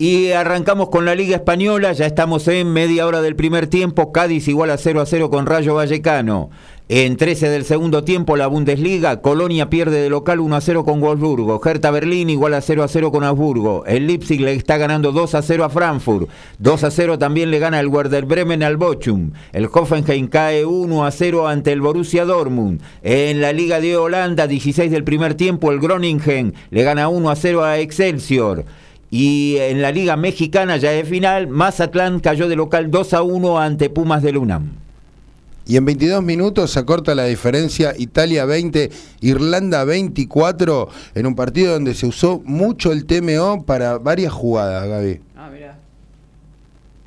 [0.00, 4.46] Y arrancamos con la Liga Española, ya estamos en media hora del primer tiempo, Cádiz
[4.46, 6.50] igual a 0 a 0 con Rayo Vallecano.
[6.90, 11.02] En 13 del segundo tiempo la Bundesliga, Colonia pierde de local 1 a 0 con
[11.02, 15.12] Wolfsburgo, Hertha Berlín igual a 0 a 0 con Augsburgo, el Leipzig le está ganando
[15.12, 18.78] 2 a 0 a Frankfurt, 2 a 0 también le gana el Werder Bremen al
[18.78, 23.98] Bochum, el Hoffenheim cae 1 a 0 ante el Borussia Dortmund, en la Liga de
[23.98, 28.64] Holanda 16 del primer tiempo el Groningen le gana 1 a 0 a Excelsior.
[29.10, 33.58] Y en la Liga Mexicana, ya de final, Mazatlán cayó de local 2 a 1
[33.58, 34.87] ante Pumas de Lunam.
[35.68, 38.90] Y en 22 minutos se acorta la diferencia Italia 20,
[39.20, 45.20] Irlanda 24, en un partido donde se usó mucho el TMO para varias jugadas, Gaby.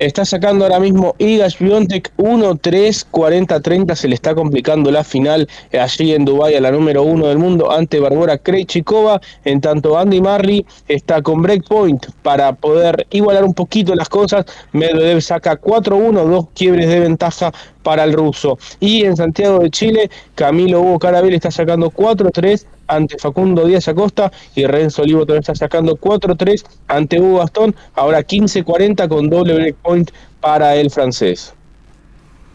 [0.02, 3.94] Está sacando ahora mismo Igas Biontech 1-3, 40-30.
[3.94, 5.48] Se le está complicando la final
[5.80, 9.20] allí en Dubái a la número uno del mundo ante Barbora Krejcikova.
[9.44, 14.44] En tanto, Andy Murray está con breakpoint para poder igualar un poquito las cosas.
[14.72, 17.52] Medvedev saca 4-1, dos quiebres de ventaja
[17.84, 18.58] para el ruso.
[18.80, 24.30] Y en Santiago de Chile, Camilo Hugo Carabel está sacando 4-3 ante Facundo Díaz Acosta
[24.54, 30.10] y Renzo Olivo también está sacando 4-3 ante Hugo Gastón, ahora 15-40 con doble breakpoint
[30.40, 31.54] para el francés.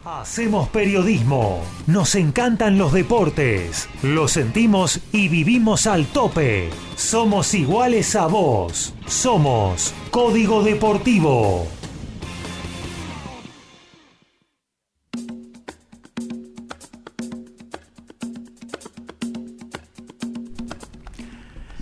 [0.05, 6.69] Hacemos periodismo, nos encantan los deportes, lo sentimos y vivimos al tope.
[6.95, 11.68] Somos iguales a vos, somos Código Deportivo.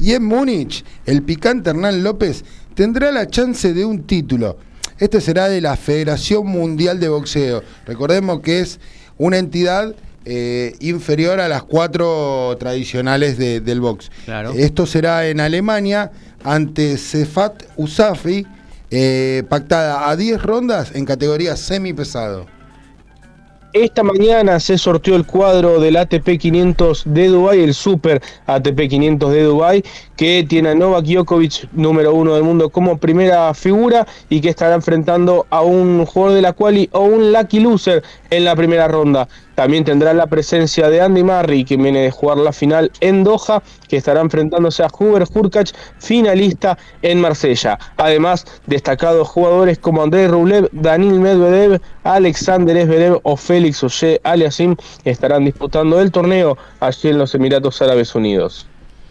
[0.05, 2.45] Y en Múnich, el picante Hernán López
[2.75, 4.55] tendrá la chance de un título.
[4.99, 7.63] Este será de la Federación Mundial de Boxeo.
[7.87, 8.79] Recordemos que es
[9.17, 9.95] una entidad
[10.25, 14.11] eh, inferior a las cuatro tradicionales del box.
[14.55, 16.11] Esto será en Alemania
[16.43, 18.45] ante Cefat Usafi,
[18.91, 22.45] eh, pactada a 10 rondas en categoría semipesado.
[23.83, 29.33] Esta mañana se sorteó el cuadro del ATP 500 de Dubai, el Super ATP 500
[29.33, 29.83] de Dubai,
[30.15, 34.75] que tiene a Novak Djokovic, número uno del mundo, como primera figura y que estará
[34.75, 39.27] enfrentando a un jugador de la quali o un lucky loser en la primera ronda.
[39.55, 43.63] También tendrá la presencia de Andy Murray, que viene de jugar la final en Doha,
[43.87, 47.79] que estará enfrentándose a Hubert Hurkacz, finalista en Marsella.
[47.95, 54.75] Además, destacados jugadores como Andrei Rublev, Daniel Medvedev, Alexander Zverev o Félix Oye Aliasim
[55.05, 58.67] estarán disputando el torneo allí en los Emiratos Árabes Unidos.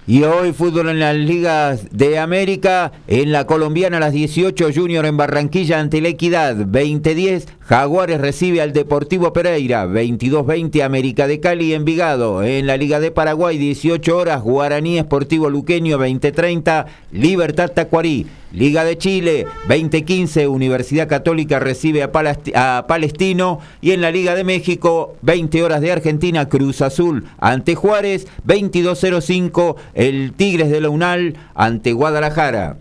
[0.06, 5.06] Y hoy fútbol en las ligas de América, en la colombiana a las 18, Junior
[5.06, 11.72] en Barranquilla ante la Equidad, 2010, Jaguares recibe al Deportivo Pereira, 22-20, América de Cali
[11.72, 18.26] en Vigado, en la Liga de Paraguay, 18 horas, Guaraní Esportivo Luqueño, 2030, Libertad Tacuarí.
[18.54, 23.58] Liga de Chile, 2015, Universidad Católica recibe a, Palestino.
[23.80, 28.28] Y en la Liga de México, 20 horas de Argentina, Cruz Azul ante Juárez.
[28.46, 32.78] 22.05, el Tigres de la UNAL ante Guadalajara.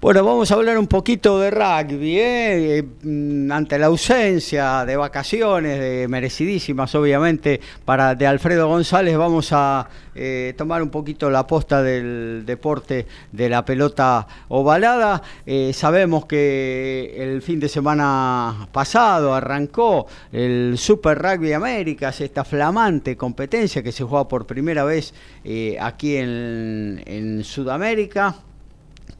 [0.00, 2.78] Bueno, vamos a hablar un poquito de rugby, ¿eh?
[2.78, 9.50] Eh, mm, ante la ausencia de vacaciones, de merecidísimas obviamente, para de Alfredo González, vamos
[9.52, 15.20] a eh, tomar un poquito la posta del deporte de la pelota ovalada.
[15.74, 23.82] sabemos que el fin de semana pasado arrancó el Super Rugby Américas, esta flamante competencia
[23.82, 25.12] que se juega por primera vez
[25.78, 28.44] aquí en Sudamérica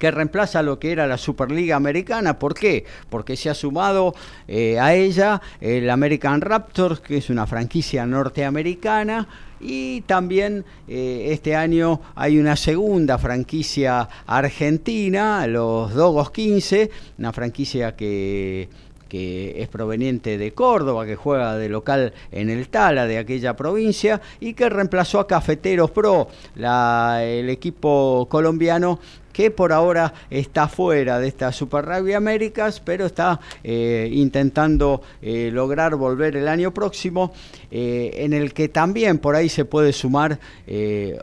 [0.00, 2.40] que reemplaza lo que era la Superliga Americana.
[2.40, 2.84] ¿Por qué?
[3.08, 4.14] Porque se ha sumado
[4.48, 9.28] eh, a ella el American Raptors, que es una franquicia norteamericana.
[9.60, 17.94] Y también eh, este año hay una segunda franquicia argentina, los Dogos 15, una franquicia
[17.94, 18.70] que
[19.10, 24.22] que es proveniente de Córdoba, que juega de local en el Tala de aquella provincia
[24.38, 29.00] y que reemplazó a Cafeteros Pro, el equipo colombiano
[29.32, 35.50] que por ahora está fuera de esta Super Rugby Américas, pero está eh, intentando eh,
[35.52, 37.32] lograr volver el año próximo,
[37.70, 40.38] eh, en el que también por ahí se puede sumar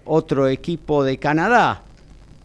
[0.06, 1.84] otro equipo de Canadá.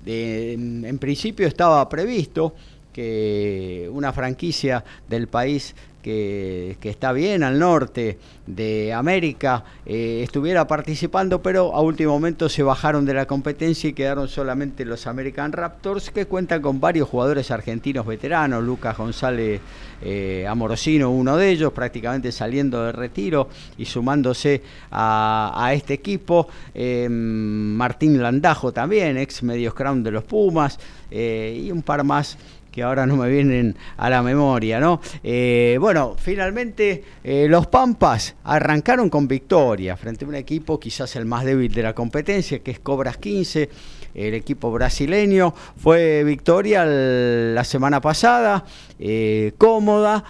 [0.05, 2.55] en principio estaba previsto
[2.93, 11.41] que una franquicia del país que, está bien al norte de América eh, estuviera participando,
[11.41, 16.11] pero a último momento se bajaron de la competencia y quedaron solamente los American Raptors,
[16.11, 19.61] que cuentan con varios jugadores argentinos veteranos, Lucas González
[20.03, 23.49] eh, Amorosino, uno de ellos, prácticamente saliendo de retiro
[23.79, 24.61] y sumándose
[24.91, 30.79] a, este equipo, eh, Martín Landajo también, ex medios crown de los Pumas,
[31.15, 32.39] y un par más
[32.73, 35.01] que ahora no me vienen a la memoria, ¿no?
[35.23, 41.27] Eh, bueno, finalmente eh, los Pampas arrancaron con victoria frente a un equipo quizás el
[41.27, 43.69] más débil de la competencia, que es Cobras 15,
[44.15, 45.55] el equipo brasileño.
[45.77, 48.65] Fue victoria la semana pasada,
[48.99, 50.25] eh, cómoda,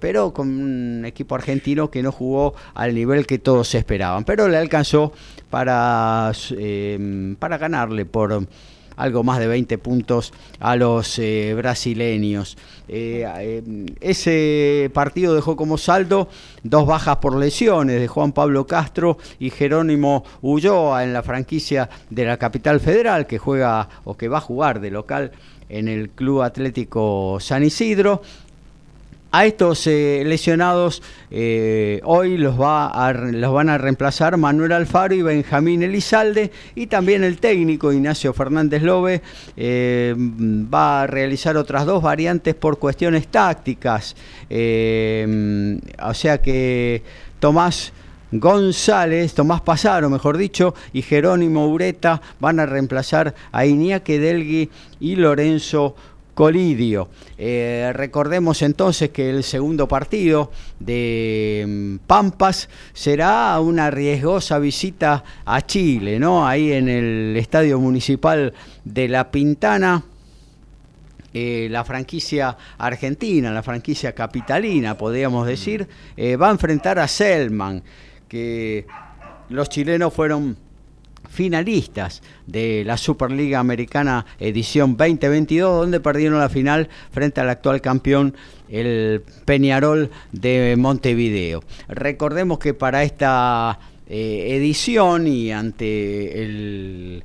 [0.00, 4.56] pero con un equipo argentino que no jugó al nivel que todos esperaban, pero le
[4.56, 5.12] alcanzó
[5.50, 6.32] para,
[7.38, 8.46] para ganarle por
[8.96, 12.56] algo más de 20 puntos a los eh, brasileños.
[12.88, 16.28] Eh, eh, ese partido dejó como saldo
[16.62, 22.24] dos bajas por lesiones de Juan Pablo Castro y Jerónimo Ulloa en la franquicia de
[22.26, 25.32] la capital federal que juega o que va a jugar de local
[25.68, 28.22] en el Club Atlético San Isidro.
[29.36, 35.22] A estos eh, lesionados eh, hoy los, va los van a reemplazar Manuel Alfaro y
[35.22, 39.22] Benjamín Elizalde y también el técnico Ignacio Fernández Lobe
[39.56, 44.14] eh, va a realizar otras dos variantes por cuestiones tácticas.
[44.48, 47.02] o sea que
[47.40, 47.92] Tomás
[48.30, 55.16] González, Tomás Pasaro, mejor dicho, y Jerónimo Ureta van a reemplazar a Iñaki Delgui y
[55.16, 55.94] Lorenzo
[56.34, 57.08] Colidio.
[57.38, 60.50] Eh, recordemos entonces que el segundo partido
[60.80, 66.46] de mm, Pampas será una riesgosa visita a Chile, ¿no?
[66.46, 68.52] Ahí en el Estadio Municipal
[68.84, 70.04] de La Pintana.
[71.36, 77.82] Eh, la franquicia argentina, la franquicia capitalina, podríamos decir, eh, va a enfrentar a Selman,
[78.28, 78.86] que
[79.48, 80.56] los chilenos fueron
[81.34, 88.34] finalistas de la Superliga Americana edición 2022, donde perdieron la final frente al actual campeón,
[88.68, 91.64] el Peñarol de Montevideo.
[91.88, 97.24] Recordemos que para esta eh, edición y ante el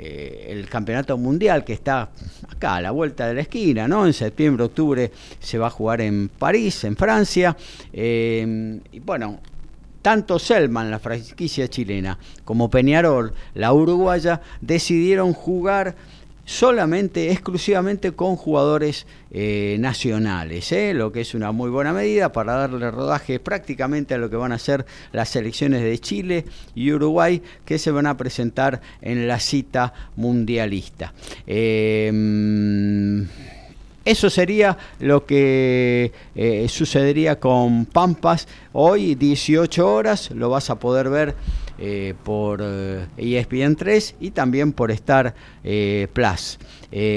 [0.00, 2.10] eh, el campeonato mundial que está
[2.48, 4.06] acá a la vuelta de la esquina, ¿no?
[4.06, 5.10] En septiembre, octubre
[5.40, 7.56] se va a jugar en París, en Francia.
[7.92, 9.40] Eh, y bueno,
[10.08, 15.96] tanto Selman, la franquicia chilena, como Peñarol, la uruguaya, decidieron jugar
[16.46, 20.94] solamente, exclusivamente con jugadores eh, nacionales, ¿eh?
[20.94, 24.52] lo que es una muy buena medida para darle rodaje prácticamente a lo que van
[24.52, 29.38] a ser las selecciones de Chile y Uruguay que se van a presentar en la
[29.38, 31.12] cita mundialista.
[31.46, 33.26] Eh,
[34.08, 38.48] eso sería lo que eh, sucedería con Pampas.
[38.72, 41.34] Hoy, 18 horas, lo vas a poder ver
[41.78, 42.62] eh, por
[43.18, 45.34] ESPN eh, e 3 y también por Star
[46.14, 46.58] Plus.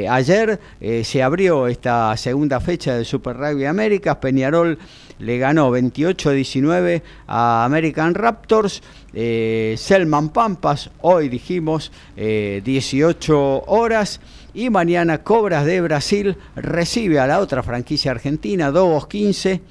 [0.09, 0.59] ayer
[1.03, 4.17] se abrió esta segunda fecha del Super Rugby Américas.
[4.17, 4.77] Peñarol
[5.19, 8.83] le ganó 28-19 a American Raptors.
[9.13, 14.19] Selman Pampas, hoy dijimos 18 horas.
[14.53, 19.61] Y mañana Cobras de Brasil recibe a la otra franquicia argentina, Dobos 15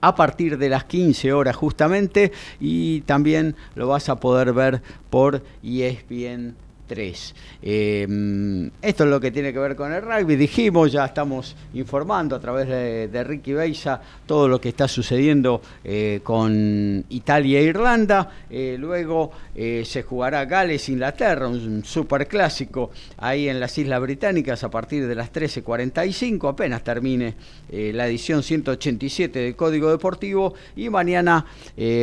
[0.00, 2.32] a partir de las 15 horas justamente.
[2.60, 6.56] Y también lo vas a poder ver por ESPN
[6.92, 7.34] 3.
[7.62, 10.36] Em, esto es lo que tiene que ver con el rugby.
[10.36, 16.20] Dijimos, ya estamos informando a través de, Ricky Beisa todo lo que está sucediendo eh,
[16.22, 18.30] con Italia e Irlanda.
[18.50, 24.70] Eh, luego eh, se jugará Gales-Inglaterra, un super clásico ahí en las Islas Británicas a
[24.70, 27.34] partir de las 13.45, apenas termine
[27.70, 30.52] la edición 187 de Código Deportivo.
[30.76, 31.46] Y mañana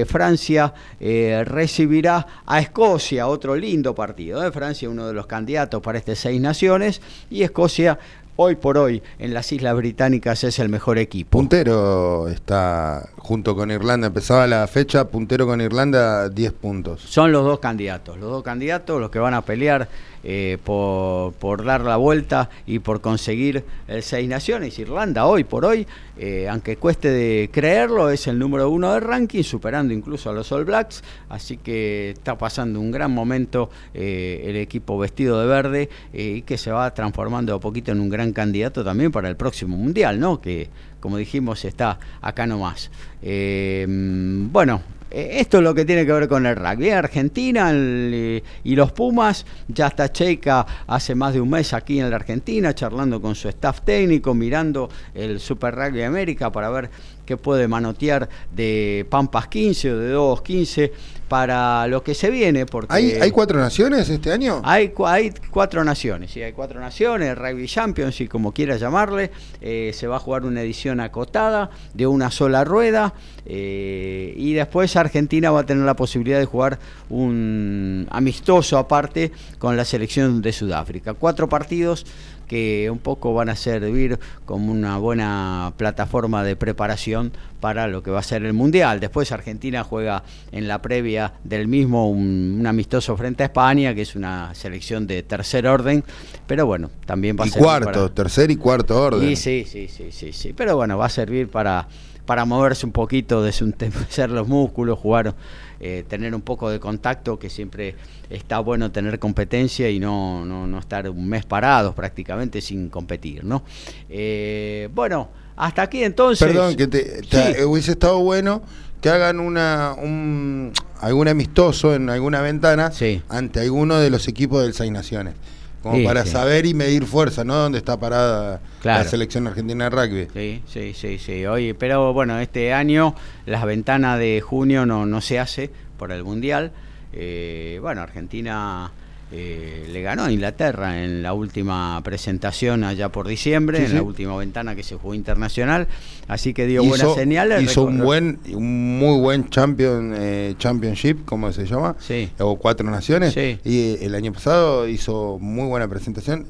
[0.07, 4.49] Francia recibirá a Escocia, otro lindo partido.
[4.51, 7.99] Francia uno de los candidatos para este Seis Naciones, y Escocia
[8.41, 11.37] hoy por hoy en las Islas Británicas es el mejor equipo.
[11.37, 17.01] Puntero está junto con Irlanda, empezaba la fecha, puntero con Irlanda 10 puntos.
[17.01, 19.89] Son los dos candidatos, los dos candidatos, los que van a pelear
[20.23, 24.77] eh, por, dar la vuelta y por conseguir el Seis Naciones.
[24.79, 25.87] Irlanda hoy por hoy,
[26.17, 30.51] eh, aunque cueste de creerlo, es el número uno del ranking, superando incluso a los
[30.51, 35.89] All Blacks, así que está pasando un gran momento eh, el equipo vestido de verde
[36.13, 39.77] y que se va transformando a poquito en un gran candidato también para el próximo
[39.77, 40.41] Mundial, ¿no?
[40.41, 40.69] que
[40.99, 42.91] como dijimos está acá nomás.
[43.21, 46.89] bueno, eh, esto es lo que tiene que ver con el rugby.
[46.91, 52.15] Argentina y los Pumas, ya está Cheika hace más de un mes aquí en la
[52.15, 56.89] Argentina, charlando con su staff técnico, mirando el Super Rugby América para ver
[57.25, 60.93] qué puede manotear de Pampas 15 o de 2 15
[61.29, 62.65] para lo que se viene.
[62.65, 64.61] Porque ¿Hay, cuatro naciones este año?
[64.65, 69.31] Hay, hay cuatro naciones, sí, hay cuatro naciones, Rugby Champions y como quiera llamarle,
[69.61, 73.13] eh, se va a jugar una edición acotada de una sola rueda
[73.45, 76.79] eh, y después Argentina va a tener la posibilidad de jugar
[77.09, 81.13] un amistoso aparte con la selección de Sudáfrica.
[81.13, 82.05] Cuatro partidos
[82.49, 87.31] que un poco van a servir como una buena plataforma de preparación
[87.61, 88.99] para lo que va a ser el Mundial.
[88.99, 94.15] Después Argentina juega en la previa del mismo un, amistoso frente a España, que es
[94.15, 96.03] una selección de tercer orden,
[96.47, 97.61] pero bueno, también va a ser...
[97.61, 99.35] cuarto, tercer y cuarto orden.
[99.37, 101.87] Sí, sí, sí, sí, sí, pero bueno, va a servir para,
[102.25, 105.35] para moverse un poquito, desuntecer los músculos, jugar
[105.79, 107.95] eh, tener un poco de contacto, que siempre
[108.29, 113.63] está bueno tener competencia y no, no, estar un mes parados prácticamente sin competir, ¿no?
[114.09, 116.47] Eh, bueno, hasta aquí entonces.
[116.47, 118.61] Perdón, que te, hubiese estado bueno
[119.01, 122.91] que hagan una un, algún amistoso en alguna ventana
[123.29, 125.35] ante alguno de los equipos del Seis Naciones.
[125.81, 127.55] Como para saber y medir fuerza, ¿no?
[127.55, 130.27] Dónde está parada la selección argentina de rugby.
[130.33, 131.45] Sí, sí, sí, sí.
[131.45, 133.15] Oye, pero bueno, este año
[133.45, 136.71] las ventanas de junio no, no se hace por el Mundial.
[137.13, 138.91] Eh, bueno, Argentina
[139.31, 144.35] eh, le ganó a Inglaterra en la última presentación allá por diciembre, en la última
[144.35, 145.87] ventana que se jugó internacional,
[146.27, 147.61] así que dio buenas señales.
[147.61, 152.31] Hizo un buen, un muy buen champion, eh, championship, como se llama, sí.
[152.39, 156.47] o cuatro naciones, y el año pasado hizo muy buena presentación.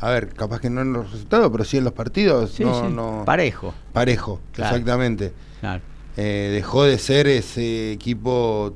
[0.00, 2.58] A ver, capaz que no en los resultados, pero sí en los partidos.
[2.58, 3.72] no, parejo.
[3.92, 5.32] Parejo, exactamente.
[6.16, 8.74] Eh, dejó de ser ese equipo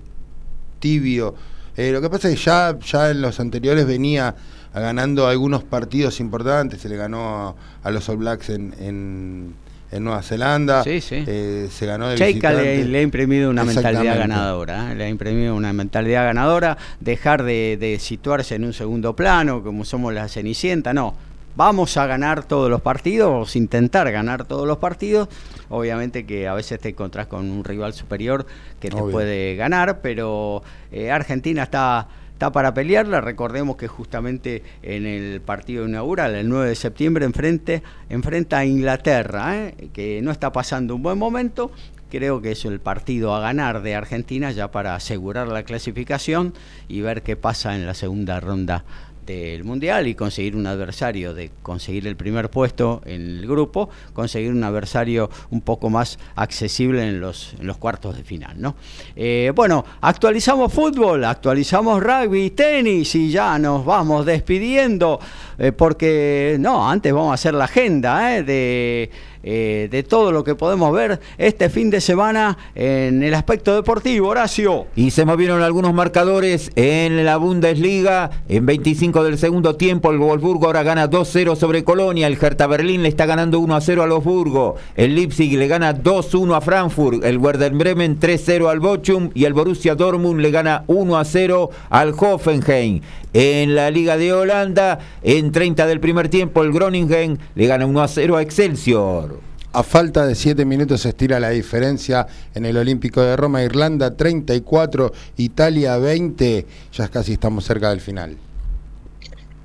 [0.79, 1.35] tibio
[1.77, 4.35] eh, lo que pasa es que ya, ya en los anteriores venía
[4.73, 9.55] ganando algunos partidos importantes, se le ganó a, los All Blacks en, en,
[10.03, 11.23] Nueva Zelanda, sí, sí.
[11.25, 14.97] Eh, se ganó de Cheika le, ha imprimido una mentalidad ganadora, ¿eh?
[14.97, 19.85] le ha imprimido una mentalidad ganadora, dejar de, de situarse en un segundo plano, como
[19.85, 21.15] somos la Cenicienta, no,
[21.57, 25.29] vamos a ganar todos los partidos, intentar ganar todos los partidos.
[25.69, 28.47] Obviamente que a veces te encontrás con un rival superior
[28.81, 30.63] que te puede ganar, pero
[30.93, 33.21] eh, Argentina está está para pelearla.
[33.21, 39.57] Recordemos que justamente en el partido inaugural, el 9 de septiembre, enfrente, enfrenta a Inglaterra,
[39.57, 39.89] ¿eh?
[39.93, 41.71] que no está pasando un buen momento.
[42.11, 46.55] Creo que es el partido a ganar de Argentina ya para asegurar la clasificación
[46.87, 48.85] y ver qué pasa en la segunda ronda
[49.33, 54.51] del Mundial y conseguir un adversario, de conseguir el primer puesto en el grupo, conseguir
[54.53, 58.61] un adversario un poco más accesible en los, en los cuartos de final.
[58.61, 58.77] ¿no?
[59.17, 65.21] Eh, bueno, actualizamos fútbol, actualizamos rugby, tenis y ya nos vamos despidiendo
[65.59, 68.43] eh, porque, no, antes vamos a hacer la agenda ¿eh?
[68.43, 69.11] de
[69.47, 74.29] eh, de todo lo que podemos ver este fin de semana en el aspecto deportivo,
[74.29, 74.87] Horacio.
[74.97, 78.31] Y se movieron algunos marcadores en la Bundesliga.
[78.49, 82.27] En 25 del segundo tiempo, el Wolfsburgo ahora gana 2-0 sobre Colonia.
[82.27, 84.77] El Hertha Berlín le está ganando 1-0 a Wolfsburgo.
[84.97, 87.23] El Leipzig le gana 2-1 a Frankfurt.
[87.23, 89.31] El Werder Bremen 3-0 al Bochum.
[89.35, 93.03] Y el Borussia Dortmund le gana 1-0 al Hoffenheim.
[93.35, 98.01] En la Liga de Holanda, en 30 del primer tiempo, el Groningen le gana 1
[98.01, 99.34] a 0 a Excelsior.
[99.75, 104.17] A falta de 7 minutos se estira la diferencia en el Olímpico de Roma, Irlanda
[104.17, 106.65] 34, Italia 20.
[106.93, 108.37] Ya casi estamos cerca del final.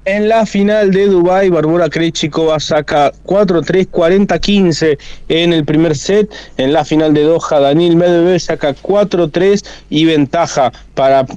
[0.06, 6.34] En la final de Dubai, Barbora Krejcikova saca 4-3, 40-15 en el primer set.
[6.58, 11.28] En la final de Doha, Daniel Medvedev saca 4-3 y ventaja para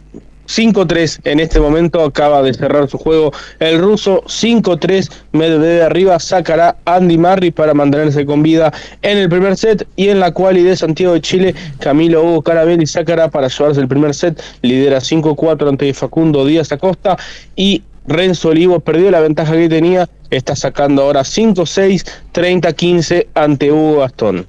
[0.46, 6.76] 5-3 en este momento acaba de cerrar su juego el ruso 5-3 Medvedev arriba sacará
[6.84, 10.76] Andy Murray para mantenerse con vida en el primer set y en la quali de
[10.76, 15.92] Santiago de Chile Camilo Hugo Carabelli sacará para llevarse el primer set lidera 5-4 ante
[15.94, 17.16] Facundo Díaz Acosta
[17.56, 24.00] y Renzo Olivo perdió la ventaja que tenía está sacando ahora 5-6 30-15 ante Hugo
[24.00, 24.46] Gastón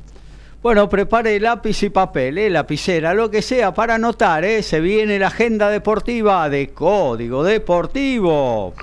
[0.64, 2.50] bueno, prepare lápiz y papel, ¿eh?
[2.50, 4.46] lapicera, lo que sea para anotar.
[4.46, 4.64] ¿eh?
[4.64, 8.74] Se viene la agenda deportiva de Código Deportivo.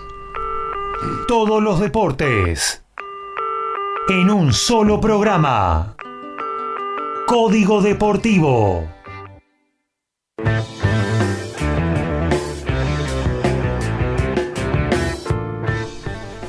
[1.26, 2.84] Todos los deportes
[4.10, 5.96] en un solo programa.
[7.26, 8.86] Código Deportivo.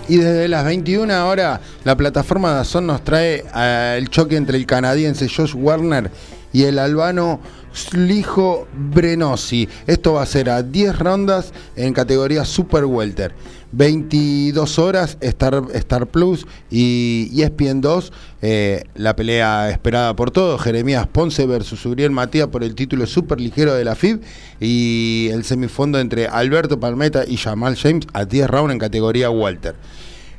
[0.07, 4.65] Y desde las 21 horas, la plataforma Dazón nos trae eh, el choque entre el
[4.65, 6.11] canadiense Josh Warner
[6.53, 7.39] y el albano
[7.73, 9.69] Slijo Brenosi.
[9.87, 13.33] Esto va a ser a 10 rondas en categoría Super Welter.
[13.71, 21.07] 22 horas Star, Star Plus y ESPN 2, eh, la pelea esperada por todos, Jeremías
[21.07, 24.21] Ponce versus Uriel Matías por el título super ligero de la FIB
[24.59, 29.75] y el semifondo entre Alberto Palmeta y Jamal James a 10 rounds en categoría Welter.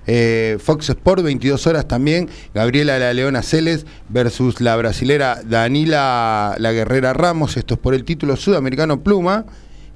[0.07, 2.29] Eh, Fox Sport, 22 horas también.
[2.55, 7.57] Gabriela La Leona Celes versus la brasilera Danila La Guerrera Ramos.
[7.57, 9.47] Esto es por el título sudamericano Pluma.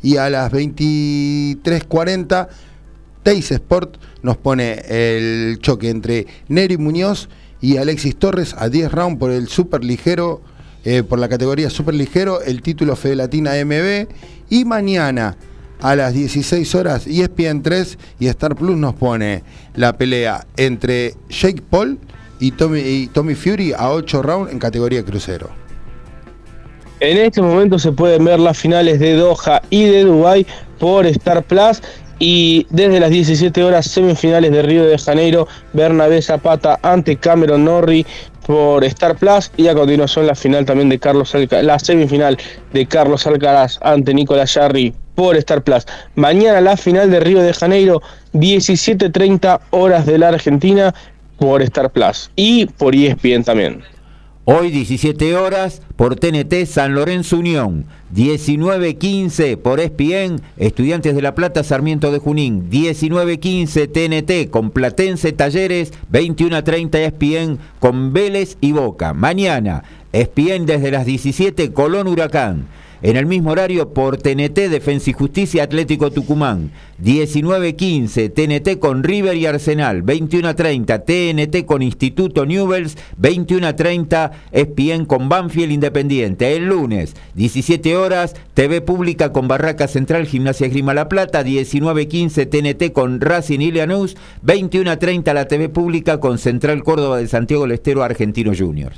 [0.02, 2.48] Y a las 23.40,
[3.26, 7.28] Teis Sport nos pone el choque entre Neri Muñoz
[7.60, 10.40] y Alexis Torres a 10 rounds por el super ligero.
[10.84, 14.06] Eh, por la categoría super ligero, el título Fede Latina MB.
[14.48, 15.36] Y mañana
[15.80, 19.42] a las 16 horas ESPN 3 y Star Plus nos pone
[19.74, 21.98] la pelea entre Jake Paul
[22.38, 25.50] y Tommy, y Tommy Fury a 8 rounds en categoría crucero.
[27.00, 30.46] En este momento se pueden ver las finales de Doha y de Dubai
[30.78, 31.82] por Star Plus
[32.18, 38.06] y desde las 17 horas semifinales de Río de Janeiro, Bernabé Zapata ante Cameron Norrie
[38.46, 42.38] por Star Plus y a continuación la final también de Carlos la semifinal
[42.72, 45.84] de Carlos Alcaraz ante Nicolás Jarry por Star Plus.
[46.14, 48.02] Mañana la final de Río de Janeiro,
[48.34, 50.94] 17.30 horas de la Argentina
[51.38, 53.95] por Star Plus y por ESPN también.
[54.48, 61.64] Hoy 17 horas por TNT San Lorenzo Unión, 19.15 por ESPN Estudiantes de La Plata
[61.64, 69.14] Sarmiento de Junín, 19.15 TNT con Platense Talleres, 21.30 ESPN con Vélez y Boca.
[69.14, 69.82] Mañana
[70.12, 72.68] ESPN desde las 17 Colón Huracán.
[73.02, 76.70] En el mismo horario por TNT Defensa y Justicia Atlético Tucumán.
[77.02, 80.02] 19.15 TNT con River y Arsenal.
[80.02, 82.96] 21.30 TNT con Instituto Newells.
[83.20, 86.56] 21.30 ESPN con Banfield Independiente.
[86.56, 91.44] El lunes, 17 horas, TV Pública con Barraca Central Gimnasia Grima La Plata.
[91.44, 94.16] 19.15 TNT con Racing Ilianus.
[94.44, 98.96] 21.30 la TV Pública con Central Córdoba de Santiago del Estero Argentino Juniors.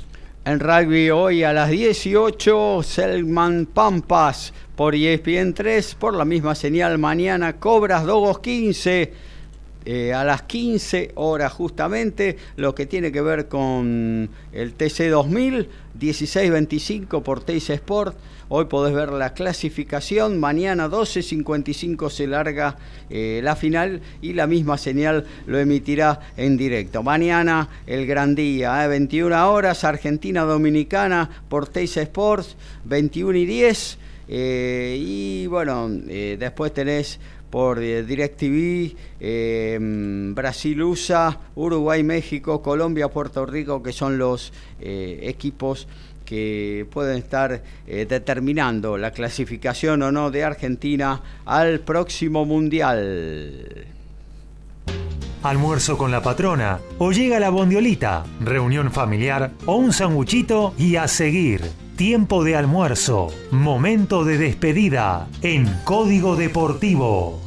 [0.49, 6.97] En rugby hoy a las 18, Selman Pampas por ESPN 3, por la misma señal
[6.97, 9.13] mañana, Cobras Dogos 15,
[9.85, 15.69] eh, a las 15 horas justamente, lo que tiene que ver con el TC 2000,
[15.97, 18.17] 16-25 por Teis Sport.
[18.49, 20.37] Hoy podés ver la clasificación.
[20.39, 22.77] Mañana 12.55 se larga
[23.09, 27.01] eh, la final y la misma señal lo emitirá en directo.
[27.01, 33.97] Mañana el gran día, 21 eh, horas, Argentina Dominicana por Teis Sports, 21 y 10.
[34.27, 37.19] y bueno, después tenés
[37.49, 39.77] por eh, DirecTV, eh,
[40.33, 45.87] Brasil, USA, Uruguay, México, Colombia, Puerto Rico, que son los eh, equipos
[46.25, 53.87] que pueden estar determinando la clasificación o no de Argentina al próximo Mundial.
[55.43, 61.07] Almuerzo con la patrona, o llega la bondiolita, reunión familiar o un sanguchito y a
[61.07, 61.61] seguir
[61.95, 67.41] tiempo de almuerzo, momento de despedida en Código Deportivo.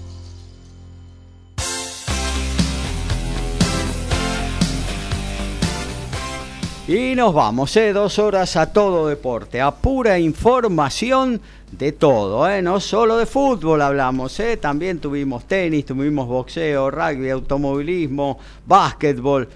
[6.89, 7.93] Y nos vamos, ¿eh?
[7.93, 11.41] dos horas a todo deporte, a pura información
[11.73, 12.61] de todo, ¿eh?
[12.61, 14.59] no solo de fútbol hablamos, ¿eh?
[14.59, 19.49] también tuvimos tenis, tuvimos boxeo, rugby, automovilismo, básquetbol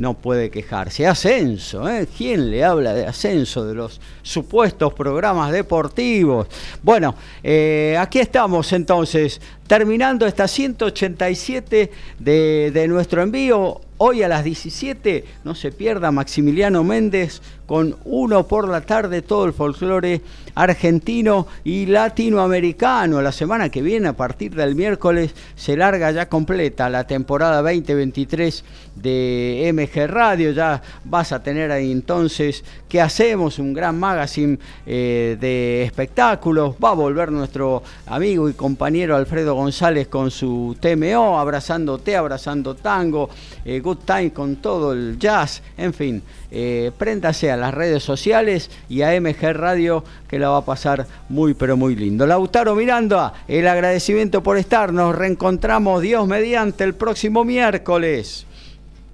[0.00, 1.06] no puede quejarse.
[1.06, 2.08] Ascenso, ¿eh?
[2.16, 6.46] ¿Quién le habla de ascenso de los supuestos programas deportivos?
[6.82, 13.82] Bueno, eh, aquí estamos entonces, terminando esta 187 de, de nuestro envío.
[13.98, 19.44] Hoy a las 17, no se pierda Maximiliano Méndez con uno por la tarde, todo
[19.44, 20.22] el folclore
[20.54, 23.22] argentino y latinoamericano.
[23.22, 28.64] La semana que viene, a partir del miércoles, se larga ya completa la temporada 2023
[28.96, 30.52] de MG Radio.
[30.52, 33.58] Ya vas a tener ahí entonces, ¿qué hacemos?
[33.58, 36.74] Un gran magazine eh, de espectáculos.
[36.82, 43.30] Va a volver nuestro amigo y compañero Alfredo González con su TMO, abrazándote, abrazando tango,
[43.64, 46.22] eh, Good Time con todo el jazz, en fin.
[46.52, 51.06] Eh, préndase a las redes sociales y a MG Radio que la va a pasar
[51.28, 52.26] muy pero muy lindo.
[52.26, 58.46] Lautaro Miranda, el agradecimiento por estar, nos reencontramos Dios mediante el próximo miércoles.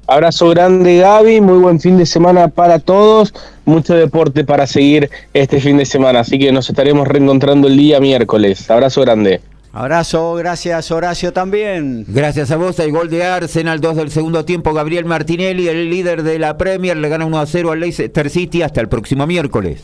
[0.09, 3.35] Abrazo grande Gaby, muy buen fin de semana para todos,
[3.65, 7.99] mucho deporte para seguir este fin de semana, así que nos estaremos reencontrando el día
[7.99, 8.71] miércoles.
[8.71, 9.41] Abrazo grande.
[9.79, 12.07] Abrazo, gracias Horacio también.
[12.09, 16.23] Gracias a vos, hay gol de Arsenal, 2 del segundo tiempo, Gabriel Martinelli, el líder
[16.23, 19.83] de la Premier, le gana 1 a 0 al Leicester City hasta el próximo miércoles.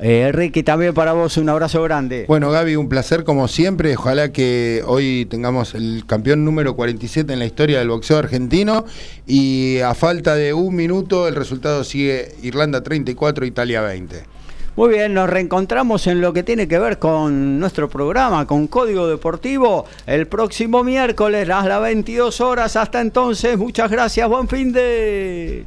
[0.00, 2.24] Eh, Ricky, también para vos un abrazo grande.
[2.28, 3.96] Bueno, Gaby, un placer como siempre.
[3.96, 8.84] Ojalá que hoy tengamos el campeón número 47 en la historia del boxeo argentino.
[9.26, 14.31] Y a falta de un minuto, el resultado sigue Irlanda 34, Italia 20.
[14.74, 19.06] Muy bien, nos reencontramos en lo que tiene que ver con nuestro programa, con Código
[19.06, 22.76] Deportivo, el próximo miércoles a las 22 horas.
[22.76, 25.66] Hasta entonces, muchas gracias, buen fin de...